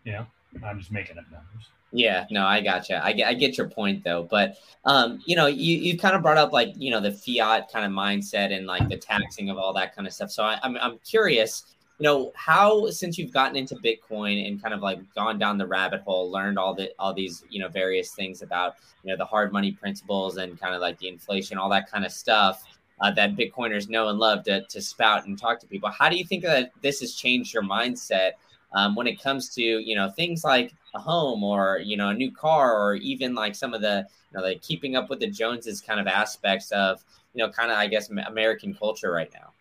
You 0.03 0.11
know, 0.13 0.27
I'm 0.63 0.79
just 0.79 0.91
making 0.91 1.17
up 1.17 1.25
numbers. 1.31 1.69
Yeah, 1.91 2.25
no, 2.29 2.45
I 2.45 2.61
gotcha. 2.61 3.03
I 3.03 3.13
get, 3.13 3.27
I 3.27 3.33
get 3.33 3.57
your 3.57 3.67
point 3.67 4.03
though, 4.03 4.23
but 4.29 4.57
um, 4.85 5.21
you 5.25 5.35
know, 5.35 5.47
you 5.47 5.77
you 5.77 5.97
kind 5.97 6.15
of 6.15 6.21
brought 6.21 6.37
up 6.37 6.51
like 6.51 6.73
you 6.77 6.91
know 6.91 7.01
the 7.01 7.11
fiat 7.11 7.71
kind 7.71 7.85
of 7.85 7.91
mindset 7.91 8.55
and 8.55 8.67
like 8.67 8.87
the 8.89 8.97
taxing 8.97 9.49
of 9.49 9.57
all 9.57 9.73
that 9.73 9.95
kind 9.95 10.07
of 10.07 10.13
stuff. 10.13 10.29
So 10.29 10.43
I, 10.43 10.59
I'm 10.61 10.77
I'm 10.77 10.99
curious, 10.99 11.75
you 11.97 12.03
know, 12.03 12.31
how 12.35 12.89
since 12.91 13.17
you've 13.17 13.33
gotten 13.33 13.55
into 13.55 13.75
Bitcoin 13.75 14.47
and 14.47 14.61
kind 14.61 14.73
of 14.73 14.81
like 14.81 14.99
gone 15.15 15.39
down 15.39 15.57
the 15.57 15.65
rabbit 15.65 16.01
hole, 16.01 16.29
learned 16.29 16.59
all 16.59 16.75
the 16.75 16.91
all 16.99 17.13
these 17.13 17.43
you 17.49 17.59
know 17.59 17.69
various 17.69 18.11
things 18.11 18.43
about 18.43 18.75
you 19.03 19.09
know 19.09 19.17
the 19.17 19.25
hard 19.25 19.51
money 19.51 19.71
principles 19.71 20.37
and 20.37 20.59
kind 20.59 20.75
of 20.75 20.81
like 20.81 20.99
the 20.99 21.07
inflation, 21.07 21.57
all 21.57 21.69
that 21.69 21.89
kind 21.89 22.05
of 22.05 22.11
stuff. 22.11 22.63
Uh, 23.01 23.09
that 23.09 23.33
Bitcoiners 23.37 23.87
know 23.87 24.09
and 24.09 24.19
love 24.19 24.43
to, 24.43 24.61
to 24.65 24.81
spout 24.81 25.25
and 25.25 25.39
talk 25.39 25.57
to 25.57 25.65
people. 25.65 25.89
How 25.89 26.09
do 26.09 26.17
you 26.17 26.25
think 26.25 26.43
that 26.43 26.73
this 26.81 26.99
has 26.99 27.15
changed 27.15 27.53
your 27.53 27.63
mindset 27.63 28.31
um, 28.73 28.95
when 28.95 29.07
it 29.07 29.21
comes 29.21 29.49
to 29.55 29.61
you 29.61 29.95
know 29.95 30.09
things 30.09 30.43
like 30.43 30.73
a 30.95 30.99
home 30.99 31.43
or 31.43 31.79
you 31.83 31.97
know 31.97 32.09
a 32.09 32.13
new 32.13 32.31
car 32.31 32.77
or 32.77 32.95
even 32.95 33.35
like 33.35 33.55
some 33.55 33.73
of 33.73 33.81
the 33.81 34.05
you 34.31 34.37
know 34.37 34.43
like 34.43 34.61
keeping 34.61 34.95
up 34.95 35.09
with 35.09 35.19
the 35.19 35.27
Joneses 35.27 35.81
kind 35.81 35.99
of 35.99 36.07
aspects 36.07 36.71
of 36.71 37.03
you 37.33 37.43
know 37.45 37.51
kind 37.51 37.71
of 37.71 37.77
I 37.77 37.87
guess 37.87 38.09
American 38.09 38.73
culture 38.73 39.11
right 39.11 39.31
now. 39.33 39.51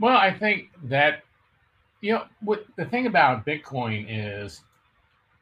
Well, 0.00 0.16
I 0.16 0.32
think 0.32 0.70
that 0.84 1.22
you 2.00 2.12
know 2.12 2.24
what 2.40 2.66
the 2.76 2.84
thing 2.84 3.06
about 3.06 3.46
Bitcoin 3.46 4.06
is 4.08 4.62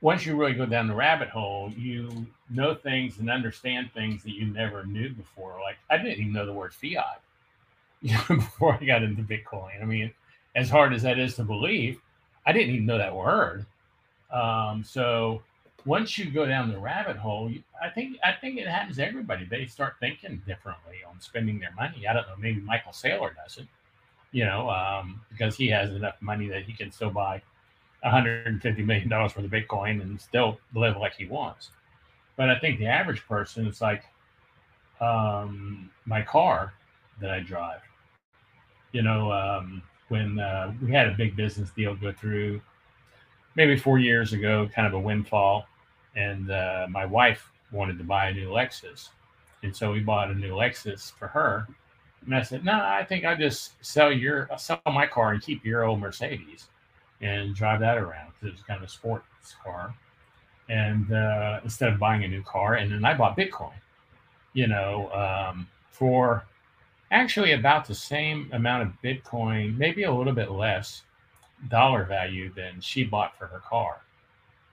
once 0.00 0.26
you 0.26 0.36
really 0.36 0.52
go 0.52 0.66
down 0.66 0.88
the 0.88 0.94
rabbit 0.94 1.28
hole, 1.28 1.70
you 1.76 2.26
know 2.50 2.74
things 2.74 3.18
and 3.18 3.30
understand 3.30 3.90
things 3.94 4.22
that 4.24 4.32
you 4.32 4.46
never 4.46 4.84
knew 4.84 5.10
before. 5.10 5.58
Like 5.62 5.76
I 5.88 5.96
didn't 5.96 6.18
even 6.20 6.32
know 6.32 6.44
the 6.44 6.52
word 6.52 6.74
fiat 6.74 7.22
before 8.28 8.78
I 8.80 8.84
got 8.84 9.02
into 9.02 9.22
Bitcoin. 9.22 9.80
I 9.80 9.84
mean, 9.84 10.12
as 10.54 10.68
hard 10.68 10.92
as 10.92 11.02
that 11.02 11.18
is 11.18 11.36
to 11.36 11.44
believe, 11.44 12.00
I 12.46 12.52
didn't 12.52 12.74
even 12.74 12.86
know 12.86 12.98
that 12.98 13.14
word. 13.14 13.66
Um, 14.32 14.82
so 14.84 15.42
once 15.84 16.16
you 16.16 16.30
go 16.30 16.46
down 16.46 16.70
the 16.70 16.78
rabbit 16.78 17.16
hole, 17.16 17.50
I 17.82 17.88
think 17.90 18.16
I 18.24 18.32
think 18.32 18.58
it 18.58 18.66
happens 18.66 18.96
to 18.96 19.06
everybody. 19.06 19.44
They 19.44 19.66
start 19.66 19.94
thinking 20.00 20.42
differently 20.46 20.98
on 21.08 21.20
spending 21.20 21.58
their 21.58 21.72
money. 21.72 22.06
I 22.06 22.12
don't 22.12 22.26
know. 22.26 22.36
Maybe 22.38 22.60
Michael 22.60 22.92
Saylor 22.92 23.30
does 23.34 23.58
it, 23.58 23.66
you 24.30 24.44
know, 24.44 24.70
um, 24.70 25.20
because 25.30 25.56
he 25.56 25.68
has 25.68 25.90
enough 25.90 26.14
money 26.20 26.48
that 26.48 26.64
he 26.64 26.72
can 26.72 26.90
still 26.90 27.10
buy 27.10 27.42
150 28.02 28.82
million 28.82 29.08
dollars 29.08 29.36
worth 29.36 29.44
of 29.44 29.50
Bitcoin 29.50 30.02
and 30.02 30.20
still 30.20 30.58
live 30.74 30.96
like 30.96 31.14
he 31.14 31.26
wants. 31.26 31.70
But 32.36 32.48
I 32.48 32.58
think 32.58 32.78
the 32.78 32.86
average 32.86 33.26
person, 33.26 33.66
it's 33.66 33.80
like 33.80 34.04
um, 35.00 35.90
my 36.06 36.22
car 36.22 36.72
that 37.20 37.30
I 37.30 37.40
drive. 37.40 37.80
You 38.92 39.02
know, 39.02 39.32
um, 39.32 39.82
when 40.12 40.38
uh, 40.38 40.74
we 40.82 40.92
had 40.92 41.08
a 41.08 41.12
big 41.12 41.34
business 41.34 41.70
deal 41.70 41.94
go 41.94 42.12
through 42.12 42.60
maybe 43.56 43.78
four 43.78 43.98
years 43.98 44.34
ago, 44.34 44.68
kind 44.74 44.86
of 44.86 44.92
a 44.92 45.00
windfall, 45.00 45.64
and 46.14 46.50
uh, 46.50 46.86
my 46.90 47.06
wife 47.06 47.50
wanted 47.72 47.96
to 47.96 48.04
buy 48.04 48.28
a 48.28 48.34
new 48.34 48.50
Lexus, 48.50 49.08
and 49.62 49.74
so 49.74 49.90
we 49.90 50.00
bought 50.00 50.30
a 50.30 50.34
new 50.34 50.52
Lexus 50.52 51.10
for 51.18 51.28
her. 51.28 51.66
And 52.26 52.36
I 52.36 52.42
said, 52.42 52.62
"No, 52.62 52.74
I 52.74 53.06
think 53.08 53.24
I 53.24 53.34
just 53.34 53.72
sell 53.80 54.12
your 54.12 54.50
sell 54.58 54.82
my 54.84 55.06
car 55.06 55.32
and 55.32 55.42
keep 55.42 55.64
your 55.64 55.84
old 55.84 55.98
Mercedes, 55.98 56.68
and 57.22 57.54
drive 57.54 57.80
that 57.80 57.96
around 57.96 58.32
because 58.34 58.48
it 58.48 58.52
was 58.52 58.62
kind 58.64 58.82
of 58.82 58.84
a 58.84 58.92
sports 58.92 59.56
car." 59.64 59.94
And 60.68 61.10
uh, 61.10 61.60
instead 61.64 61.90
of 61.90 61.98
buying 61.98 62.22
a 62.24 62.28
new 62.28 62.42
car, 62.42 62.74
and 62.74 62.92
then 62.92 63.02
I 63.02 63.14
bought 63.14 63.34
Bitcoin, 63.34 63.72
you 64.52 64.66
know, 64.66 65.10
um, 65.12 65.66
for 65.90 66.44
actually 67.12 67.52
about 67.52 67.86
the 67.86 67.94
same 67.94 68.50
amount 68.52 68.82
of 68.82 68.88
Bitcoin, 69.04 69.76
maybe 69.76 70.04
a 70.04 70.12
little 70.12 70.32
bit 70.32 70.50
less 70.50 71.02
dollar 71.68 72.04
value 72.04 72.52
than 72.54 72.80
she 72.80 73.04
bought 73.04 73.38
for 73.38 73.46
her 73.46 73.60
car. 73.60 74.00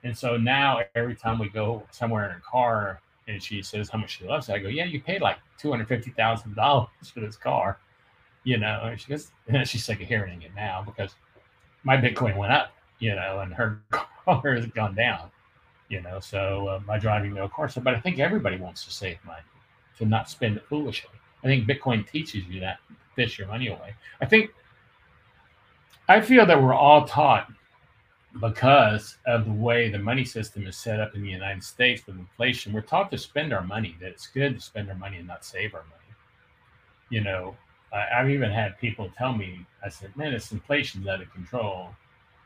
And 0.03 0.17
so 0.17 0.37
now 0.37 0.79
every 0.95 1.15
time 1.15 1.37
we 1.37 1.49
go 1.49 1.83
somewhere 1.91 2.29
in 2.29 2.35
a 2.35 2.39
car 2.39 3.01
and 3.27 3.43
she 3.43 3.61
says 3.61 3.89
how 3.89 3.99
much 3.99 4.17
she 4.17 4.25
loves 4.25 4.47
it, 4.49 4.53
I 4.53 4.59
go, 4.59 4.69
Yeah, 4.69 4.85
you 4.85 5.01
paid 5.01 5.21
like 5.21 5.37
two 5.57 5.69
hundred 5.69 5.89
fifty 5.89 6.11
thousand 6.11 6.55
dollars 6.55 6.87
for 7.13 7.19
this 7.19 7.35
car. 7.35 7.77
You 8.45 8.57
know, 8.57 8.79
and 8.85 8.99
she 8.99 9.09
goes, 9.09 9.31
and 9.47 9.67
she's 9.67 9.83
sick 9.83 10.01
of 10.01 10.07
hearing 10.07 10.41
it 10.41 10.55
now 10.55 10.81
because 10.83 11.15
my 11.83 11.97
Bitcoin 11.97 12.37
went 12.37 12.53
up, 12.53 12.71
you 12.99 13.13
know, 13.13 13.41
and 13.41 13.53
her 13.53 13.81
car 13.91 14.55
has 14.55 14.65
gone 14.67 14.95
down, 14.95 15.29
you 15.89 16.01
know. 16.01 16.21
So 16.21 16.67
uh, 16.69 16.79
my 16.87 16.97
driving 16.97 17.33
no 17.33 17.49
car. 17.49 17.67
So, 17.67 17.81
but 17.81 17.93
I 17.93 17.99
think 17.99 18.17
everybody 18.17 18.55
wants 18.55 18.85
to 18.85 18.91
save 18.91 19.17
money 19.25 19.43
to 19.97 20.05
not 20.05 20.29
spend 20.29 20.55
it 20.55 20.65
foolishly. 20.67 21.11
I 21.43 21.47
think 21.47 21.67
Bitcoin 21.67 22.09
teaches 22.09 22.45
you 22.47 22.59
that 22.61 22.79
fish 23.15 23.39
your 23.39 23.47
money 23.47 23.67
away. 23.67 23.93
I 24.21 24.25
think 24.25 24.51
I 26.07 26.21
feel 26.21 26.45
that 26.45 26.61
we're 26.61 26.73
all 26.73 27.05
taught 27.05 27.51
because 28.41 29.17
of 29.25 29.45
the 29.45 29.51
way 29.51 29.89
the 29.89 29.99
money 29.99 30.25
system 30.25 30.67
is 30.67 30.77
set 30.77 30.99
up 30.99 31.15
in 31.15 31.23
the 31.23 31.29
United 31.29 31.63
States 31.63 32.05
with 32.05 32.17
inflation, 32.17 32.73
we're 32.73 32.81
taught 32.81 33.11
to 33.11 33.17
spend 33.17 33.53
our 33.53 33.63
money, 33.63 33.95
that 33.99 34.09
it's 34.09 34.27
good 34.27 34.55
to 34.55 34.61
spend 34.61 34.89
our 34.89 34.95
money 34.95 35.17
and 35.17 35.27
not 35.27 35.43
save 35.43 35.73
our 35.73 35.83
money. 35.83 35.95
You 37.09 37.21
know, 37.21 37.55
I, 37.91 38.05
have 38.19 38.29
even 38.29 38.51
had 38.51 38.77
people 38.77 39.11
tell 39.17 39.33
me, 39.33 39.65
I 39.83 39.89
said, 39.89 40.15
man, 40.15 40.33
this 40.33 40.51
inflation's 40.51 41.07
out 41.07 41.21
of 41.21 41.33
control. 41.33 41.89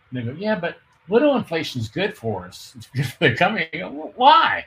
And 0.09 0.19
they 0.19 0.31
go, 0.31 0.37
yeah, 0.37 0.55
but 0.57 0.77
little 1.09 1.35
inflation 1.35 1.81
is 1.81 1.89
good 1.89 2.15
for 2.15 2.45
us. 2.45 2.73
It's 2.77 2.87
good 2.87 3.05
for 3.05 3.29
the 3.29 3.35
company. 3.35 3.67
Go, 3.73 3.91
well, 3.91 4.13
why? 4.15 4.65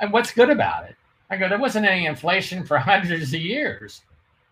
And 0.00 0.12
what's 0.12 0.32
good 0.32 0.50
about 0.50 0.84
it? 0.84 0.96
I 1.30 1.36
go, 1.36 1.48
there 1.48 1.58
wasn't 1.58 1.86
any 1.86 2.06
inflation 2.06 2.64
for 2.64 2.78
hundreds 2.78 3.32
of 3.34 3.40
years. 3.40 4.02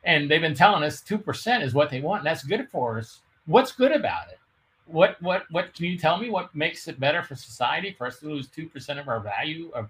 And 0.05 0.31
they've 0.31 0.41
been 0.41 0.55
telling 0.55 0.83
us 0.83 1.03
2% 1.03 1.62
is 1.62 1.75
what 1.75 1.91
they 1.91 2.01
want. 2.01 2.20
And 2.20 2.27
that's 2.27 2.43
good 2.45 2.68
for 2.68 2.99
us. 2.99 3.20
What's 3.47 3.73
good 3.73 3.93
about 3.93 4.29
it? 4.29 4.39
What, 4.87 5.16
what, 5.23 5.45
what 5.51 5.75
can 5.75 5.85
you 5.87 5.97
tell 5.97 6.18
me 6.18 6.29
what 6.29 6.55
makes 6.55 6.89
it 6.89 6.99
better 6.99 7.23
for 7.23 7.35
society 7.35 7.95
for 7.97 8.07
us 8.07 8.18
to 8.18 8.27
lose 8.27 8.49
2% 8.49 9.01
of 9.01 9.09
our 9.09 9.20
value 9.20 9.70
of 9.75 9.89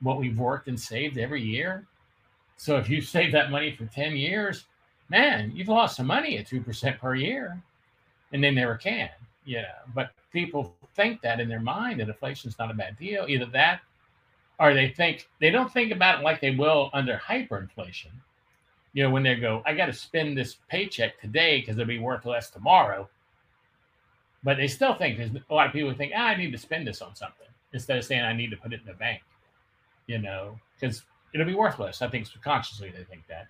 what 0.00 0.18
we've 0.18 0.38
worked 0.38 0.68
and 0.68 0.80
saved 0.80 1.18
every 1.18 1.42
year? 1.42 1.86
So 2.56 2.76
if 2.76 2.88
you 2.88 3.00
save 3.02 3.32
that 3.32 3.50
money 3.50 3.74
for 3.76 3.86
10 3.86 4.16
years, 4.16 4.64
man, 5.08 5.52
you've 5.54 5.68
lost 5.68 5.96
some 5.96 6.06
money 6.06 6.38
at 6.38 6.46
2% 6.46 6.98
per 6.98 7.14
year. 7.14 7.60
And 8.32 8.42
they 8.42 8.52
never 8.52 8.76
can, 8.76 9.10
know. 9.44 9.64
But 9.94 10.12
people 10.32 10.74
think 10.94 11.20
that 11.22 11.40
in 11.40 11.48
their 11.48 11.60
mind 11.60 12.00
that 12.00 12.08
inflation 12.08 12.48
is 12.48 12.58
not 12.58 12.70
a 12.70 12.74
bad 12.74 12.96
deal. 12.98 13.26
Either 13.28 13.46
that 13.46 13.80
or 14.60 14.74
they 14.74 14.90
think 14.90 15.26
they 15.40 15.50
don't 15.50 15.72
think 15.72 15.90
about 15.90 16.20
it 16.20 16.22
like 16.22 16.40
they 16.40 16.50
will 16.50 16.90
under 16.92 17.16
hyperinflation. 17.16 18.10
You 18.92 19.04
know, 19.04 19.10
when 19.10 19.22
they 19.22 19.34
go, 19.36 19.62
I 19.64 19.74
got 19.74 19.86
to 19.86 19.92
spend 19.92 20.36
this 20.36 20.58
paycheck 20.68 21.18
today 21.20 21.60
because 21.60 21.76
it'll 21.76 21.88
be 21.88 21.98
worth 21.98 22.26
less 22.26 22.50
tomorrow. 22.50 23.08
But 24.44 24.58
they 24.58 24.68
still 24.68 24.94
think 24.94 25.16
there's 25.16 25.30
a 25.48 25.54
lot 25.54 25.66
of 25.66 25.72
people 25.72 25.92
think, 25.94 26.12
ah, 26.14 26.26
I 26.26 26.36
need 26.36 26.52
to 26.52 26.58
spend 26.58 26.86
this 26.86 27.00
on 27.00 27.14
something 27.14 27.46
instead 27.72 27.98
of 27.98 28.04
saying 28.04 28.22
I 28.22 28.34
need 28.34 28.50
to 28.50 28.56
put 28.56 28.72
it 28.72 28.80
in 28.80 28.86
the 28.86 28.94
bank. 28.94 29.22
You 30.06 30.18
know, 30.18 30.58
because 30.78 31.02
it'll 31.32 31.46
be 31.46 31.54
worthless. 31.54 32.02
I 32.02 32.08
think 32.08 32.26
subconsciously 32.26 32.90
they 32.90 33.04
think 33.04 33.26
that. 33.28 33.46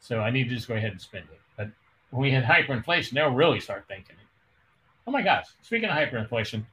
So 0.00 0.20
I 0.20 0.30
need 0.30 0.48
to 0.48 0.54
just 0.54 0.68
go 0.68 0.74
ahead 0.74 0.92
and 0.92 1.00
spend 1.00 1.26
it. 1.32 1.40
But 1.56 1.68
when 2.10 2.22
we 2.22 2.30
hit 2.30 2.44
hyperinflation, 2.44 3.12
they'll 3.12 3.30
really 3.30 3.60
start 3.60 3.86
thinking 3.88 4.16
it. 4.16 4.26
Oh 5.06 5.10
my 5.10 5.20
gosh! 5.20 5.46
Speaking 5.62 5.88
of 5.90 5.96
hyperinflation, 5.96 6.64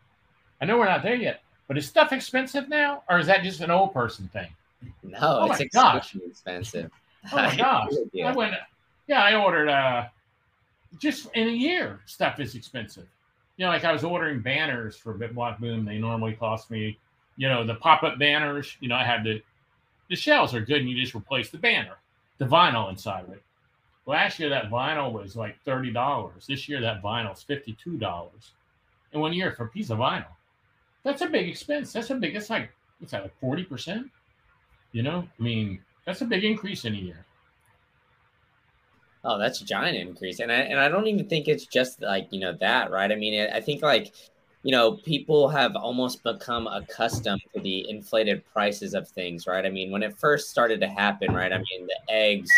I 0.62 0.66
know 0.66 0.78
we're 0.78 0.86
not 0.86 1.04
there 1.04 1.16
yet, 1.16 1.42
but 1.72 1.78
is 1.78 1.88
stuff 1.88 2.12
expensive 2.12 2.68
now, 2.68 3.02
or 3.10 3.18
is 3.18 3.28
that 3.28 3.44
just 3.44 3.62
an 3.62 3.72
old 3.72 3.94
person 3.94 4.28
thing? 4.34 4.50
No, 5.04 5.18
oh 5.22 5.52
it's 5.54 5.62
extremely 5.62 6.28
expensive. 6.28 6.92
Oh 7.32 7.38
my 7.38 7.56
gosh! 7.56 7.94
I 8.26 8.34
went. 8.34 8.56
Yeah, 9.08 9.24
I 9.24 9.36
ordered. 9.36 9.70
Uh, 9.70 10.08
just 11.00 11.30
in 11.34 11.48
a 11.48 11.52
year, 11.52 12.02
stuff 12.08 12.42
is 12.42 12.56
expensive. 12.56 13.08
You 13.56 13.64
know, 13.64 13.72
like 13.72 13.86
I 13.86 13.94
was 13.94 14.04
ordering 14.04 14.42
banners 14.42 14.98
for 14.98 15.14
BitBlock 15.14 15.62
Boom. 15.62 15.86
They 15.86 15.98
normally 15.98 16.34
cost 16.34 16.70
me, 16.70 17.00
you 17.38 17.48
know, 17.48 17.66
the 17.66 17.76
pop-up 17.76 18.20
banners. 18.20 18.76
You 18.82 18.90
know, 18.90 18.96
I 18.96 19.06
had 19.06 19.24
the 19.24 19.42
the 20.10 20.18
shells 20.18 20.54
are 20.54 20.60
good, 20.60 20.82
and 20.82 20.90
you 20.90 21.02
just 21.02 21.16
replace 21.16 21.52
the 21.52 21.58
banner, 21.58 21.96
the 22.38 22.44
vinyl 22.44 22.90
inside 22.90 23.24
of 23.24 23.30
it. 23.30 23.42
Last 24.06 24.42
year, 24.42 24.50
that 24.50 24.70
vinyl 24.70 25.14
was 25.14 25.38
like 25.38 25.58
thirty 25.64 25.94
dollars. 25.94 26.48
This 26.48 26.68
year, 26.68 26.82
that 26.82 27.02
vinyl 27.02 27.32
is 27.32 27.44
fifty-two 27.44 27.96
dollars. 27.96 28.52
And 29.14 29.22
one 29.22 29.32
year 29.32 29.54
for 29.54 29.64
a 29.64 29.70
piece 29.70 29.90
of 29.90 30.00
vinyl. 30.00 30.26
That's 31.04 31.22
a 31.22 31.28
big 31.28 31.50
expense. 31.50 31.94
That's 31.94 32.10
a 32.10 32.16
big. 32.16 32.34
That's 32.34 32.50
like 32.50 32.70
what's 33.00 33.12
that? 33.12 33.24
Like 33.24 33.40
forty 33.40 33.64
percent. 33.64 34.08
You 34.92 35.04
know, 35.04 35.28
I 35.40 35.44
mean, 35.44 35.80
that's 36.06 36.22
a 36.22 36.26
big 36.26 36.44
increase 36.44 36.86
in 36.86 36.94
a 36.94 36.98
year. 36.98 37.26
Oh, 39.24 39.38
that's 39.38 39.62
a 39.62 39.66
giant 39.66 39.98
increase, 39.98 40.40
and 40.40 40.52
I 40.52 40.56
and 40.56 40.80
I 40.80 40.90
don't 40.90 41.08
even 41.08 41.28
think 41.28 41.48
it's 41.48 41.66
just 41.66 42.02
like 42.02 42.28
you 42.32 42.40
know 42.40 42.54
that, 42.60 42.92
right? 42.92 43.12
I 43.12 43.16
mean, 43.16 43.50
I 43.52 43.62
think 43.62 43.82
like 43.84 44.14
you 44.64 44.72
know 44.72 44.94
people 44.94 45.48
have 45.50 45.76
almost 45.76 46.24
become 46.24 46.68
accustomed 46.68 47.42
to 47.54 47.62
the 47.62 47.90
inflated 47.90 48.44
prices 48.52 48.94
of 48.94 49.08
things, 49.08 49.48
right? 49.48 49.66
I 49.66 49.70
mean, 49.70 49.92
when 49.92 50.04
it 50.04 50.18
first 50.18 50.50
started 50.50 50.82
to 50.82 50.88
happen, 50.88 51.34
right? 51.34 51.54
I 51.54 51.58
mean, 51.58 51.88
the 51.88 52.00
eggs 52.14 52.50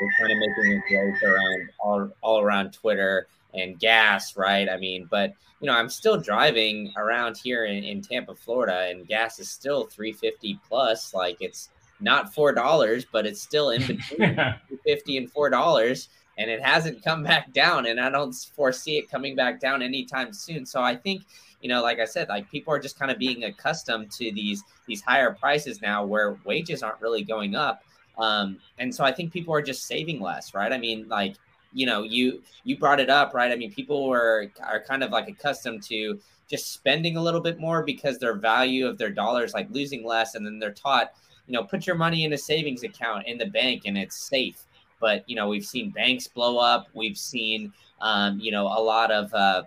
were 0.00 0.10
kind 0.18 0.32
of 0.32 0.38
making 0.38 0.72
a 0.72 0.90
joke 0.90 1.22
around 1.22 1.70
all 1.80 2.10
all 2.20 2.40
around 2.40 2.72
Twitter 2.72 3.26
and 3.54 3.78
gas, 3.78 4.36
right? 4.36 4.68
I 4.68 4.76
mean, 4.76 5.08
but 5.10 5.32
you 5.60 5.66
know, 5.66 5.74
I'm 5.74 5.88
still 5.88 6.20
driving 6.20 6.92
around 6.96 7.36
here 7.36 7.66
in, 7.66 7.84
in 7.84 8.02
Tampa, 8.02 8.34
Florida, 8.34 8.88
and 8.90 9.06
gas 9.06 9.38
is 9.38 9.48
still 9.48 9.86
350 9.86 10.58
plus. 10.68 11.14
Like 11.14 11.36
it's 11.40 11.68
not 12.00 12.34
four 12.34 12.52
dollars, 12.52 13.06
but 13.10 13.26
it's 13.26 13.40
still 13.40 13.70
in 13.70 13.86
between 13.86 14.36
50 14.86 15.16
and 15.16 15.30
four 15.30 15.50
dollars, 15.50 16.08
and 16.36 16.50
it 16.50 16.60
hasn't 16.60 17.04
come 17.04 17.22
back 17.22 17.52
down. 17.52 17.86
And 17.86 18.00
I 18.00 18.10
don't 18.10 18.32
foresee 18.32 18.98
it 18.98 19.10
coming 19.10 19.36
back 19.36 19.60
down 19.60 19.82
anytime 19.82 20.32
soon. 20.32 20.66
So 20.66 20.82
I 20.82 20.96
think, 20.96 21.22
you 21.60 21.68
know, 21.68 21.80
like 21.80 22.00
I 22.00 22.06
said, 22.06 22.28
like 22.28 22.50
people 22.50 22.74
are 22.74 22.80
just 22.80 22.98
kind 22.98 23.10
of 23.10 23.18
being 23.18 23.44
accustomed 23.44 24.10
to 24.12 24.32
these 24.32 24.64
these 24.86 25.00
higher 25.00 25.32
prices 25.32 25.80
now, 25.80 26.04
where 26.04 26.38
wages 26.44 26.82
aren't 26.82 27.00
really 27.00 27.22
going 27.22 27.54
up. 27.54 27.82
Um, 28.18 28.58
and 28.78 28.94
so 28.94 29.04
I 29.04 29.12
think 29.12 29.32
people 29.32 29.54
are 29.54 29.62
just 29.62 29.86
saving 29.86 30.20
less, 30.20 30.54
right? 30.54 30.72
I 30.72 30.78
mean, 30.78 31.08
like 31.08 31.36
you 31.72 31.86
know, 31.86 32.02
you 32.02 32.42
you 32.64 32.76
brought 32.76 33.00
it 33.00 33.10
up, 33.10 33.34
right? 33.34 33.50
I 33.50 33.56
mean, 33.56 33.72
people 33.72 34.08
were 34.08 34.50
are 34.60 34.80
kind 34.80 35.02
of 35.02 35.10
like 35.10 35.28
accustomed 35.28 35.82
to 35.84 36.18
just 36.48 36.72
spending 36.72 37.16
a 37.16 37.22
little 37.22 37.40
bit 37.40 37.58
more 37.58 37.82
because 37.82 38.18
their 38.18 38.34
value 38.34 38.86
of 38.86 38.98
their 38.98 39.10
dollars 39.10 39.54
like 39.54 39.68
losing 39.70 40.04
less, 40.04 40.34
and 40.34 40.44
then 40.44 40.58
they're 40.58 40.72
taught, 40.72 41.12
you 41.46 41.54
know, 41.54 41.64
put 41.64 41.86
your 41.86 41.96
money 41.96 42.24
in 42.24 42.32
a 42.32 42.38
savings 42.38 42.82
account 42.82 43.26
in 43.26 43.38
the 43.38 43.46
bank 43.46 43.82
and 43.86 43.96
it's 43.96 44.16
safe. 44.16 44.64
But 45.00 45.28
you 45.28 45.36
know, 45.36 45.48
we've 45.48 45.64
seen 45.64 45.90
banks 45.90 46.26
blow 46.26 46.58
up. 46.58 46.88
We've 46.94 47.18
seen, 47.18 47.72
um, 48.00 48.38
you 48.38 48.52
know, 48.52 48.66
a 48.66 48.80
lot 48.80 49.10
of. 49.10 49.32
Uh, 49.34 49.62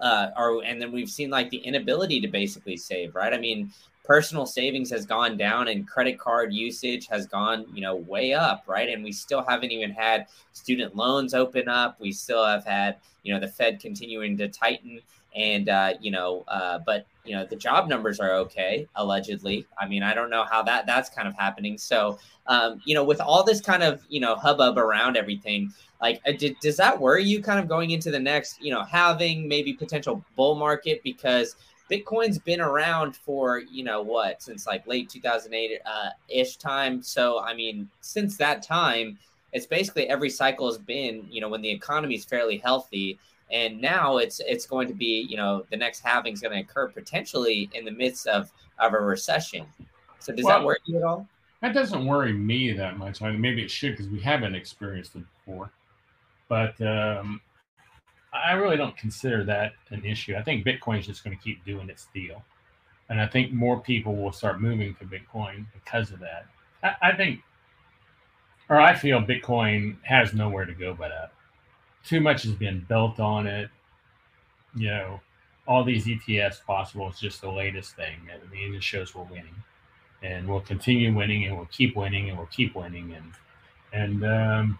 uh, 0.00 0.30
or 0.36 0.64
and 0.64 0.80
then 0.80 0.90
we've 0.90 1.10
seen 1.10 1.30
like 1.30 1.50
the 1.50 1.58
inability 1.58 2.20
to 2.20 2.26
basically 2.26 2.76
save, 2.76 3.14
right? 3.14 3.32
I 3.32 3.38
mean, 3.38 3.70
personal 4.04 4.46
savings 4.46 4.90
has 4.90 5.06
gone 5.06 5.36
down 5.36 5.68
and 5.68 5.86
credit 5.86 6.18
card 6.18 6.52
usage 6.52 7.06
has 7.06 7.26
gone 7.26 7.64
you 7.72 7.80
know 7.80 7.96
way 7.96 8.32
up 8.32 8.64
right? 8.66 8.88
And 8.88 9.04
we 9.04 9.12
still 9.12 9.44
haven't 9.46 9.70
even 9.70 9.90
had 9.90 10.26
student 10.52 10.96
loans 10.96 11.34
open 11.34 11.68
up. 11.68 12.00
We 12.00 12.12
still 12.12 12.44
have 12.44 12.64
had 12.64 12.96
you 13.22 13.32
know 13.32 13.40
the 13.40 13.48
fed 13.48 13.80
continuing 13.80 14.36
to 14.38 14.48
tighten 14.48 15.00
and 15.34 15.68
uh, 15.68 15.94
you 16.00 16.10
know 16.10 16.44
uh, 16.48 16.78
but 16.84 17.06
you 17.24 17.34
know 17.34 17.46
the 17.46 17.56
job 17.56 17.88
numbers 17.88 18.20
are 18.20 18.32
okay 18.32 18.86
allegedly. 18.96 19.66
I 19.80 19.86
mean 19.86 20.02
i 20.02 20.14
don't 20.14 20.30
know 20.30 20.44
how 20.44 20.62
that 20.64 20.86
that's 20.86 21.08
kind 21.08 21.28
of 21.28 21.34
happening. 21.34 21.78
So 21.78 22.18
um, 22.46 22.80
you 22.84 22.94
know 22.94 23.04
with 23.04 23.20
all 23.20 23.44
this 23.44 23.60
kind 23.60 23.82
of 23.82 24.04
you 24.08 24.20
know 24.20 24.34
hubbub 24.34 24.78
around 24.78 25.16
everything 25.16 25.72
like 26.00 26.20
uh, 26.26 26.32
did, 26.32 26.56
does 26.60 26.76
that 26.76 27.00
worry 27.00 27.24
you 27.24 27.40
kind 27.40 27.60
of 27.60 27.68
going 27.68 27.92
into 27.92 28.10
the 28.10 28.18
next 28.18 28.60
you 28.60 28.72
know 28.72 28.82
having 28.82 29.48
maybe 29.48 29.72
potential 29.72 30.24
bull 30.36 30.56
market? 30.56 31.00
Because 31.04 31.56
Bitcoin's 31.92 32.38
been 32.38 32.60
around 32.60 33.16
for, 33.16 33.58
you 33.58 33.84
know, 33.84 34.00
what, 34.00 34.42
since 34.42 34.66
like 34.66 34.86
late 34.86 35.10
2008 35.10 35.80
uh, 35.84 36.08
ish 36.30 36.56
time. 36.56 37.02
So, 37.02 37.40
I 37.40 37.52
mean, 37.54 37.88
since 38.00 38.38
that 38.38 38.62
time, 38.62 39.18
it's 39.52 39.66
basically 39.66 40.08
every 40.08 40.30
cycle 40.30 40.66
has 40.66 40.78
been, 40.78 41.26
you 41.30 41.42
know, 41.42 41.50
when 41.50 41.60
the 41.60 41.70
economy 41.70 42.14
is 42.14 42.24
fairly 42.24 42.56
healthy. 42.56 43.18
And 43.50 43.78
now 43.82 44.16
it's 44.16 44.40
it's 44.40 44.64
going 44.64 44.88
to 44.88 44.94
be, 44.94 45.26
you 45.28 45.36
know, 45.36 45.66
the 45.70 45.76
next 45.76 46.00
halving 46.00 46.32
is 46.32 46.40
going 46.40 46.54
to 46.54 46.60
occur 46.60 46.88
potentially 46.88 47.68
in 47.74 47.84
the 47.84 47.90
midst 47.90 48.26
of, 48.26 48.50
of 48.78 48.94
a 48.94 48.98
recession. 49.00 49.66
So, 50.20 50.32
does 50.34 50.46
well, 50.46 50.60
that 50.60 50.64
worry 50.64 50.78
you 50.86 50.96
at 50.96 51.02
all? 51.02 51.28
That 51.60 51.74
doesn't 51.74 52.06
worry 52.06 52.32
me 52.32 52.72
that 52.72 52.96
much. 52.96 53.20
I 53.20 53.30
mean, 53.30 53.40
maybe 53.42 53.62
it 53.62 53.70
should 53.70 53.92
because 53.92 54.08
we 54.08 54.20
haven't 54.20 54.54
experienced 54.54 55.14
it 55.14 55.24
before. 55.44 55.70
But 56.48 56.80
um, 56.80 57.42
I 58.32 58.52
really 58.52 58.76
don't 58.76 58.96
consider 58.96 59.44
that 59.44 59.74
an 59.90 60.04
issue. 60.04 60.34
I 60.36 60.42
think 60.42 60.64
Bitcoin 60.64 60.98
is 60.98 61.06
just 61.06 61.22
going 61.22 61.36
to 61.36 61.42
keep 61.42 61.64
doing 61.64 61.90
its 61.90 62.06
deal. 62.14 62.42
And 63.08 63.20
I 63.20 63.26
think 63.26 63.52
more 63.52 63.80
people 63.80 64.16
will 64.16 64.32
start 64.32 64.60
moving 64.60 64.94
to 64.96 65.04
Bitcoin 65.04 65.66
because 65.74 66.10
of 66.12 66.20
that. 66.20 66.46
I, 66.82 67.10
I 67.10 67.16
think, 67.16 67.40
or 68.70 68.80
I 68.80 68.94
feel 68.94 69.20
Bitcoin 69.20 69.96
has 70.02 70.32
nowhere 70.32 70.64
to 70.64 70.72
go 70.72 70.94
but 70.94 71.12
up. 71.12 71.34
Too 72.06 72.20
much 72.20 72.44
has 72.44 72.54
been 72.54 72.86
built 72.88 73.20
on 73.20 73.46
it. 73.46 73.68
You 74.74 74.88
know, 74.88 75.20
all 75.68 75.84
these 75.84 76.06
ETFs 76.06 76.64
possible 76.64 77.10
is 77.10 77.20
just 77.20 77.42
the 77.42 77.50
latest 77.50 77.96
thing. 77.96 78.16
I 78.30 78.50
mean, 78.50 78.74
it 78.74 78.82
shows 78.82 79.14
we're 79.14 79.24
winning. 79.24 79.54
And 80.22 80.48
we'll 80.48 80.60
continue 80.60 81.14
winning 81.14 81.44
and 81.44 81.56
we'll 81.56 81.66
keep 81.66 81.96
winning 81.96 82.30
and 82.30 82.38
we'll 82.38 82.46
keep 82.46 82.74
winning. 82.74 83.14
And, 83.14 83.32
and, 83.92 84.24
um, 84.24 84.78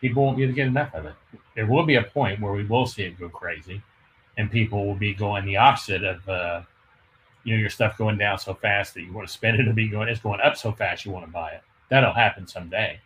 people 0.00 0.24
won't 0.24 0.36
be 0.36 0.42
able 0.42 0.52
to 0.52 0.56
get 0.56 0.66
enough 0.66 0.94
of 0.94 1.06
it. 1.06 1.14
There 1.54 1.66
will 1.66 1.84
be 1.84 1.96
a 1.96 2.02
point 2.02 2.40
where 2.40 2.52
we 2.52 2.64
will 2.64 2.86
see 2.86 3.02
it 3.02 3.18
go 3.18 3.28
crazy, 3.28 3.82
and 4.38 4.50
people 4.50 4.86
will 4.86 4.94
be 4.94 5.14
going 5.14 5.44
the 5.44 5.56
opposite 5.56 6.04
of, 6.04 6.28
uh, 6.28 6.62
you 7.44 7.54
know, 7.54 7.60
your 7.60 7.70
stuff 7.70 7.98
going 7.98 8.18
down 8.18 8.38
so 8.38 8.54
fast 8.54 8.94
that 8.94 9.02
you 9.02 9.12
want 9.12 9.26
to 9.26 9.32
spend 9.32 9.58
it, 9.60 9.64
to 9.64 9.72
be 9.72 9.88
going, 9.88 10.08
it's 10.08 10.20
going 10.20 10.40
up 10.40 10.56
so 10.56 10.72
fast 10.72 11.04
you 11.04 11.10
want 11.10 11.26
to 11.26 11.32
buy 11.32 11.50
it. 11.50 11.62
That'll 11.88 12.12
happen 12.12 12.46
someday. 12.46 13.00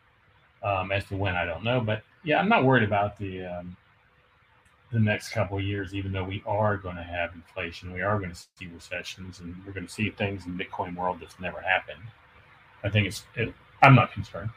Um, 0.63 0.93
as 0.93 1.05
to 1.07 1.17
when, 1.17 1.37
I 1.37 1.45
don't 1.45 1.63
know, 1.63 1.81
but 1.81 2.03
yeah, 2.25 2.39
I'm 2.41 2.49
not 2.49 2.65
worried 2.65 2.85
about 2.85 3.19
the 3.19 3.45
um, 3.45 3.77
the 4.93 4.99
next 4.99 5.29
couple 5.31 5.59
of 5.59 5.65
years. 5.65 5.93
Even 5.93 6.11
though 6.11 6.25
we 6.25 6.43
are 6.47 6.79
going 6.79 6.97
to 6.97 7.03
have 7.03 7.35
inflation, 7.35 7.93
we 7.93 8.01
are 8.01 8.19
going 8.19 8.31
to 8.31 8.37
see 8.37 8.67
recessions, 8.73 9.41
and 9.41 9.55
we're 9.67 9.75
going 9.75 9.87
to 9.87 9.93
see 9.93 10.09
things 10.09 10.47
in 10.47 10.59
Bitcoin 10.59 10.97
world 10.97 11.19
that's 11.21 11.39
never 11.39 11.61
happened. 11.61 12.01
I 12.83 12.89
think 12.89 13.07
it's. 13.07 13.25
It, 13.37 13.53
I'm 13.83 13.95
not 13.95 14.13
concerned. 14.13 14.49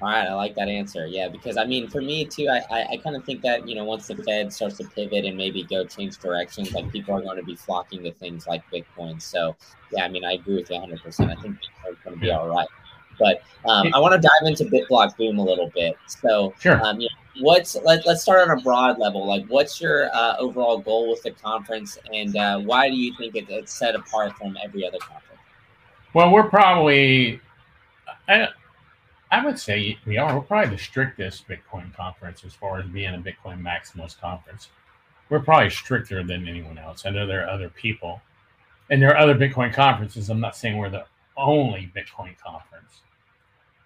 All 0.00 0.08
right, 0.08 0.28
I 0.28 0.34
like 0.34 0.54
that 0.54 0.68
answer. 0.68 1.06
Yeah, 1.06 1.28
because 1.28 1.56
I 1.56 1.64
mean, 1.64 1.88
for 1.88 2.00
me 2.00 2.24
too, 2.24 2.48
I, 2.48 2.62
I, 2.70 2.86
I 2.92 2.96
kind 2.98 3.16
of 3.16 3.24
think 3.24 3.42
that 3.42 3.68
you 3.68 3.74
know 3.74 3.84
once 3.84 4.06
the 4.06 4.16
Fed 4.16 4.52
starts 4.52 4.76
to 4.78 4.84
pivot 4.84 5.24
and 5.24 5.36
maybe 5.36 5.64
go 5.64 5.84
change 5.84 6.18
directions, 6.18 6.72
like 6.72 6.90
people 6.92 7.14
are 7.14 7.20
going 7.20 7.36
to 7.36 7.42
be 7.42 7.56
flocking 7.56 8.04
to 8.04 8.12
things 8.12 8.46
like 8.46 8.62
Bitcoin. 8.72 9.20
So 9.20 9.56
yeah, 9.92 10.04
I 10.04 10.08
mean, 10.08 10.24
I 10.24 10.34
agree 10.34 10.56
with 10.56 10.70
you 10.70 10.76
100. 10.76 11.02
percent 11.02 11.30
I 11.30 11.40
think 11.42 11.56
it's 11.86 12.00
going 12.04 12.16
to 12.16 12.20
be 12.20 12.30
all 12.30 12.48
right. 12.48 12.68
But 13.18 13.42
um, 13.68 13.92
I 13.92 13.98
want 13.98 14.14
to 14.14 14.20
dive 14.20 14.46
into 14.46 14.64
BitBlock 14.66 15.16
Boom 15.16 15.38
a 15.38 15.42
little 15.42 15.70
bit. 15.74 15.96
So 16.06 16.54
sure. 16.60 16.80
Um, 16.84 17.00
you 17.00 17.08
know, 17.08 17.44
what's 17.44 17.76
let, 17.82 18.06
let's 18.06 18.22
start 18.22 18.48
on 18.48 18.56
a 18.56 18.62
broad 18.62 18.98
level. 18.98 19.26
Like, 19.26 19.46
what's 19.46 19.80
your 19.80 20.14
uh, 20.14 20.36
overall 20.38 20.78
goal 20.78 21.10
with 21.10 21.22
the 21.22 21.32
conference, 21.32 21.98
and 22.12 22.36
uh, 22.36 22.60
why 22.60 22.88
do 22.88 22.94
you 22.94 23.14
think 23.18 23.34
it, 23.34 23.46
it's 23.48 23.72
set 23.72 23.94
apart 23.94 24.36
from 24.36 24.56
every 24.62 24.86
other 24.86 24.98
conference? 24.98 25.24
Well, 26.14 26.30
we're 26.30 26.48
probably. 26.48 27.40
I, 28.28 28.48
I 29.30 29.44
would 29.44 29.58
say 29.58 29.98
we 30.06 30.16
are. 30.16 30.34
We're 30.34 30.42
probably 30.42 30.76
the 30.76 30.82
strictest 30.82 31.46
Bitcoin 31.48 31.94
conference 31.94 32.44
as 32.44 32.54
far 32.54 32.78
as 32.78 32.86
being 32.86 33.14
a 33.14 33.18
Bitcoin 33.18 33.62
maximalist 33.62 34.20
conference. 34.20 34.68
We're 35.28 35.40
probably 35.40 35.70
stricter 35.70 36.24
than 36.24 36.48
anyone 36.48 36.78
else. 36.78 37.04
I 37.04 37.10
know 37.10 37.26
there 37.26 37.44
are 37.44 37.50
other 37.50 37.68
people, 37.68 38.22
and 38.88 39.02
there 39.02 39.10
are 39.10 39.18
other 39.18 39.34
Bitcoin 39.34 39.72
conferences. 39.72 40.30
I'm 40.30 40.40
not 40.40 40.56
saying 40.56 40.78
we're 40.78 40.88
the 40.88 41.04
only 41.36 41.92
Bitcoin 41.94 42.38
conference, 42.38 43.02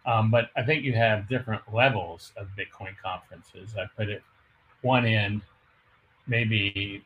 um, 0.06 0.30
but 0.30 0.50
I 0.56 0.62
think 0.62 0.84
you 0.84 0.92
have 0.92 1.28
different 1.28 1.62
levels 1.72 2.32
of 2.36 2.48
Bitcoin 2.56 2.94
conferences. 3.02 3.74
I 3.76 3.86
put 3.96 4.08
it 4.08 4.22
one 4.82 5.04
end, 5.04 5.42
maybe 6.28 7.04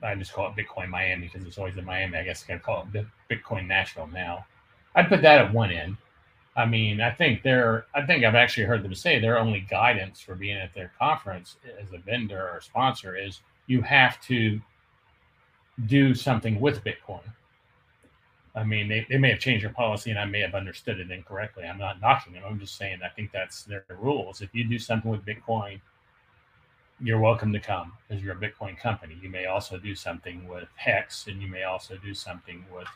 I 0.00 0.14
just 0.14 0.32
call 0.32 0.46
it 0.46 0.56
Bitcoin 0.56 0.88
Miami 0.88 1.26
because 1.26 1.46
it's 1.46 1.58
always 1.58 1.76
in 1.76 1.84
Miami. 1.84 2.18
I 2.18 2.24
guess 2.24 2.44
I 2.44 2.52
gotta 2.52 2.60
call 2.60 2.88
it 2.94 3.06
Bitcoin 3.28 3.66
Nashville 3.66 4.08
now. 4.12 4.46
I'd 4.94 5.08
put 5.08 5.22
that 5.22 5.44
at 5.44 5.52
one 5.52 5.72
end 5.72 5.96
I 6.54 6.66
mean, 6.66 7.00
I 7.00 7.10
think 7.10 7.42
they're, 7.42 7.86
I 7.94 8.04
think 8.04 8.24
I've 8.24 8.34
actually 8.34 8.64
heard 8.64 8.82
them 8.82 8.94
say 8.94 9.18
their 9.18 9.38
only 9.38 9.60
guidance 9.60 10.20
for 10.20 10.34
being 10.34 10.58
at 10.58 10.74
their 10.74 10.92
conference 10.98 11.56
as 11.80 11.92
a 11.92 11.98
vendor 11.98 12.50
or 12.50 12.60
sponsor 12.60 13.16
is 13.16 13.40
you 13.66 13.80
have 13.80 14.20
to 14.22 14.60
do 15.86 16.14
something 16.14 16.60
with 16.60 16.84
Bitcoin. 16.84 17.22
I 18.54 18.64
mean, 18.64 18.86
they, 18.86 19.06
they 19.08 19.16
may 19.16 19.30
have 19.30 19.40
changed 19.40 19.64
their 19.64 19.72
policy 19.72 20.10
and 20.10 20.18
I 20.18 20.26
may 20.26 20.40
have 20.40 20.54
understood 20.54 21.00
it 21.00 21.10
incorrectly. 21.10 21.64
I'm 21.64 21.78
not 21.78 22.02
knocking 22.02 22.34
them. 22.34 22.42
I'm 22.46 22.60
just 22.60 22.76
saying 22.76 22.98
I 23.02 23.08
think 23.08 23.32
that's 23.32 23.62
their 23.62 23.86
rules. 23.88 24.42
If 24.42 24.54
you 24.54 24.64
do 24.64 24.78
something 24.78 25.10
with 25.10 25.24
Bitcoin, 25.24 25.80
you're 27.00 27.18
welcome 27.18 27.50
to 27.54 27.60
come 27.60 27.94
because 28.06 28.22
you're 28.22 28.36
a 28.36 28.36
Bitcoin 28.36 28.76
company. 28.78 29.18
You 29.22 29.30
may 29.30 29.46
also 29.46 29.78
do 29.78 29.94
something 29.94 30.46
with 30.46 30.68
Hex 30.76 31.28
and 31.28 31.40
you 31.40 31.48
may 31.48 31.62
also 31.62 31.96
do 31.96 32.12
something 32.12 32.62
with 32.70 32.86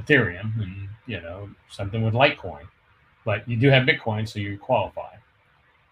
Ethereum 0.00 0.58
and, 0.62 0.88
you 1.06 1.20
know, 1.20 1.50
something 1.68 2.02
with 2.02 2.14
Litecoin 2.14 2.66
but 3.24 3.48
you 3.48 3.56
do 3.56 3.70
have 3.70 3.86
Bitcoin, 3.86 4.28
so 4.28 4.38
you 4.38 4.58
qualify. 4.58 5.14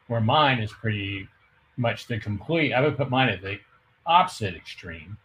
Where 0.08 0.20
mine 0.20 0.58
is 0.58 0.72
pretty 0.72 1.28
much 1.76 2.06
the 2.06 2.18
complete, 2.18 2.72
I 2.72 2.80
would 2.80 2.96
put 2.96 3.10
mine 3.10 3.28
at 3.28 3.42
the 3.42 3.58
opposite 4.06 4.54
extreme. 4.54 5.16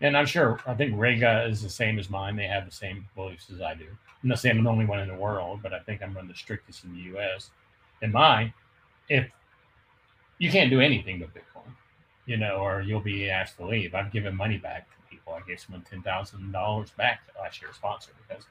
And 0.00 0.16
I'm 0.16 0.26
sure, 0.26 0.60
I 0.66 0.74
think 0.74 0.94
Riga 0.98 1.44
is 1.44 1.62
the 1.62 1.70
same 1.70 1.98
as 1.98 2.10
mine. 2.10 2.36
They 2.36 2.46
have 2.46 2.66
the 2.66 2.72
same 2.72 3.06
beliefs 3.14 3.50
as 3.52 3.60
I 3.60 3.74
do. 3.74 3.86
I'm 4.22 4.28
not 4.28 4.38
saying 4.38 4.56
I'm 4.56 4.64
the 4.64 4.70
only 4.70 4.84
one 4.84 5.00
in 5.00 5.08
the 5.08 5.14
world, 5.14 5.60
but 5.62 5.72
I 5.72 5.80
think 5.80 6.02
I'm 6.02 6.14
one 6.14 6.24
of 6.24 6.28
the 6.28 6.36
strictest 6.36 6.84
in 6.84 6.92
the 6.92 7.18
US. 7.18 7.50
And 8.02 8.12
mine, 8.12 8.52
if 9.08 9.30
you 10.38 10.50
can't 10.50 10.70
do 10.70 10.80
anything 10.80 11.20
with 11.20 11.30
Bitcoin, 11.34 11.72
you 12.26 12.36
know, 12.36 12.56
or 12.56 12.80
you'll 12.80 13.00
be 13.00 13.30
asked 13.30 13.56
to 13.58 13.66
leave. 13.66 13.94
I've 13.94 14.12
given 14.12 14.34
money 14.36 14.58
back 14.58 14.88
to 14.90 15.10
people. 15.10 15.34
I 15.34 15.40
gave 15.46 15.60
someone 15.60 15.84
$10,000 15.90 16.96
back 16.96 17.20
last 17.38 17.60
year, 17.60 17.70
sponsor, 17.74 18.12
because 18.26 18.44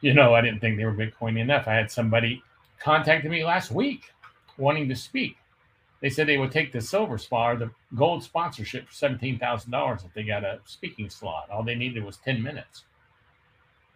you 0.00 0.14
know, 0.14 0.34
I 0.34 0.40
didn't 0.40 0.60
think 0.60 0.76
they 0.76 0.84
were 0.84 0.94
Bitcoin 0.94 1.38
enough. 1.38 1.66
I 1.66 1.74
had 1.74 1.90
somebody 1.90 2.42
contacted 2.78 3.30
me 3.30 3.44
last 3.44 3.70
week 3.70 4.12
wanting 4.56 4.88
to 4.88 4.96
speak. 4.96 5.36
They 6.00 6.10
said 6.10 6.28
they 6.28 6.38
would 6.38 6.52
take 6.52 6.70
the 6.72 6.80
silver 6.80 7.18
spot 7.18 7.54
or 7.54 7.58
the 7.58 7.70
gold 7.96 8.22
sponsorship 8.22 8.86
for 8.88 8.94
seventeen 8.94 9.38
thousand 9.38 9.72
dollars 9.72 10.04
if 10.04 10.14
they 10.14 10.22
got 10.22 10.44
a 10.44 10.60
speaking 10.64 11.10
slot. 11.10 11.50
All 11.50 11.64
they 11.64 11.74
needed 11.74 12.04
was 12.04 12.18
ten 12.18 12.42
minutes. 12.42 12.84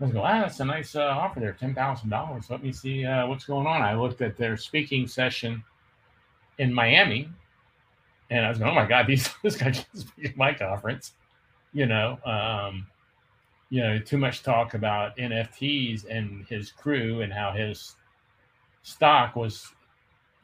I 0.00 0.04
was 0.04 0.12
going, 0.12 0.26
ah, 0.26 0.40
that's 0.40 0.58
a 0.58 0.64
nice 0.64 0.96
uh, 0.96 1.02
offer 1.02 1.38
there, 1.38 1.52
ten 1.52 1.74
thousand 1.74 2.10
dollars. 2.10 2.50
Let 2.50 2.62
me 2.62 2.72
see 2.72 3.04
uh, 3.04 3.28
what's 3.28 3.44
going 3.44 3.68
on. 3.68 3.82
I 3.82 3.94
looked 3.94 4.20
at 4.20 4.36
their 4.36 4.56
speaking 4.56 5.06
session 5.06 5.62
in 6.58 6.72
Miami, 6.74 7.28
and 8.30 8.44
I 8.44 8.48
was 8.48 8.58
going, 8.58 8.72
oh 8.72 8.74
my 8.74 8.86
god, 8.86 9.06
these 9.06 9.30
this 9.44 9.56
guy 9.56 9.70
just 9.70 9.96
speak 9.96 10.30
at 10.30 10.36
my 10.36 10.52
conference. 10.54 11.12
You 11.72 11.86
know, 11.86 12.18
um, 12.24 12.86
you 13.72 13.80
know, 13.80 13.98
too 13.98 14.18
much 14.18 14.42
talk 14.42 14.74
about 14.74 15.16
NFTs 15.16 16.04
and 16.10 16.44
his 16.46 16.70
crew 16.70 17.22
and 17.22 17.32
how 17.32 17.52
his 17.52 17.96
stock 18.82 19.34
was 19.34 19.66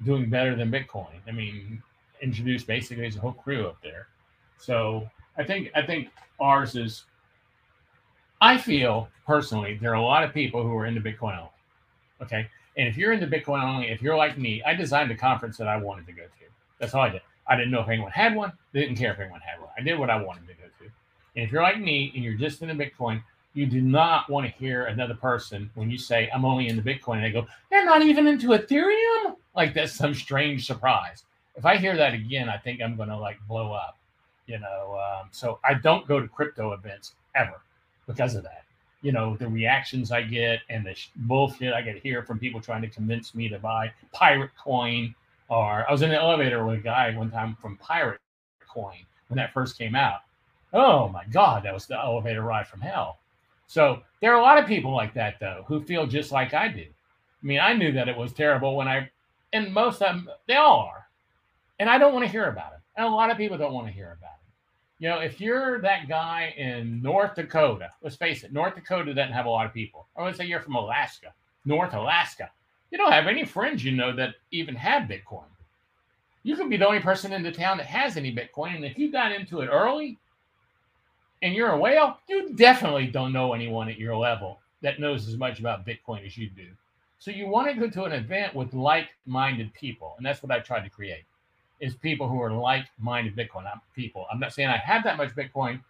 doing 0.03 0.31
better 0.31 0.57
than 0.57 0.73
Bitcoin. 0.73 1.13
I 1.27 1.33
mean, 1.33 1.83
introduced 2.23 2.67
basically 2.67 3.05
his 3.05 3.17
whole 3.17 3.35
crew 3.35 3.67
up 3.67 3.77
there. 3.83 4.09
So 4.57 5.11
I 5.37 5.45
think 5.45 5.71
I 5.75 5.83
think 5.83 6.09
ours 6.41 6.75
is. 6.75 7.05
I 8.41 8.57
feel 8.57 9.11
personally 9.27 9.79
there 9.79 9.91
are 9.91 9.97
a 9.97 10.03
lot 10.03 10.25
of 10.25 10.33
people 10.33 10.63
who 10.63 10.75
are 10.75 10.87
into 10.87 11.03
Bitcoin 11.03 11.37
only. 11.37 11.51
Okay, 12.23 12.49
And 12.79 12.89
if 12.89 12.97
you're 12.97 13.13
into 13.13 13.27
Bitcoin 13.27 13.63
only, 13.63 13.91
if 13.91 14.01
you're 14.01 14.17
like 14.17 14.39
me, 14.39 14.63
I 14.63 14.73
designed 14.73 15.11
a 15.11 15.15
conference 15.15 15.59
that 15.59 15.69
I 15.69 15.77
wanted 15.77 16.07
to 16.07 16.13
go 16.13 16.23
to. 16.23 16.45
That's 16.79 16.95
all 16.95 17.03
I 17.03 17.11
did. 17.11 17.21
I 17.47 17.57
didn't 17.57 17.73
know 17.73 17.83
if 17.83 17.91
anyone 17.91 18.11
had 18.11 18.35
one. 18.35 18.55
Didn't 18.73 18.97
care 18.97 19.13
if 19.13 19.21
anyone 19.21 19.41
had 19.41 19.61
one. 19.61 19.69
I 19.77 19.83
did 19.83 19.99
what 19.99 20.09
I 20.09 20.17
wanted 20.23 20.47
to 20.49 20.55
to. 20.55 20.68
And 21.39 21.47
if 21.47 21.53
you're 21.53 21.63
like 21.63 21.79
me 21.79 22.11
and 22.17 22.25
you're 22.25 22.35
just 22.35 22.63
into 22.63 22.75
Bitcoin, 22.75 23.23
you 23.55 23.65
do 23.67 23.81
not 23.81 24.29
want 24.29 24.45
to 24.45 24.53
hear 24.55 24.87
another 24.87 25.15
person 25.15 25.71
when 25.77 25.89
you 25.89 25.97
say, 25.97 26.29
I'm 26.35 26.45
only 26.45 26.67
into 26.67 26.83
Bitcoin, 26.83 27.19
and 27.19 27.25
they 27.27 27.31
go, 27.31 27.47
They're 27.71 27.85
not 27.85 28.03
even 28.03 28.27
into 28.27 28.49
Ethereum. 28.49 29.37
Like 29.55 29.73
that's 29.73 29.95
some 29.95 30.15
strange 30.15 30.67
surprise. 30.67 31.23
If 31.55 31.65
I 31.65 31.77
hear 31.77 31.97
that 31.97 32.13
again, 32.13 32.49
I 32.49 32.57
think 32.57 32.83
I'm 32.83 32.97
going 32.97 33.09
to 33.09 33.17
like 33.17 33.39
blow 33.47 33.73
up, 33.73 33.97
you 34.49 34.59
know. 34.59 34.99
Um, 34.99 35.29
so 35.31 35.61
I 35.65 35.75
don't 35.75 36.09
go 36.09 36.19
to 36.19 36.27
crypto 36.27 36.73
events 36.73 37.15
ever 37.37 37.61
because 38.09 38.35
of 38.35 38.43
that 38.43 38.65
you 39.03 39.13
know 39.13 39.37
the 39.37 39.47
reactions 39.47 40.11
I 40.11 40.23
get 40.23 40.59
and 40.71 40.85
the 40.85 40.97
bullshit 41.15 41.73
I 41.73 41.83
get 41.83 41.99
here 42.03 42.25
from 42.25 42.41
people 42.41 42.61
trying 42.61 42.83
to 42.83 42.89
convince 42.89 43.33
me 43.33 43.49
to 43.49 43.61
buy 43.61 43.93
pirate 44.13 44.51
coin. 44.61 45.15
Or 45.49 45.89
I 45.89 45.93
was 45.93 46.03
in 46.03 46.11
the 46.11 46.17
elevator 46.17 46.67
with 46.67 46.81
a 46.81 46.83
guy 46.83 47.17
one 47.17 47.31
time 47.31 47.57
from 47.63 47.77
Pirate 47.77 48.21
Coin 48.69 48.99
when 49.29 49.37
that 49.37 49.53
first 49.53 49.79
came 49.79 49.95
out. 49.95 50.19
Oh 50.73 51.09
my 51.09 51.25
god, 51.31 51.65
that 51.65 51.75
was 51.75 51.87
the 51.87 51.99
elevator 51.99 52.43
ride 52.43 52.67
from 52.67 52.81
hell. 52.81 53.19
So 53.67 54.03
there 54.21 54.33
are 54.33 54.39
a 54.39 54.43
lot 54.43 54.59
of 54.59 54.67
people 54.67 54.95
like 54.95 55.15
that 55.15 55.39
though 55.41 55.65
who 55.67 55.83
feel 55.83 56.07
just 56.07 56.33
like 56.33 56.55
I 56.55 56.69
do. 56.69 56.83
I 56.83 57.47
mean, 57.47 57.61
I 57.61 57.73
knew 57.73 57.93
that 57.93 58.09
it 58.09 58.17
was 58.17 58.33
terrible 58.33 58.77
when 58.77 58.89
I, 58.89 59.09
and 59.53 59.73
most 59.73 60.03
of 60.03 60.09
them 60.09 60.29
they 60.47 60.57
all 60.57 60.81
are, 60.81 61.07
and 61.79 61.89
I 61.89 61.99
don't 61.99 62.13
want 62.13 62.25
to 62.25 62.31
hear 62.31 62.47
about 62.47 62.73
it. 62.73 62.81
And 62.97 63.07
a 63.07 63.11
lot 63.11 63.31
of 63.31 63.37
people 63.37 63.57
don't 63.57 63.75
want 63.75 63.87
to 63.87 63.93
hear 63.93 64.17
about 64.19 64.33
it. 64.33 64.39
You 64.99 65.09
know, 65.09 65.21
if 65.21 65.41
you're 65.41 65.81
that 65.83 66.09
guy 66.09 66.53
in 66.57 67.01
North 67.01 67.37
Dakota, 67.37 67.93
let's 68.03 68.17
face 68.17 68.43
it, 68.43 68.53
North 68.53 68.75
Dakota 68.75 69.15
doesn't 69.15 69.33
have 69.33 69.47
a 69.47 69.51
lot 69.51 69.67
of 69.67 69.73
people. 69.73 70.07
I 70.17 70.25
would 70.25 70.35
say 70.35 70.47
you're 70.47 70.61
from 70.61 70.75
Alaska, 70.75 71.33
North 71.65 71.95
Alaska. 71.95 72.51
You 72.91 72.99
don't 72.99 73.13
have 73.13 73.29
any 73.29 73.45
friends 73.45 73.85
you 73.85 73.93
know 73.93 74.15
that 74.17 74.35
even 74.51 74.75
have 74.75 75.09
Bitcoin. 75.09 75.45
You 76.43 76.57
could 76.57 76.71
be 76.71 76.79
the 76.79 76.87
only 76.87 77.01
person 77.01 77.33
in 77.33 77.43
the 77.43 77.53
town 77.53 77.77
that 77.77 77.87
has 77.87 78.17
any 78.17 78.35
Bitcoin. 78.35 78.75
And 78.75 78.85
if 78.85 78.99
you 78.99 79.13
got 79.13 79.31
into 79.31 79.61
it 79.61 79.69
early 79.69 80.19
and 81.43 81.55
you're 81.55 81.71
a 81.71 81.79
whale, 81.79 82.19
you 82.29 82.53
definitely 82.55 83.07
don't 83.07 83.33
know 83.33 83.53
anyone 83.53 83.89
at 83.89 83.99
your 83.99 84.17
level 84.17 84.59
that 84.83 85.01
knows 85.01 85.29
as 85.29 85.37
much 85.37 85.61
about 85.61 85.87
Bitcoin 85.87 86.25
as 86.27 86.37
you 86.37 86.49
do. 86.51 86.67
So 87.19 87.31
you 87.31 87.49
want 87.49 87.69
to 87.69 87.75
go 87.75 87.89
to 87.91 88.05
an 88.05 88.13
event 88.13 88.55
with 88.55 88.75
like 88.75 89.09
minded 89.27 89.73
people. 89.75 90.15
And 90.17 90.27
that's 90.27 90.43
what 90.43 90.53
I 90.53 90.61
tried 90.61 90.85
to 90.85 90.91
create 90.91 91.25
is 91.81 91.95
people 91.95 92.29
who 92.29 92.41
are 92.43 92.53
like-minded 92.53 93.37
Bitcoin 93.37 93.65
people. 93.95 94.27
I'm 94.33 94.41
not 94.41 94.53
saying 94.53 94.69
I 94.69 94.79
have 94.79 95.05
that 95.05 95.17
much 95.17 95.31
Bitcoin, 95.31 95.81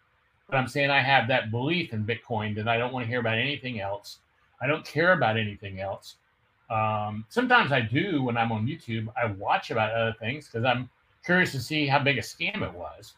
but 0.48 0.56
I'm 0.56 0.68
saying 0.68 0.90
I 0.90 1.00
have 1.00 1.28
that 1.28 1.50
belief 1.50 1.92
in 1.92 2.04
Bitcoin 2.04 2.54
that 2.56 2.68
I 2.68 2.76
don't 2.76 2.92
want 2.92 3.04
to 3.04 3.08
hear 3.08 3.20
about 3.20 3.38
anything 3.38 3.80
else. 3.80 4.18
I 4.60 4.66
don't 4.66 4.84
care 4.84 5.12
about 5.12 5.36
anything 5.36 5.80
else. 5.80 6.16
Um, 6.70 7.24
sometimes 7.28 7.72
I 7.72 7.80
do 7.80 8.22
when 8.22 8.36
I'm 8.36 8.52
on 8.52 8.66
YouTube. 8.66 9.08
I 9.16 9.26
watch 9.26 9.70
about 9.70 9.92
other 9.92 10.14
things 10.20 10.46
because 10.46 10.64
I'm 10.64 10.90
curious 11.24 11.52
to 11.52 11.60
see 11.60 11.86
how 11.86 11.98
big 11.98 12.18
a 12.18 12.22
scam 12.22 12.62
it 12.62 12.74
was. 12.74 13.14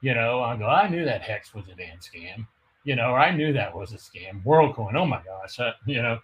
You 0.00 0.14
know, 0.14 0.42
I 0.42 0.56
go, 0.56 0.66
I 0.66 0.88
knew 0.88 1.04
that 1.04 1.22
hex 1.22 1.54
was 1.54 1.66
a 1.68 1.74
damn 1.74 1.98
scam. 1.98 2.46
You 2.84 2.96
know, 2.96 3.14
I 3.14 3.34
knew 3.34 3.52
that 3.52 3.74
was 3.74 3.92
a 3.92 3.96
scam. 3.96 4.42
WorldCoin, 4.44 4.94
oh 4.94 5.04
my 5.04 5.20
gosh, 5.22 5.60
uh, 5.60 5.72
you 5.84 6.00
know, 6.00 6.18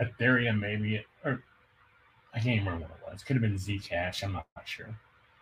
Ethereum, 0.00 0.58
maybe, 0.58 1.04
or 1.22 1.42
I 2.32 2.40
can't 2.40 2.60
remember 2.60 2.86
what 2.86 2.92
it 2.92 3.12
was. 3.12 3.22
Could 3.22 3.36
have 3.36 3.42
been 3.42 3.56
Zcash. 3.56 4.24
I'm 4.24 4.32
not 4.32 4.46
sure. 4.64 4.88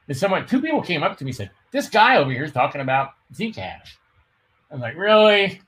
And 0.08 0.16
someone, 0.16 0.44
two 0.44 0.60
people 0.60 0.82
came 0.82 1.04
up 1.04 1.16
to 1.18 1.24
me 1.24 1.30
and 1.30 1.36
said, 1.36 1.50
This 1.70 1.88
guy 1.88 2.16
over 2.16 2.32
here 2.32 2.42
is 2.42 2.50
talking 2.50 2.80
about 2.80 3.10
Zcash. 3.32 3.94
I 4.70 4.74
was 4.74 4.80
like, 4.80 4.96
Really? 4.96 5.60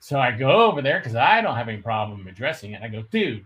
So 0.00 0.18
I 0.18 0.30
go 0.32 0.62
over 0.62 0.82
there 0.82 0.98
because 0.98 1.16
I 1.16 1.40
don't 1.40 1.56
have 1.56 1.68
any 1.68 1.80
problem 1.80 2.26
addressing 2.26 2.72
it. 2.72 2.82
I 2.82 2.88
go, 2.88 3.02
Dude, 3.10 3.44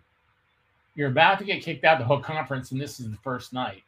you're 0.94 1.10
about 1.10 1.38
to 1.38 1.44
get 1.44 1.62
kicked 1.62 1.84
out 1.84 1.98
the 1.98 2.04
whole 2.04 2.20
conference, 2.20 2.72
and 2.72 2.80
this 2.80 2.98
is 2.98 3.10
the 3.10 3.16
first 3.18 3.52
night 3.52 3.82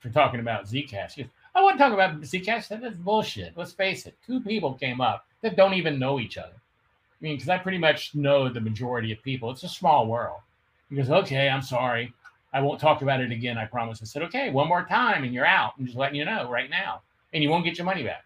for 0.00 0.10
talking 0.10 0.40
about 0.40 0.64
Zcash. 0.64 1.16
Goes, 1.16 1.26
I 1.54 1.62
want 1.62 1.78
to 1.78 1.82
talk 1.82 1.92
about 1.92 2.20
Zcash. 2.20 2.68
That's 2.68 2.96
bullshit. 2.96 3.56
Let's 3.56 3.72
face 3.72 4.06
it. 4.06 4.16
Two 4.26 4.40
people 4.40 4.74
came 4.74 5.00
up 5.00 5.24
that 5.40 5.56
don't 5.56 5.74
even 5.74 5.98
know 5.98 6.20
each 6.20 6.36
other. 6.38 6.52
I 6.54 7.24
mean, 7.24 7.36
because 7.36 7.48
I 7.48 7.58
pretty 7.58 7.78
much 7.78 8.14
know 8.14 8.48
the 8.48 8.60
majority 8.60 9.12
of 9.12 9.22
people. 9.22 9.50
It's 9.50 9.62
a 9.62 9.68
small 9.68 10.06
world. 10.06 10.40
He 10.90 10.96
goes, 10.96 11.10
okay, 11.10 11.48
I'm 11.48 11.62
sorry. 11.62 12.12
I 12.52 12.60
won't 12.60 12.80
talk 12.80 13.00
about 13.00 13.20
it 13.20 13.32
again. 13.32 13.56
I 13.56 13.64
promise. 13.64 14.00
I 14.02 14.04
said, 14.04 14.22
okay, 14.24 14.50
one 14.50 14.68
more 14.68 14.84
time 14.84 15.24
and 15.24 15.32
you're 15.32 15.46
out. 15.46 15.72
I'm 15.78 15.86
just 15.86 15.96
letting 15.96 16.16
you 16.16 16.24
know 16.24 16.50
right 16.50 16.68
now. 16.68 17.00
And 17.32 17.42
you 17.42 17.48
won't 17.48 17.64
get 17.64 17.78
your 17.78 17.86
money 17.86 18.02
back. 18.02 18.24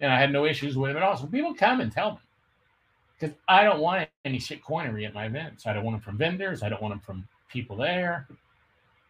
And 0.00 0.12
I 0.12 0.20
had 0.20 0.32
no 0.32 0.44
issues 0.44 0.76
with 0.76 0.90
him 0.90 0.98
at 0.98 1.02
all. 1.02 1.16
So 1.16 1.26
people 1.26 1.54
come 1.54 1.80
and 1.80 1.90
tell 1.90 2.12
me 2.12 2.18
because 3.18 3.34
I 3.48 3.64
don't 3.64 3.80
want 3.80 4.08
any 4.24 4.38
shit 4.38 4.62
coinery 4.62 5.06
at 5.06 5.14
my 5.14 5.26
events. 5.26 5.66
I 5.66 5.72
don't 5.72 5.84
want 5.84 5.94
them 5.96 6.02
from 6.02 6.18
vendors. 6.18 6.62
I 6.62 6.68
don't 6.68 6.82
want 6.82 6.92
them 6.92 7.00
from 7.00 7.26
people 7.48 7.76
there. 7.76 8.28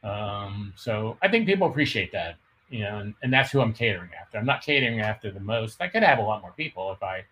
Um, 0.05 0.73
so 0.77 1.17
I 1.23 1.29
think 1.29 1.47
people 1.47 1.67
appreciate 1.67 2.13
that, 2.13 2.37
you 2.71 2.81
know, 2.81 2.99
and, 2.99 3.15
and 3.23 3.33
that's 3.33 3.51
who 3.51 3.61
I'm 3.61 3.73
catering 3.73 4.11
after. 4.21 4.39
I'm 4.39 4.47
not 4.47 4.63
catering 4.63 5.01
after 5.01 5.31
the 5.33 5.41
most. 5.41 5.81
I 5.81 5.89
could 5.89 6.03
have 6.05 6.19
a 6.19 6.23
lot 6.23 6.43
more 6.43 6.53
people 6.53 6.93
if 6.93 7.03
I 7.03 7.25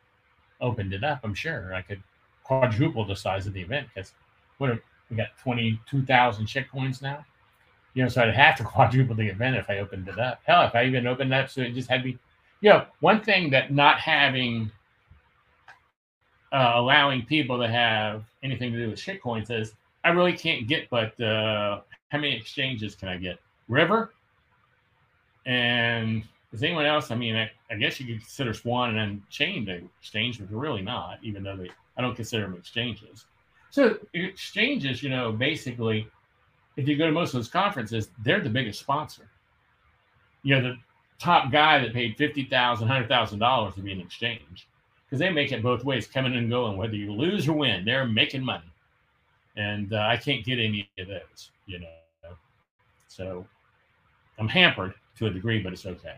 opened 0.61 0.93
it 0.93 1.05
up, 1.05 1.21
I'm 1.23 1.35
sure 1.35 1.75
I 1.75 1.83
could 1.83 2.03
quadruple 2.43 3.05
the 3.05 3.17
size 3.17 3.47
of 3.47 3.53
the 3.53 3.61
event 3.61 3.89
because 3.95 4.13
what 4.59 4.71
are, 4.71 4.83
we 5.11 5.17
got 5.17 5.29
22,000 5.43 6.47
shit 6.47 6.71
coins 6.71 7.03
now. 7.03 7.25
You 7.95 8.03
know, 8.03 8.09
so 8.09 8.23
I'd 8.23 8.35
have 8.35 8.57
to 8.57 8.65
quadruple 8.75 9.15
the 9.15 9.29
event 9.29 9.57
if 9.57 9.71
I 9.71 9.79
opened 9.79 10.09
it 10.09 10.19
up. 10.19 10.41
Hell, 10.45 10.63
if 10.63 10.75
I 10.75 10.85
even 10.85 11.07
opened 11.07 11.33
it 11.33 11.37
up, 11.37 11.51
so 11.51 11.61
it 11.61 11.75
just 11.75 11.89
had 11.89 11.99
to 11.99 12.05
be, 12.05 12.19
you 12.61 12.71
know, 12.71 12.87
one 13.01 13.21
thing 13.21 13.51
that 13.51 13.73
not 13.73 13.99
having, 13.99 14.71
uh, 16.55 16.73
allowing 16.77 17.27
people 17.27 17.59
to 17.59 17.69
have 17.69 18.25
anything 18.43 18.73
to 18.73 18.79
do 18.79 18.89
with 18.89 18.99
shit 18.99 19.21
coins 19.21 19.51
is 19.51 19.75
I 20.05 20.11
really 20.11 20.33
can't 20.33 20.67
get 20.69 20.89
but 20.89 21.21
uh, 21.21 21.81
how 22.11 22.19
many 22.19 22.37
exchanges 22.37 22.95
can 22.95 23.09
I 23.09 23.17
get? 23.17 23.39
River 23.69 24.15
and 25.47 26.23
is 26.53 26.63
anyone 26.63 26.87
else? 26.87 27.11
I 27.11 27.17
mean, 27.17 27.35
I, 27.35 27.51
I, 27.71 27.75
guess 27.75 27.99
you 27.99 28.07
could 28.07 28.21
consider 28.21 28.55
Swan 28.55 28.97
and 28.97 29.29
Chain 29.29 29.67
to 29.67 29.83
exchange, 30.01 30.39
but 30.39 30.49
really 30.51 30.83
not, 30.83 31.19
even 31.23 31.43
though 31.43 31.57
they 31.57 31.71
I 31.97 32.03
don't 32.03 32.15
consider 32.15 32.45
them 32.45 32.55
exchanges. 32.55 33.27
So 33.71 33.99
exchanges, 34.15 35.03
you 35.03 35.11
know, 35.11 35.33
basically, 35.33 36.07
if 36.77 36.87
you 36.87 36.97
go 36.97 37.07
to 37.07 37.13
most 37.13 37.31
of 37.31 37.35
those 37.35 37.49
conferences, 37.49 38.11
they're 38.25 38.41
the 38.41 38.49
biggest 38.49 38.81
sponsor. 38.81 39.29
You 40.45 40.55
know, 40.55 40.63
the 40.63 40.77
top 41.19 41.51
guy 41.51 41.81
that 41.81 41.93
paid 41.93 42.17
$50,000, 42.17 42.49
$100,000 42.49 43.75
to 43.75 43.81
be 43.81 43.93
an 43.93 44.01
exchange, 44.01 44.69
because 45.15 45.29
they 45.29 45.33
make 45.33 45.53
it 45.53 45.63
both 45.63 45.85
ways, 45.85 46.09
coming 46.09 46.35
and 46.37 46.51
going. 46.51 46.77
Whether 46.77 46.97
you 46.97 47.13
lose 47.13 47.47
or 47.47 47.53
win, 47.53 47.85
they're 47.85 48.05
making 48.05 48.45
money, 48.45 48.73
and 49.57 49.93
uh, 49.93 49.99
I 50.09 50.17
can't 50.17 50.45
get 50.45 50.59
any 50.59 50.91
of 50.99 51.07
those. 51.07 51.51
You 51.67 51.81
know, 51.81 52.37
so 53.07 53.47
I'm 54.39 54.49
hampered 54.49 54.95
to 55.19 55.27
a 55.27 55.31
degree, 55.31 55.63
but 55.63 55.73
it's 55.73 55.87
okay. 55.87 56.17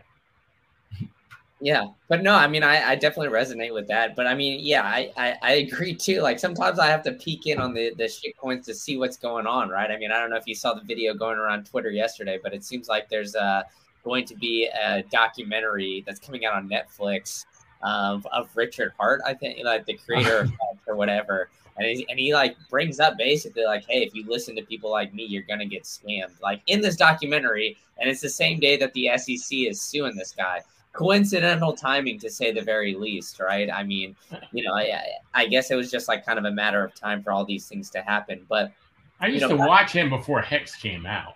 Yeah, 1.59 1.87
but 2.07 2.23
no, 2.23 2.33
I 2.33 2.47
mean, 2.47 2.63
I, 2.63 2.89
I 2.89 2.95
definitely 2.95 3.35
resonate 3.35 3.73
with 3.73 3.87
that. 3.87 4.15
But 4.15 4.25
I 4.25 4.33
mean, 4.33 4.59
yeah, 4.63 4.83
I, 4.83 5.11
I, 5.15 5.35
I 5.43 5.51
agree 5.53 5.95
too. 5.95 6.21
Like 6.21 6.39
sometimes 6.39 6.79
I 6.79 6.87
have 6.87 7.03
to 7.03 7.11
peek 7.13 7.45
in 7.45 7.59
on 7.59 7.75
the 7.75 7.93
the 7.95 8.07
shit 8.07 8.35
coins 8.37 8.65
to 8.65 8.73
see 8.73 8.97
what's 8.97 9.17
going 9.17 9.45
on, 9.45 9.69
right? 9.69 9.91
I 9.91 9.97
mean, 9.97 10.11
I 10.11 10.19
don't 10.19 10.31
know 10.31 10.37
if 10.37 10.47
you 10.47 10.55
saw 10.55 10.73
the 10.73 10.81
video 10.81 11.13
going 11.13 11.37
around 11.37 11.67
Twitter 11.67 11.91
yesterday, 11.91 12.39
but 12.41 12.51
it 12.51 12.63
seems 12.63 12.87
like 12.87 13.09
there's 13.09 13.35
a 13.35 13.63
going 14.03 14.25
to 14.25 14.35
be 14.35 14.65
a 14.67 15.03
documentary 15.11 16.03
that's 16.07 16.19
coming 16.19 16.45
out 16.45 16.53
on 16.53 16.69
Netflix 16.69 17.45
of, 17.81 18.25
of 18.27 18.49
Richard 18.55 18.93
Heart, 18.99 19.21
I 19.25 19.33
think, 19.33 19.63
like 19.63 19.85
the 19.85 19.93
creator 20.05 20.39
of 20.39 20.51
or 20.87 20.95
whatever. 20.95 21.49
And 21.77 21.85
he, 21.85 22.07
and 22.09 22.19
he 22.19 22.33
like 22.33 22.57
brings 22.69 22.99
up 22.99 23.17
basically 23.17 23.65
like, 23.65 23.85
hey, 23.87 24.03
if 24.03 24.15
you 24.15 24.25
listen 24.27 24.55
to 24.55 24.63
people 24.63 24.89
like 24.89 25.13
me, 25.13 25.23
you're 25.23 25.43
gonna 25.43 25.65
get 25.65 25.83
scammed. 25.83 26.41
Like 26.41 26.61
in 26.67 26.81
this 26.81 26.95
documentary, 26.95 27.77
and 27.99 28.09
it's 28.09 28.21
the 28.21 28.29
same 28.29 28.59
day 28.59 28.77
that 28.77 28.93
the 28.93 29.11
SEC 29.17 29.57
is 29.59 29.81
suing 29.81 30.15
this 30.15 30.31
guy 30.31 30.61
coincidental 30.97 31.73
timing 31.73 32.17
to 32.17 32.29
say 32.29 32.51
the 32.51 32.61
very 32.61 32.95
least, 32.95 33.39
right? 33.39 33.69
I 33.71 33.83
mean, 33.83 34.15
you 34.51 34.63
know, 34.63 34.73
I, 34.73 34.99
I 35.33 35.45
guess 35.45 35.69
it 35.69 35.75
was 35.75 35.91
just 35.91 36.07
like 36.07 36.25
kind 36.25 36.39
of 36.39 36.45
a 36.45 36.51
matter 36.51 36.83
of 36.83 36.95
time 36.95 37.21
for 37.21 37.31
all 37.31 37.45
these 37.45 37.67
things 37.67 37.91
to 37.91 38.01
happen. 38.01 38.43
But 38.49 38.71
I 39.19 39.27
used 39.27 39.43
you 39.43 39.49
know, 39.49 39.57
to 39.57 39.67
watch 39.67 39.91
him 39.91 40.09
before 40.09 40.41
Hex 40.41 40.75
came 40.75 41.05
out, 41.05 41.35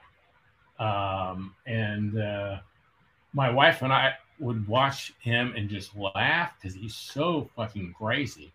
um, 0.80 1.54
and 1.68 2.20
uh, 2.20 2.58
my 3.34 3.52
wife 3.52 3.84
and 3.84 3.94
I 3.94 4.16
would 4.42 4.68
watch 4.68 5.14
him 5.20 5.54
and 5.56 5.70
just 5.70 5.96
laugh 5.96 6.54
because 6.60 6.76
he's 6.76 6.96
so 6.96 7.50
fucking 7.56 7.94
crazy. 7.98 8.52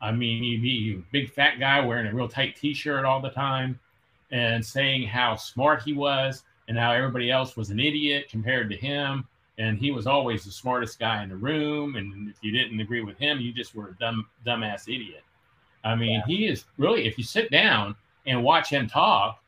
I 0.00 0.12
mean, 0.12 0.42
he'd 0.42 0.62
be 0.62 0.94
a 0.94 1.12
big 1.12 1.32
fat 1.32 1.58
guy 1.58 1.84
wearing 1.84 2.06
a 2.06 2.14
real 2.14 2.28
tight 2.28 2.56
t-shirt 2.56 3.04
all 3.04 3.20
the 3.20 3.30
time 3.30 3.78
and 4.30 4.64
saying 4.64 5.08
how 5.08 5.36
smart 5.36 5.82
he 5.82 5.92
was 5.92 6.44
and 6.68 6.78
how 6.78 6.92
everybody 6.92 7.30
else 7.30 7.56
was 7.56 7.70
an 7.70 7.80
idiot 7.80 8.28
compared 8.30 8.70
to 8.70 8.76
him. 8.76 9.26
And 9.58 9.76
he 9.76 9.90
was 9.90 10.06
always 10.06 10.44
the 10.44 10.52
smartest 10.52 10.98
guy 10.98 11.22
in 11.22 11.28
the 11.28 11.36
room. 11.36 11.96
And 11.96 12.30
if 12.30 12.36
you 12.40 12.52
didn't 12.52 12.80
agree 12.80 13.02
with 13.02 13.18
him, 13.18 13.40
you 13.40 13.52
just 13.52 13.74
were 13.74 13.88
a 13.88 13.96
dumb, 13.98 14.26
dumbass 14.46 14.84
idiot. 14.84 15.22
I 15.84 15.96
mean, 15.96 16.22
yeah. 16.26 16.26
he 16.26 16.46
is 16.46 16.64
really, 16.78 17.06
if 17.06 17.18
you 17.18 17.24
sit 17.24 17.50
down 17.50 17.96
and 18.26 18.42
watch 18.42 18.70
him 18.70 18.86
talk 18.86 19.42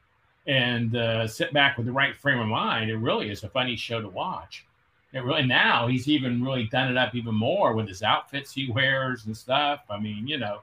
and 0.46 0.96
uh, 0.96 1.26
sit 1.26 1.52
back 1.52 1.76
with 1.76 1.86
the 1.86 1.92
right 1.92 2.16
frame 2.16 2.40
of 2.40 2.48
mind, 2.48 2.90
it 2.90 2.96
really 2.96 3.30
is 3.30 3.44
a 3.44 3.48
funny 3.48 3.76
show 3.76 4.00
to 4.00 4.08
watch. 4.08 4.66
It 5.12 5.24
really 5.24 5.46
now 5.46 5.88
he's 5.88 6.08
even 6.08 6.42
really 6.42 6.64
done 6.64 6.90
it 6.90 6.96
up 6.96 7.14
even 7.14 7.34
more 7.34 7.74
with 7.74 7.86
his 7.86 8.02
outfits 8.02 8.52
he 8.52 8.70
wears 8.70 9.26
and 9.26 9.36
stuff. 9.36 9.80
I 9.90 10.00
mean, 10.00 10.26
you 10.26 10.38
know, 10.38 10.60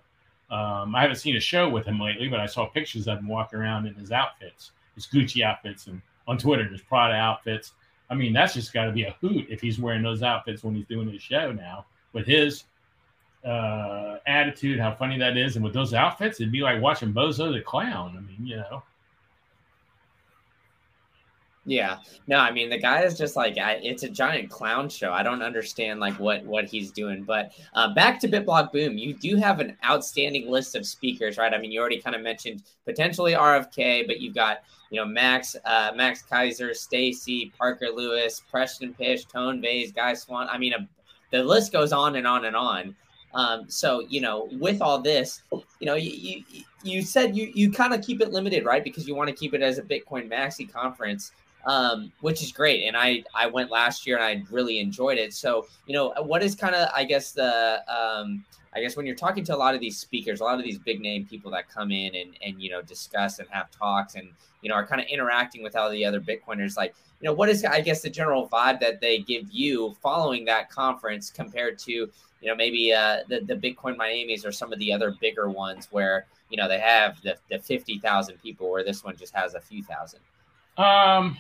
um, 0.50 0.96
I 0.96 1.02
haven't 1.02 1.18
seen 1.18 1.36
a 1.36 1.40
show 1.40 1.70
with 1.70 1.86
him 1.86 2.00
lately, 2.00 2.28
but 2.28 2.40
I 2.40 2.48
saw 2.48 2.66
pictures 2.66 3.08
of 3.08 3.20
him 3.20 3.28
walking 3.28 3.60
around 3.60 3.86
in 3.86 3.94
his 3.94 4.12
outfits, 4.12 4.72
his 4.96 5.06
Gucci 5.06 5.44
outfits, 5.44 5.88
and 5.88 6.02
on 6.28 6.38
Twitter, 6.38 6.64
his 6.64 6.82
Prada 6.82 7.14
outfits. 7.14 7.74
I 8.10 8.16
mean, 8.16 8.34
that's 8.34 8.56
just 8.56 8.74
got 8.74 8.86
to 8.86 8.92
be 8.92 9.04
a 9.04 9.16
hoot 9.22 9.46
if 9.50 9.62
he's 9.62 9.80
wearing 9.80 10.02
those 10.02 10.24
outfits 10.24 10.64
when 10.64 10.74
he's 10.74 10.88
doing 10.88 11.10
his 11.10 11.22
show 11.22 11.52
now 11.52 11.86
with 12.14 12.26
his 12.26 12.64
uh, 13.46 14.18
attitude, 14.26 14.80
how 14.80 14.94
funny 14.96 15.18
that 15.20 15.38
is, 15.38 15.56
and 15.56 15.64
with 15.64 15.74
those 15.74 15.94
outfits, 15.94 16.40
it'd 16.40 16.52
be 16.52 16.62
like 16.62 16.82
watching 16.82 17.14
Bozo 17.14 17.54
the 17.54 17.62
Clown. 17.62 18.16
I 18.18 18.22
mean, 18.22 18.46
you 18.46 18.58
know. 18.58 18.84
Yeah, 21.70 22.00
no, 22.26 22.40
I 22.40 22.50
mean 22.50 22.72
the 22.72 22.80
guy 22.80 23.04
is 23.04 23.16
just 23.16 23.36
like 23.36 23.54
it's 23.56 24.02
a 24.02 24.10
giant 24.10 24.50
clown 24.50 24.90
show. 24.90 25.12
I 25.14 25.22
don't 25.22 25.44
understand 25.44 26.00
like 26.00 26.20
what 26.20 26.44
what 26.44 26.66
he's 26.66 26.90
doing. 26.90 27.24
But 27.24 27.52
uh, 27.76 27.94
back 27.94 28.20
to 28.22 28.28
BitBlock 28.28 28.72
Boom, 28.72 28.98
you 28.98 29.14
do 29.14 29.36
have 29.36 29.60
an 29.60 29.78
outstanding 29.86 30.50
list 30.50 30.76
of 30.76 30.84
speakers, 30.84 31.38
right? 31.38 31.54
I 31.54 31.60
mean, 31.60 31.72
you 31.72 31.80
already 31.80 32.02
kind 32.02 32.16
of 32.16 32.24
mentioned 32.24 32.64
potentially 32.86 33.34
RFK, 33.34 34.08
but 34.08 34.20
you've 34.20 34.34
got 34.34 34.64
you 34.90 35.00
know 35.00 35.06
Max 35.06 35.56
uh, 35.64 35.92
Max 35.96 36.24
Keiser, 36.24 36.76
Stacy, 36.76 37.54
Parker 37.56 37.90
Lewis, 37.94 38.42
Preston 38.50 38.96
Pysh, 38.96 39.26
Tone 39.26 39.62
Vays, 39.62 39.92
Guy 39.92 40.16
Swan. 40.16 40.48
I 40.50 40.58
mean, 40.58 40.74
a, 40.74 40.90
the 41.30 41.44
list 41.44 41.72
goes 41.72 41.94
on 41.94 42.16
and 42.16 42.26
on 42.26 42.46
and 42.46 42.56
on. 42.56 42.96
Um, 43.36 43.70
so 43.70 44.08
you 44.10 44.22
know, 44.22 44.50
with 44.54 44.82
all 44.82 45.00
this, 45.00 45.44
you 45.52 45.86
know, 45.86 45.94
you 45.94 46.10
you, 46.50 46.64
you 46.82 47.02
said 47.04 47.38
you 47.38 47.52
you 47.54 47.72
kind 47.72 47.94
of 47.94 48.02
keep 48.02 48.22
it 48.22 48.32
limited, 48.32 48.66
right? 48.66 48.84
Because 48.84 49.08
you 49.08 49.14
want 49.14 49.30
to 49.30 49.36
keep 49.36 49.54
it 49.54 49.62
as 49.62 49.78
a 49.78 49.84
Bitcoin 49.84 50.28
Maxi 50.28 50.68
conference 50.68 51.32
um, 51.66 52.12
which 52.22 52.42
is 52.42 52.52
great. 52.52 52.86
And 52.86 52.96
I 52.96 53.24
I 53.34 53.48
went 53.48 53.72
last 53.72 54.08
year 54.08 54.18
and 54.18 54.26
I 54.26 54.44
really 54.52 54.80
enjoyed 54.80 55.18
it. 55.18 55.34
So 55.34 55.68
you 55.86 55.94
know, 55.94 56.14
what 56.24 56.44
is 56.44 56.56
kind 56.56 56.76
of 56.76 56.90
I 56.94 57.04
guess 57.04 57.32
the 57.32 57.84
um, 57.92 58.46
I 58.74 58.82
guess 58.82 58.96
when 58.96 59.06
you're 59.06 59.16
talking 59.16 59.44
to 59.46 59.56
a 59.56 59.58
lot 59.58 59.74
of 59.74 59.82
these 59.82 59.98
speakers, 59.98 60.42
a 60.42 60.44
lot 60.44 60.60
of 60.60 60.64
these 60.64 60.78
big 60.78 61.02
name 61.02 61.26
people 61.26 61.52
that 61.52 61.70
come 61.70 61.92
in 61.92 62.16
and 62.16 62.38
and 62.46 62.62
you 62.62 62.70
know 62.70 62.82
discuss 62.82 63.40
and 63.40 63.48
have 63.50 63.72
talks 63.72 64.16
and 64.16 64.30
you 64.62 64.70
know 64.70 64.76
are 64.76 64.86
kind 64.86 65.02
of 65.02 65.08
interacting 65.08 65.64
with 65.64 65.76
all 65.76 65.90
the 65.90 66.06
other 66.06 66.22
Bitcoiners, 66.22 66.78
like 66.78 66.94
you 67.20 67.26
know 67.26 67.34
what 67.34 67.50
is 67.50 67.66
I 67.66 67.82
guess 67.82 68.02
the 68.02 68.10
general 68.10 68.48
vibe 68.48 68.80
that 68.80 69.02
they 69.02 69.20
give 69.20 69.52
you 69.52 69.96
following 70.02 70.46
that 70.46 70.70
conference 70.70 71.30
compared 71.30 71.80
to 71.80 71.92
you 71.92 72.10
know 72.48 72.56
maybe 72.56 72.94
uh, 72.94 73.20
the 73.28 73.42
the 73.42 73.56
Bitcoin 73.56 73.98
Miami's 73.98 74.46
or 74.46 74.52
some 74.52 74.72
of 74.72 74.80
the 74.80 74.94
other 74.94 75.16
bigger 75.20 75.50
ones 75.50 75.88
where 75.92 76.26
you 76.50 76.58
know 76.58 76.68
they 76.68 76.80
have 76.80 77.22
the 77.24 77.36
the 77.50 77.60
fifty 77.60 77.98
thousand 78.00 78.38
people 78.42 78.70
where 78.70 78.84
this 78.84 79.04
one 79.04 79.18
just 79.18 79.34
has 79.34 79.56
a 79.56 79.60
few 79.60 79.84
thousand. 79.84 80.20
Um, 80.78 81.38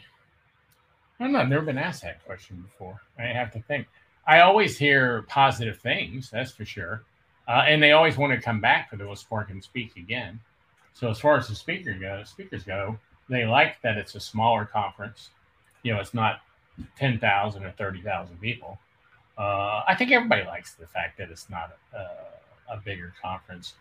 I 1.20 1.24
don't 1.26 1.34
know. 1.34 1.40
I've 1.40 1.50
never 1.50 1.66
been 1.66 1.78
asked 1.78 2.04
that 2.04 2.24
question 2.26 2.62
before. 2.62 3.02
I 3.18 3.24
have 3.24 3.52
to 3.52 3.62
think. 3.62 3.88
I 4.26 4.42
always 4.42 4.78
hear 4.78 5.24
positive 5.24 5.80
things, 5.80 6.30
that's 6.30 6.52
for 6.52 6.66
sure. 6.66 7.04
Uh, 7.48 7.64
and 7.68 7.82
they 7.82 7.94
always 7.94 8.16
want 8.16 8.32
to 8.32 8.40
come 8.40 8.62
back 8.62 8.90
for 8.90 8.96
the 8.96 9.16
Spark 9.16 9.50
and 9.50 9.64
speak 9.64 9.98
again. 9.98 10.40
So 10.94 11.10
as 11.10 11.20
far 11.20 11.38
as 11.38 11.48
the 11.48 11.56
speaker 11.56 11.94
goes, 11.94 12.30
speakers 12.30 12.64
go, 12.64 12.98
they 13.28 13.46
like 13.46 13.82
that 13.82 13.98
it's 13.98 14.16
a 14.16 14.20
smaller 14.20 14.66
conference. 14.66 15.30
You 15.84 15.94
know, 15.94 16.00
it's 16.00 16.14
not 16.14 16.42
ten 16.98 17.20
thousand 17.20 17.64
or 17.64 17.72
thirty 17.72 18.02
thousand 18.02 18.40
people. 18.40 18.78
Uh, 19.38 19.84
I 19.88 19.96
think 19.98 20.12
everybody 20.12 20.44
likes 20.44 20.74
the 20.74 20.88
fact 20.88 21.18
that 21.18 21.32
it's 21.32 21.50
not 21.50 21.78
a, 21.94 22.74
a 22.74 22.78
bigger 22.78 23.14
conference. 23.22 23.74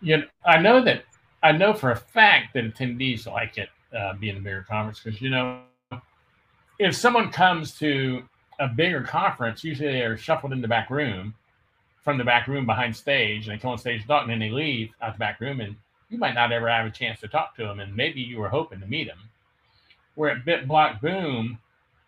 You 0.00 0.18
know, 0.18 0.24
I 0.44 0.58
know 0.58 0.82
that 0.82 1.04
I 1.42 1.52
know 1.52 1.72
for 1.72 1.92
a 1.92 1.96
fact 1.96 2.54
that 2.54 2.64
attendees 2.64 3.26
like 3.26 3.56
it 3.58 3.68
uh, 3.96 4.14
being 4.14 4.36
a 4.36 4.40
bigger 4.40 4.66
conference 4.68 5.00
because 5.00 5.20
you 5.22 5.30
know 5.30 5.60
if 6.78 6.94
someone 6.94 7.30
comes 7.30 7.76
to 7.78 8.22
a 8.60 8.68
bigger 8.68 9.02
conference, 9.02 9.64
usually 9.64 9.92
they're 9.92 10.16
shuffled 10.16 10.52
in 10.52 10.60
the 10.60 10.68
back 10.68 10.90
room 10.90 11.34
from 12.02 12.18
the 12.18 12.24
back 12.24 12.46
room 12.46 12.66
behind 12.66 12.94
stage 12.94 13.46
and 13.46 13.54
they 13.54 13.60
come 13.60 13.72
on 13.72 13.78
stage 13.78 14.06
talking 14.06 14.32
and 14.32 14.40
then 14.40 14.48
they 14.48 14.54
leave 14.54 14.90
out 15.02 15.14
the 15.14 15.18
back 15.18 15.40
room 15.40 15.60
and 15.60 15.76
you 16.08 16.18
might 16.18 16.34
not 16.34 16.52
ever 16.52 16.68
have 16.68 16.86
a 16.86 16.90
chance 16.90 17.20
to 17.20 17.28
talk 17.28 17.54
to 17.54 17.62
them 17.64 17.80
and 17.80 17.94
maybe 17.94 18.20
you 18.20 18.38
were 18.38 18.48
hoping 18.48 18.80
to 18.80 18.86
meet 18.86 19.06
them. 19.06 19.18
Where 20.14 20.30
at 20.30 20.44
BitBlock 20.44 21.00
Boom, 21.00 21.58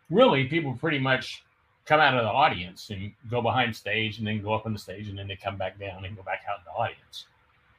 really 0.08 0.44
people 0.44 0.74
pretty 0.74 0.98
much 0.98 1.44
come 1.84 2.00
out 2.00 2.16
of 2.16 2.24
the 2.24 2.30
audience 2.30 2.90
and 2.90 3.12
go 3.30 3.42
behind 3.42 3.74
stage 3.74 4.18
and 4.18 4.26
then 4.26 4.40
go 4.42 4.54
up 4.54 4.66
on 4.66 4.72
the 4.72 4.78
stage 4.78 5.08
and 5.08 5.18
then 5.18 5.28
they 5.28 5.36
come 5.36 5.56
back 5.56 5.78
down 5.78 6.04
and 6.04 6.16
go 6.16 6.22
back 6.22 6.42
out 6.48 6.58
in 6.58 6.64
the 6.64 6.78
audience. 6.78 7.26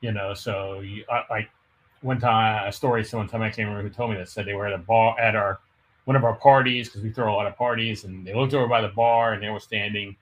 You 0.02 0.12
know, 0.12 0.34
so 0.34 0.82
you, 0.82 1.06
like 1.30 1.50
one 2.02 2.20
time 2.20 2.68
a 2.68 2.72
story, 2.72 3.04
someone 3.04 3.28
time 3.28 3.42
I 3.42 3.50
can't 3.50 3.70
remember 3.70 3.88
who 3.88 3.94
told 3.94 4.12
me 4.12 4.18
that 4.18 4.30
said 4.30 4.46
they 4.46 4.54
were 4.54 4.68
at 4.68 4.74
a 4.74 4.78
bar 4.78 5.20
at 5.20 5.36
our 5.36 5.60
one 6.12 6.18
of 6.18 6.26
our 6.26 6.36
parties 6.36 6.90
because 6.90 7.02
we 7.04 7.10
throw 7.10 7.34
a 7.34 7.38
lot 7.38 7.48
of 7.48 7.56
parties, 7.56 8.04
and 8.04 8.28
they 8.28 8.34
looked 8.34 8.54
over 8.54 8.68
by 8.68 8.82
the 8.82 8.90
bar, 8.90 9.32
and 9.32 9.42
there 9.42 9.54
was 9.54 9.64
standing 9.64 10.14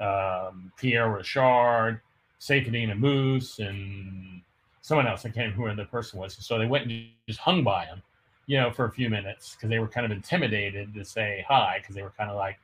um, 0.00 0.72
Pierre 0.76 1.06
Rochard, 1.06 2.00
Saifedean 2.40 2.90
Ammous, 2.90 3.60
and 3.60 4.40
someone 4.80 5.06
else. 5.06 5.24
I 5.24 5.28
can't 5.28 5.56
remember 5.56 5.70
who 5.70 5.76
the 5.76 5.84
person 5.88 6.18
was. 6.18 6.34
So 6.44 6.58
they 6.58 6.66
went 6.66 6.90
and 6.90 7.06
just 7.28 7.38
hung 7.38 7.62
by 7.62 7.84
him, 7.84 8.02
you 8.46 8.58
know, 8.58 8.72
for 8.72 8.86
a 8.86 8.90
few 8.90 9.08
minutes 9.08 9.54
because 9.54 9.70
they 9.70 9.78
were 9.78 9.86
kind 9.86 10.04
of 10.04 10.10
intimidated 10.10 10.92
to 10.94 11.04
say 11.04 11.44
hi 11.48 11.78
because 11.78 11.94
they 11.94 12.02
were 12.02 12.14
kind 12.18 12.28
of 12.28 12.34
like 12.36 12.58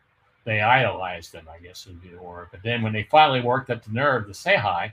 they 0.44 0.60
idolized 0.60 1.30
them, 1.30 1.46
I 1.48 1.62
guess 1.62 1.86
would 1.86 2.02
be 2.02 2.08
the 2.08 2.20
word. 2.20 2.48
But 2.50 2.64
then 2.64 2.82
when 2.82 2.92
they 2.92 3.04
finally 3.04 3.40
worked 3.40 3.70
up 3.70 3.84
the 3.84 3.92
nerve 3.92 4.26
to 4.26 4.34
say 4.34 4.56
hi, 4.56 4.92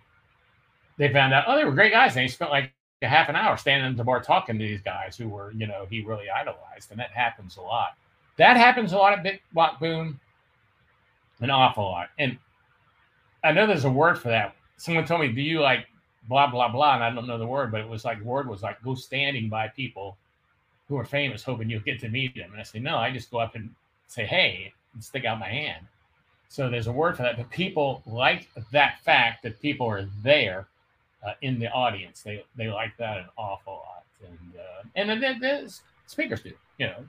they 0.99 1.11
found 1.11 1.33
out, 1.33 1.45
oh, 1.47 1.55
they 1.55 1.65
were 1.65 1.71
great 1.71 1.93
guys. 1.93 2.15
And 2.15 2.23
they 2.23 2.27
spent 2.27 2.51
like 2.51 2.71
half 3.07 3.29
an 3.29 3.35
hour 3.35 3.57
standing 3.57 3.89
at 3.89 3.97
the 3.97 4.03
bar 4.03 4.21
talking 4.21 4.57
to 4.57 4.65
these 4.65 4.81
guys 4.81 5.17
who 5.17 5.29
were, 5.29 5.51
you 5.51 5.67
know, 5.67 5.85
he 5.89 6.01
really 6.01 6.29
idolized. 6.29 6.91
And 6.91 6.99
that 6.99 7.11
happens 7.11 7.57
a 7.57 7.61
lot. 7.61 7.95
That 8.37 8.57
happens 8.57 8.93
a 8.93 8.97
lot 8.97 9.13
at 9.13 9.23
Big 9.23 9.41
Block 9.53 9.79
Boom, 9.79 10.19
an 11.39 11.49
awful 11.49 11.85
lot. 11.85 12.09
And 12.19 12.37
I 13.43 13.51
know 13.51 13.67
there's 13.67 13.85
a 13.85 13.89
word 13.89 14.19
for 14.19 14.29
that. 14.29 14.55
Someone 14.77 15.05
told 15.05 15.21
me, 15.21 15.31
do 15.31 15.41
you 15.41 15.61
like 15.61 15.87
blah, 16.27 16.47
blah, 16.47 16.69
blah? 16.69 16.95
And 16.95 17.03
I 17.03 17.11
don't 17.11 17.27
know 17.27 17.37
the 17.37 17.45
word, 17.45 17.71
but 17.71 17.81
it 17.81 17.87
was 17.87 18.05
like, 18.05 18.21
word 18.21 18.47
was 18.47 18.63
like, 18.63 18.81
go 18.83 18.95
standing 18.95 19.49
by 19.49 19.67
people 19.69 20.17
who 20.87 20.97
are 20.97 21.05
famous, 21.05 21.43
hoping 21.43 21.69
you'll 21.69 21.81
get 21.81 21.99
to 22.01 22.09
meet 22.09 22.35
them. 22.35 22.51
And 22.51 22.59
I 22.59 22.63
say, 22.63 22.79
no, 22.79 22.97
I 22.97 23.11
just 23.11 23.31
go 23.31 23.39
up 23.39 23.55
and 23.55 23.73
say, 24.07 24.25
hey, 24.25 24.73
and 24.93 25.03
stick 25.03 25.25
out 25.25 25.39
my 25.39 25.47
hand. 25.47 25.85
So 26.49 26.69
there's 26.69 26.87
a 26.87 26.91
word 26.91 27.17
for 27.17 27.23
that. 27.23 27.37
But 27.37 27.49
people 27.49 28.03
like 28.05 28.49
that 28.71 28.99
fact 29.03 29.43
that 29.43 29.61
people 29.61 29.87
are 29.87 30.07
there 30.23 30.67
uh, 31.25 31.33
in 31.41 31.59
the 31.59 31.69
audience. 31.71 32.21
They 32.21 32.43
they 32.55 32.67
like 32.67 32.95
that 32.97 33.17
an 33.17 33.25
awful 33.37 33.73
lot, 33.73 34.03
and 34.25 34.53
uh, 34.55 34.83
and 34.95 35.21
then 35.21 35.39
the 35.39 35.73
speakers 36.07 36.41
do. 36.41 36.53
You 36.77 36.87
know, 36.87 37.05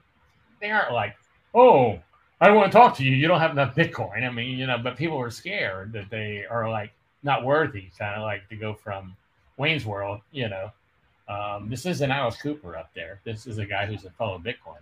they 0.60 0.70
aren't 0.70 0.92
like, 0.92 1.16
oh, 1.54 1.98
I 2.40 2.46
don't 2.46 2.56
want 2.56 2.70
to 2.70 2.76
talk 2.78 2.96
to 2.96 3.04
you. 3.04 3.12
You 3.12 3.28
don't 3.28 3.40
have 3.40 3.52
enough 3.52 3.74
Bitcoin. 3.74 4.26
I 4.26 4.30
mean, 4.30 4.58
you 4.58 4.66
know, 4.66 4.78
but 4.78 4.96
people 4.96 5.18
are 5.18 5.30
scared 5.30 5.92
that 5.92 6.10
they 6.10 6.44
are 6.48 6.68
like 6.68 6.92
not 7.22 7.44
worthy, 7.44 7.88
kind 7.98 8.14
of 8.14 8.22
like 8.22 8.48
to 8.48 8.56
go 8.56 8.74
from 8.74 9.16
Wayne's 9.56 9.86
World. 9.86 10.20
You 10.32 10.48
know, 10.48 10.70
um, 11.28 11.68
this 11.68 11.86
isn't 11.86 12.10
Alice 12.10 12.40
Cooper 12.40 12.76
up 12.76 12.90
there. 12.94 13.20
This 13.24 13.46
is 13.46 13.58
a 13.58 13.66
guy 13.66 13.86
who's 13.86 14.04
a 14.04 14.10
fellow 14.10 14.38
Bitcoiner. 14.38 14.80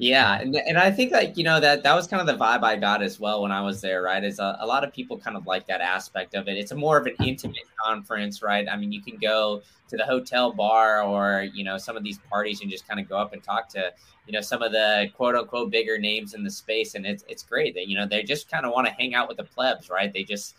Yeah, 0.00 0.40
and, 0.40 0.54
and 0.54 0.78
I 0.78 0.92
think 0.92 1.10
like 1.10 1.36
you 1.36 1.42
know 1.42 1.58
that 1.58 1.82
that 1.82 1.94
was 1.94 2.06
kind 2.06 2.20
of 2.20 2.28
the 2.28 2.42
vibe 2.44 2.62
I 2.62 2.76
got 2.76 3.02
as 3.02 3.18
well 3.18 3.42
when 3.42 3.50
I 3.50 3.60
was 3.60 3.80
there, 3.80 4.00
right? 4.00 4.22
Is 4.22 4.38
a, 4.38 4.56
a 4.60 4.66
lot 4.66 4.84
of 4.84 4.92
people 4.92 5.18
kind 5.18 5.36
of 5.36 5.44
like 5.44 5.66
that 5.66 5.80
aspect 5.80 6.34
of 6.34 6.46
it. 6.46 6.56
It's 6.56 6.70
a 6.70 6.76
more 6.76 6.98
of 6.98 7.06
an 7.06 7.14
intimate 7.24 7.66
conference, 7.84 8.40
right? 8.40 8.68
I 8.70 8.76
mean, 8.76 8.92
you 8.92 9.02
can 9.02 9.16
go 9.16 9.60
to 9.88 9.96
the 9.96 10.04
hotel 10.04 10.52
bar 10.52 11.02
or 11.02 11.48
you 11.52 11.64
know 11.64 11.78
some 11.78 11.96
of 11.96 12.04
these 12.04 12.18
parties 12.30 12.60
and 12.60 12.70
just 12.70 12.86
kind 12.86 13.00
of 13.00 13.08
go 13.08 13.18
up 13.18 13.32
and 13.32 13.42
talk 13.42 13.68
to 13.70 13.92
you 14.28 14.32
know 14.32 14.40
some 14.40 14.62
of 14.62 14.70
the 14.70 15.10
quote 15.16 15.34
unquote 15.34 15.72
bigger 15.72 15.98
names 15.98 16.32
in 16.34 16.44
the 16.44 16.50
space, 16.50 16.94
and 16.94 17.04
it's 17.04 17.24
it's 17.26 17.42
great 17.42 17.74
that 17.74 17.88
you 17.88 17.96
know 17.96 18.06
they 18.06 18.22
just 18.22 18.48
kind 18.48 18.64
of 18.64 18.72
want 18.72 18.86
to 18.86 18.92
hang 18.92 19.16
out 19.16 19.26
with 19.26 19.38
the 19.38 19.44
plebs, 19.44 19.90
right? 19.90 20.12
They 20.12 20.22
just 20.22 20.54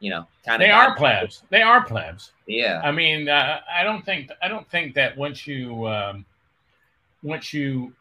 you 0.00 0.08
know 0.08 0.26
kind 0.46 0.62
of 0.62 0.66
they 0.66 0.72
are 0.72 0.96
plebs. 0.96 1.42
They 1.50 1.60
are 1.60 1.84
plebs. 1.84 2.32
Yeah, 2.46 2.80
I 2.82 2.90
mean, 2.92 3.28
uh, 3.28 3.60
I 3.70 3.82
don't 3.84 4.02
think 4.02 4.30
I 4.40 4.48
don't 4.48 4.68
think 4.70 4.94
that 4.94 5.14
once 5.14 5.46
you 5.46 5.86
um, 5.86 6.24
once 7.22 7.52
you 7.52 7.92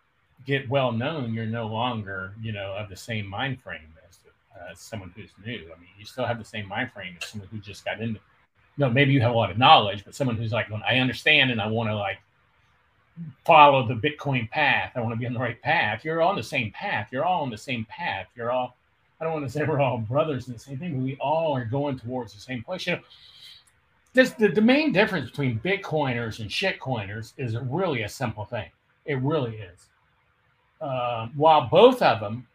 get 0.48 0.68
well 0.70 0.92
known, 0.92 1.34
you're 1.34 1.46
no 1.46 1.68
longer, 1.68 2.34
you 2.42 2.54
know, 2.54 2.74
of 2.74 2.90
the 2.90 2.96
same 2.96 3.28
mind 3.28 3.62
frame 3.62 3.94
as, 4.10 4.18
uh, 4.56 4.74
someone 4.74 5.14
who's 5.16 5.30
new. 5.46 5.66
I 5.66 5.80
mean, 5.80 5.90
you 6.00 6.06
still 6.06 6.26
have 6.26 6.40
the 6.40 6.46
same 6.46 6.68
mind 6.68 6.92
frame 6.94 7.16
as 7.22 7.30
someone 7.30 7.50
who 7.52 7.60
just 7.60 7.86
got 7.86 8.02
into. 8.02 8.20
Know, 8.78 8.90
maybe 8.90 9.12
you 9.12 9.22
have 9.22 9.32
a 9.32 9.36
lot 9.36 9.52
of 9.52 9.58
knowledge, 9.58 10.06
but 10.06 10.16
someone 10.16 10.38
who's 10.38 10.52
like, 10.52 10.68
I 10.88 11.00
understand 11.00 11.52
and 11.52 11.60
I 11.60 11.68
want 11.68 11.90
to 11.90 11.96
like 11.96 12.20
follow 13.44 13.88
the 13.88 13.96
Bitcoin 13.96 14.50
path. 14.52 14.92
I 14.96 15.02
want 15.02 15.14
to 15.14 15.20
be 15.20 15.26
on 15.26 15.34
the 15.34 15.40
right 15.40 15.60
path. 15.62 16.06
You're 16.06 16.22
on 16.22 16.36
the 16.36 16.44
same 16.44 16.72
path. 16.72 17.10
You're 17.12 17.26
all 17.26 17.42
on 17.42 17.50
the 17.50 17.58
same 17.58 17.86
path. 17.90 18.28
You're 18.36 18.52
all, 18.52 18.78
I 19.20 19.24
don't 19.24 19.34
want 19.34 19.46
to 19.46 19.52
say 19.52 19.66
we're 19.66 19.80
all 19.80 19.98
brothers 19.98 20.48
in 20.48 20.54
the 20.54 20.60
same 20.60 20.78
thing, 20.78 20.94
but 20.94 21.04
we 21.04 21.18
all 21.20 21.56
are 21.56 21.66
going 21.66 21.98
towards 21.98 22.34
the 22.34 22.40
same 22.40 22.64
place. 22.64 22.86
You 22.86 22.94
know, 22.94 23.02
this, 24.14 24.32
the, 24.32 24.48
the 24.48 24.62
main 24.62 24.92
difference 24.92 25.30
between 25.30 25.60
Bitcoiners 25.60 26.40
and 26.40 26.50
shitcoiners 26.50 27.34
is 27.38 27.58
really 27.58 28.04
a 28.04 28.10
simple 28.10 28.46
thing. 28.46 28.70
It 29.06 29.20
really 29.22 29.58
is. 29.58 29.88
Uh, 30.80 31.28
while 31.36 31.68
both 31.70 32.02
of 32.02 32.20
them 32.20 32.48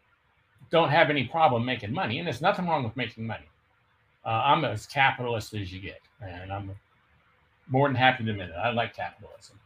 don't 0.71 0.89
have 0.89 1.09
any 1.09 1.25
problem 1.25 1.65
making 1.65 1.93
money, 1.93 2.19
and 2.19 2.27
there's 2.27 2.41
nothing 2.41 2.67
wrong 2.67 2.83
with 2.83 2.95
making 2.95 3.27
money. 3.27 3.45
Uh, 4.25 4.41
I'm 4.45 4.63
as 4.63 4.85
capitalist 4.85 5.53
as 5.53 5.71
you 5.73 5.79
get, 5.81 5.99
and 6.21 6.51
I'm 6.51 6.71
more 7.67 7.87
than 7.87 7.95
happy 7.95 8.23
to 8.23 8.31
admit 8.31 8.49
it. 8.49 8.55
I 8.55 8.71
like 8.71 8.95
capitalism, 8.95 9.59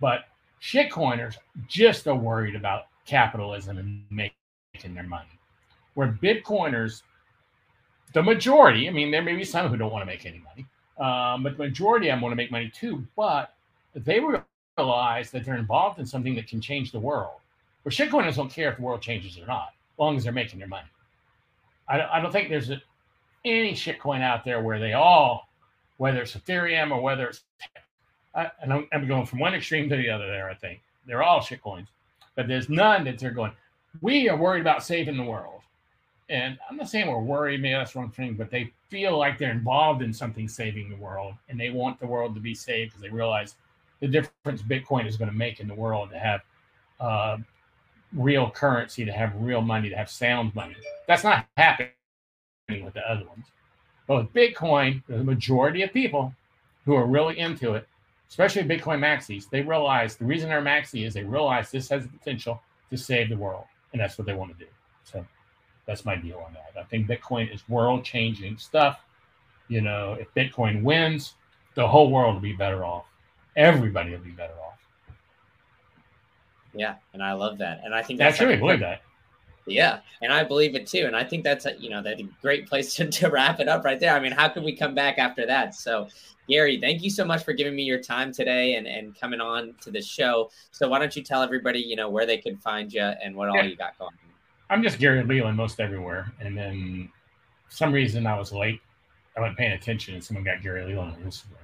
but 0.00 0.24
shitcoiners 0.62 1.36
just 1.68 2.06
are 2.06 2.16
worried 2.16 2.56
about 2.56 2.86
capitalism 3.06 3.78
and 3.78 4.02
making 4.10 4.94
their 4.94 5.02
money. 5.02 5.28
Where 5.94 6.18
Bitcoiners, 6.22 7.02
the 8.14 8.22
majority, 8.22 8.88
I 8.88 8.92
mean, 8.92 9.10
there 9.10 9.22
may 9.22 9.34
be 9.34 9.44
some 9.44 9.68
who 9.68 9.76
don't 9.76 9.92
want 9.92 10.02
to 10.02 10.06
make 10.06 10.24
any 10.26 10.40
money, 10.40 10.66
um, 10.98 11.42
but 11.42 11.56
the 11.56 11.64
majority 11.64 12.08
want 12.08 12.32
to 12.32 12.36
make 12.36 12.50
money 12.50 12.70
too. 12.74 13.06
But 13.16 13.54
they 13.94 14.20
realize 14.20 15.30
that 15.30 15.44
they're 15.44 15.56
involved 15.56 15.98
in 15.98 16.06
something 16.06 16.34
that 16.36 16.46
can 16.46 16.60
change 16.60 16.92
the 16.92 17.00
world. 17.00 17.40
Where 17.88 18.06
shitcoiners 18.06 18.36
don't 18.36 18.50
care 18.50 18.70
if 18.70 18.76
the 18.76 18.82
world 18.82 19.00
changes 19.00 19.38
or 19.38 19.46
not, 19.46 19.68
as 19.94 19.98
long 19.98 20.18
as 20.18 20.24
they're 20.24 20.30
making 20.30 20.58
their 20.58 20.68
money. 20.68 20.88
I, 21.88 22.02
I 22.02 22.20
don't 22.20 22.30
think 22.30 22.50
there's 22.50 22.68
a, 22.68 22.82
any 23.46 23.72
shitcoin 23.72 24.20
out 24.20 24.44
there 24.44 24.60
where 24.60 24.78
they 24.78 24.92
all, 24.92 25.48
whether 25.96 26.20
it's 26.20 26.34
Ethereum 26.36 26.90
or 26.90 27.00
whether 27.00 27.28
it's 27.28 27.44
I, 28.34 28.50
and 28.60 28.74
I'm, 28.74 28.88
I'm, 28.92 29.08
going 29.08 29.24
from 29.24 29.38
one 29.38 29.54
extreme 29.54 29.88
to 29.88 29.96
the 29.96 30.10
other 30.10 30.26
there, 30.26 30.50
I 30.50 30.54
think. 30.54 30.82
They're 31.06 31.22
all 31.22 31.40
shitcoins, 31.40 31.86
but 32.34 32.46
there's 32.46 32.68
none 32.68 33.04
that 33.04 33.18
they're 33.18 33.30
going, 33.30 33.52
we 34.02 34.28
are 34.28 34.36
worried 34.36 34.60
about 34.60 34.84
saving 34.84 35.16
the 35.16 35.22
world. 35.22 35.62
And 36.28 36.58
I'm 36.68 36.76
not 36.76 36.90
saying 36.90 37.08
we're 37.08 37.20
worried, 37.20 37.62
maybe 37.62 37.72
that's 37.72 37.96
wrong 37.96 38.10
thing, 38.10 38.34
but 38.34 38.50
they 38.50 38.70
feel 38.90 39.16
like 39.16 39.38
they're 39.38 39.50
involved 39.50 40.02
in 40.02 40.12
something 40.12 40.46
saving 40.46 40.90
the 40.90 40.96
world 40.96 41.36
and 41.48 41.58
they 41.58 41.70
want 41.70 42.00
the 42.00 42.06
world 42.06 42.34
to 42.34 42.40
be 42.42 42.54
saved 42.54 42.90
because 42.90 43.00
they 43.00 43.08
realize 43.08 43.54
the 44.00 44.08
difference 44.08 44.60
Bitcoin 44.60 45.06
is 45.06 45.16
going 45.16 45.30
to 45.30 45.36
make 45.36 45.58
in 45.58 45.68
the 45.68 45.74
world 45.74 46.10
to 46.10 46.18
have 46.18 46.42
uh, 47.00 47.38
real 48.12 48.50
currency, 48.50 49.04
to 49.04 49.12
have 49.12 49.32
real 49.36 49.60
money, 49.60 49.88
to 49.88 49.96
have 49.96 50.10
sound 50.10 50.54
money. 50.54 50.76
That's 51.06 51.24
not 51.24 51.46
happening 51.56 51.90
with 52.68 52.94
the 52.94 53.08
other 53.08 53.26
ones. 53.26 53.46
But 54.06 54.16
with 54.16 54.32
Bitcoin, 54.32 55.02
the 55.08 55.22
majority 55.22 55.82
of 55.82 55.92
people 55.92 56.34
who 56.84 56.94
are 56.94 57.06
really 57.06 57.38
into 57.38 57.74
it 57.74 57.86
especially 58.28 58.62
Bitcoin 58.62 58.98
maxis, 58.98 59.48
they 59.48 59.62
realize 59.62 60.16
the 60.16 60.24
reason 60.24 60.48
they're 60.48 60.62
maxi 60.62 61.06
is 61.06 61.14
they 61.14 61.24
realize 61.24 61.70
this 61.70 61.88
has 61.88 62.02
the 62.02 62.08
potential 62.08 62.60
to 62.90 62.96
save 62.96 63.28
the 63.28 63.36
world, 63.36 63.64
and 63.92 64.00
that's 64.00 64.18
what 64.18 64.26
they 64.26 64.34
want 64.34 64.56
to 64.56 64.64
do. 64.64 64.70
So 65.04 65.24
that's 65.86 66.04
my 66.04 66.16
deal 66.16 66.42
on 66.46 66.54
that. 66.54 66.78
I 66.78 66.84
think 66.84 67.08
Bitcoin 67.08 67.52
is 67.52 67.66
world 67.68 68.04
changing 68.04 68.58
stuff. 68.58 69.00
You 69.68 69.80
know, 69.80 70.16
if 70.18 70.32
Bitcoin 70.34 70.82
wins, 70.82 71.34
the 71.74 71.86
whole 71.86 72.10
world 72.10 72.34
will 72.34 72.42
be 72.42 72.54
better 72.54 72.84
off. 72.84 73.04
Everybody 73.56 74.12
will 74.12 74.18
be 74.18 74.30
better 74.30 74.54
off. 74.54 74.78
Yeah, 76.74 76.96
and 77.12 77.22
I 77.22 77.32
love 77.32 77.58
that, 77.58 77.80
and 77.84 77.94
I 77.94 78.02
think 78.02 78.18
that's, 78.18 78.38
that's 78.38 78.46
really 78.46 78.58
believe 78.58 78.80
that. 78.80 79.02
Yeah, 79.68 80.00
and 80.22 80.32
I 80.32 80.44
believe 80.44 80.74
it 80.74 80.86
too. 80.86 81.04
And 81.06 81.14
I 81.14 81.24
think 81.24 81.44
that's 81.44 81.66
a, 81.66 81.74
you 81.78 81.90
know 81.90 82.02
that's 82.02 82.20
a 82.20 82.28
great 82.40 82.66
place 82.66 82.94
to, 82.96 83.08
to 83.08 83.28
wrap 83.28 83.60
it 83.60 83.68
up 83.68 83.84
right 83.84 84.00
there. 84.00 84.14
I 84.14 84.20
mean, 84.20 84.32
how 84.32 84.48
could 84.48 84.64
we 84.64 84.74
come 84.74 84.94
back 84.94 85.18
after 85.18 85.46
that? 85.46 85.74
So, 85.74 86.08
Gary, 86.48 86.80
thank 86.80 87.02
you 87.02 87.10
so 87.10 87.24
much 87.24 87.44
for 87.44 87.52
giving 87.52 87.76
me 87.76 87.82
your 87.82 88.00
time 88.00 88.32
today 88.32 88.74
and, 88.74 88.86
and 88.86 89.18
coming 89.18 89.40
on 89.40 89.74
to 89.82 89.90
the 89.90 90.00
show. 90.00 90.50
So 90.70 90.88
why 90.88 90.98
don't 90.98 91.14
you 91.14 91.22
tell 91.22 91.42
everybody, 91.42 91.80
you 91.80 91.96
know, 91.96 92.08
where 92.08 92.26
they 92.26 92.38
can 92.38 92.56
find 92.56 92.92
you 92.92 93.02
and 93.02 93.34
what 93.34 93.52
yeah. 93.52 93.60
all 93.60 93.66
you 93.66 93.76
got 93.76 93.98
going? 93.98 94.08
On? 94.12 94.30
I'm 94.70 94.82
just 94.82 94.98
Gary 94.98 95.22
Leland 95.22 95.56
most 95.56 95.80
everywhere. 95.80 96.32
And 96.40 96.56
then 96.56 97.10
some 97.68 97.92
reason 97.92 98.26
I 98.26 98.38
was 98.38 98.52
late. 98.52 98.80
I 99.36 99.40
wasn't 99.40 99.58
paying 99.58 99.72
attention 99.72 100.14
and 100.14 100.24
someone 100.24 100.44
got 100.44 100.62
Gary 100.62 100.84
Leland 100.84 101.14
on 101.14 101.22
Instagram. 101.22 101.56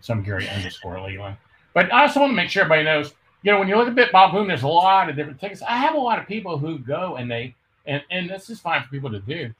Some 0.00 0.22
Gary 0.22 0.48
underscore 0.48 1.00
Leland. 1.00 1.36
But 1.74 1.92
I 1.92 2.02
also 2.02 2.20
want 2.20 2.30
to 2.30 2.36
make 2.36 2.50
sure 2.50 2.62
everybody 2.62 2.84
knows 2.84 3.14
you 3.42 3.52
know, 3.52 3.58
when 3.58 3.68
you 3.68 3.76
look 3.76 3.88
at 3.88 3.94
BitBlockBoom, 3.94 4.48
there's 4.48 4.62
a 4.62 4.68
lot 4.68 5.08
of 5.08 5.16
different 5.16 5.40
things. 5.40 5.62
I 5.62 5.76
have 5.76 5.94
a 5.94 5.98
lot 5.98 6.18
of 6.18 6.26
people 6.26 6.58
who 6.58 6.78
go 6.78 7.16
and 7.16 7.30
they, 7.30 7.54
and, 7.86 8.02
and 8.10 8.28
this 8.28 8.50
is 8.50 8.60
fine 8.60 8.82
for 8.82 8.88
people 8.88 9.10
to 9.10 9.20
do. 9.20 9.52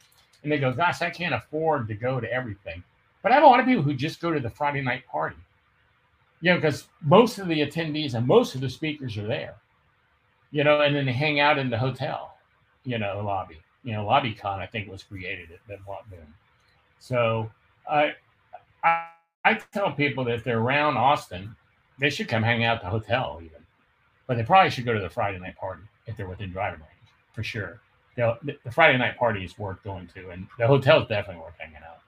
And 0.42 0.50
they 0.50 0.58
go, 0.58 0.72
gosh, 0.72 1.00
I 1.00 1.10
can't 1.10 1.34
afford 1.34 1.88
to 1.88 1.94
go 1.94 2.20
to 2.20 2.32
everything. 2.32 2.82
But 3.22 3.32
I 3.32 3.36
have 3.36 3.44
a 3.44 3.46
lot 3.46 3.60
of 3.60 3.66
people 3.66 3.82
who 3.82 3.94
just 3.94 4.20
go 4.20 4.32
to 4.32 4.40
the 4.40 4.50
Friday 4.50 4.80
night 4.80 5.06
party. 5.06 5.36
You 6.40 6.52
know, 6.52 6.56
because 6.56 6.86
most 7.02 7.38
of 7.38 7.48
the 7.48 7.66
attendees 7.66 8.14
and 8.14 8.26
most 8.26 8.54
of 8.54 8.60
the 8.60 8.70
speakers 8.70 9.16
are 9.16 9.26
there. 9.26 9.56
You 10.50 10.64
know, 10.64 10.80
and 10.80 10.94
then 10.94 11.06
they 11.06 11.12
hang 11.12 11.40
out 11.40 11.58
in 11.58 11.68
the 11.68 11.78
hotel, 11.78 12.36
you 12.84 12.98
know, 12.98 13.20
lobby. 13.24 13.58
You 13.84 13.92
know, 13.92 14.04
LobbyCon, 14.04 14.58
I 14.58 14.66
think, 14.66 14.90
was 14.90 15.02
created 15.02 15.50
at 15.50 15.66
BitBlockBoom. 15.68 16.26
So 17.00 17.50
I, 17.90 18.14
I, 18.82 19.08
I 19.44 19.54
tell 19.72 19.92
people 19.92 20.24
that 20.24 20.34
if 20.34 20.44
they're 20.44 20.58
around 20.58 20.96
Austin, 20.96 21.54
they 21.98 22.10
should 22.10 22.28
come 22.28 22.42
hang 22.42 22.64
out 22.64 22.76
at 22.76 22.82
the 22.82 22.90
hotel 22.90 23.40
even 23.42 23.58
but 24.28 24.36
they 24.36 24.44
probably 24.44 24.70
should 24.70 24.84
go 24.84 24.92
to 24.92 25.00
the 25.00 25.10
Friday 25.10 25.40
night 25.40 25.56
party 25.56 25.82
if 26.06 26.16
they're 26.16 26.28
within 26.28 26.52
driving 26.52 26.78
range 26.78 27.12
for 27.32 27.42
sure. 27.42 27.80
The 28.14 28.38
Friday 28.70 28.98
night 28.98 29.16
party 29.16 29.44
is 29.44 29.58
worth 29.58 29.82
going 29.82 30.06
to, 30.14 30.30
and 30.30 30.46
the 30.58 30.66
hotel 30.66 31.02
is 31.02 31.08
definitely 31.08 31.42
worth 31.42 31.54
hanging 31.58 31.76
out. 31.76 31.98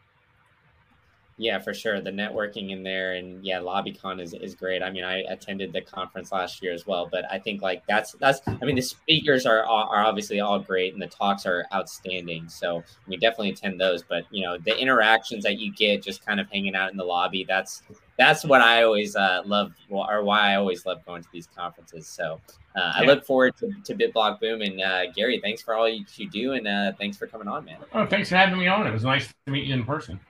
Yeah, 1.41 1.59
for 1.59 1.73
sure. 1.73 2.03
The 2.03 2.11
networking 2.11 2.71
in 2.71 2.83
there 2.83 3.15
and 3.15 3.43
yeah, 3.43 3.61
LobbyCon 3.61 4.21
is, 4.21 4.35
is 4.35 4.55
great. 4.55 4.83
I 4.83 4.91
mean, 4.91 5.05
I 5.05 5.21
attended 5.21 5.73
the 5.73 5.81
conference 5.81 6.33
last 6.33 6.63
year 6.63 6.75
as 6.75 6.87
well, 6.87 7.09
but 7.11 7.25
I 7.33 7.39
think 7.39 7.63
like 7.63 7.83
that's 7.87 8.13
that's 8.21 8.43
I 8.47 8.67
mean 8.67 8.77
the 8.77 8.83
speakers 8.83 9.47
are 9.47 9.65
are 9.65 10.05
obviously 10.05 10.41
all 10.41 10.59
great 10.59 10.93
and 10.93 11.01
the 11.01 11.07
talks 11.07 11.47
are 11.47 11.65
outstanding. 11.73 12.47
So 12.51 12.85
we 13.07 13.17
definitely 13.17 13.53
attend 13.53 13.81
those. 13.81 14.03
But 14.03 14.25
you 14.31 14.45
know, 14.45 14.59
the 14.59 14.77
interactions 14.79 15.43
that 15.45 15.59
you 15.59 15.73
get 15.73 16.03
just 16.03 16.27
kind 16.27 16.41
of 16.41 16.51
hanging 16.51 16.75
out 16.75 16.91
in 16.91 16.99
the 16.99 17.05
lobby, 17.05 17.47
that's 17.49 17.85
that's 18.19 18.45
what 18.45 18.61
I 18.61 18.83
always 18.83 19.17
uh, 19.17 19.41
love 19.47 19.73
or 19.89 20.23
why 20.23 20.53
I 20.53 20.57
always 20.57 20.85
love 20.85 21.03
going 21.07 21.23
to 21.23 21.29
these 21.33 21.49
conferences. 21.57 22.07
So 22.07 22.39
uh, 22.77 22.93
I 22.97 23.05
look 23.05 23.25
forward 23.25 23.57
to, 23.61 23.73
to 23.85 23.95
BitBlockBoom 23.95 24.63
and 24.63 24.83
uh, 24.83 25.11
Gary, 25.13 25.41
thanks 25.43 25.63
for 25.63 25.73
all 25.73 25.89
you, 25.89 26.05
you 26.17 26.29
do 26.29 26.53
and 26.53 26.69
uh, 26.69 26.93
thanks 26.99 27.17
for 27.17 27.27
coming 27.27 27.49
on, 27.49 27.65
man. 27.65 27.79
Oh, 27.95 28.05
thanks 28.05 28.29
for 28.29 28.37
having 28.37 28.59
me 28.59 28.67
on. 28.67 28.87
It 28.87 28.93
was 28.93 29.05
nice 29.05 29.33
to 29.47 29.51
meet 29.51 29.65
you 29.65 29.73
in 29.73 29.85
person. 29.85 30.21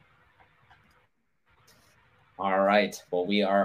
All 2.40 2.58
right. 2.60 2.96
Well, 3.10 3.26
we 3.26 3.42
are 3.42 3.58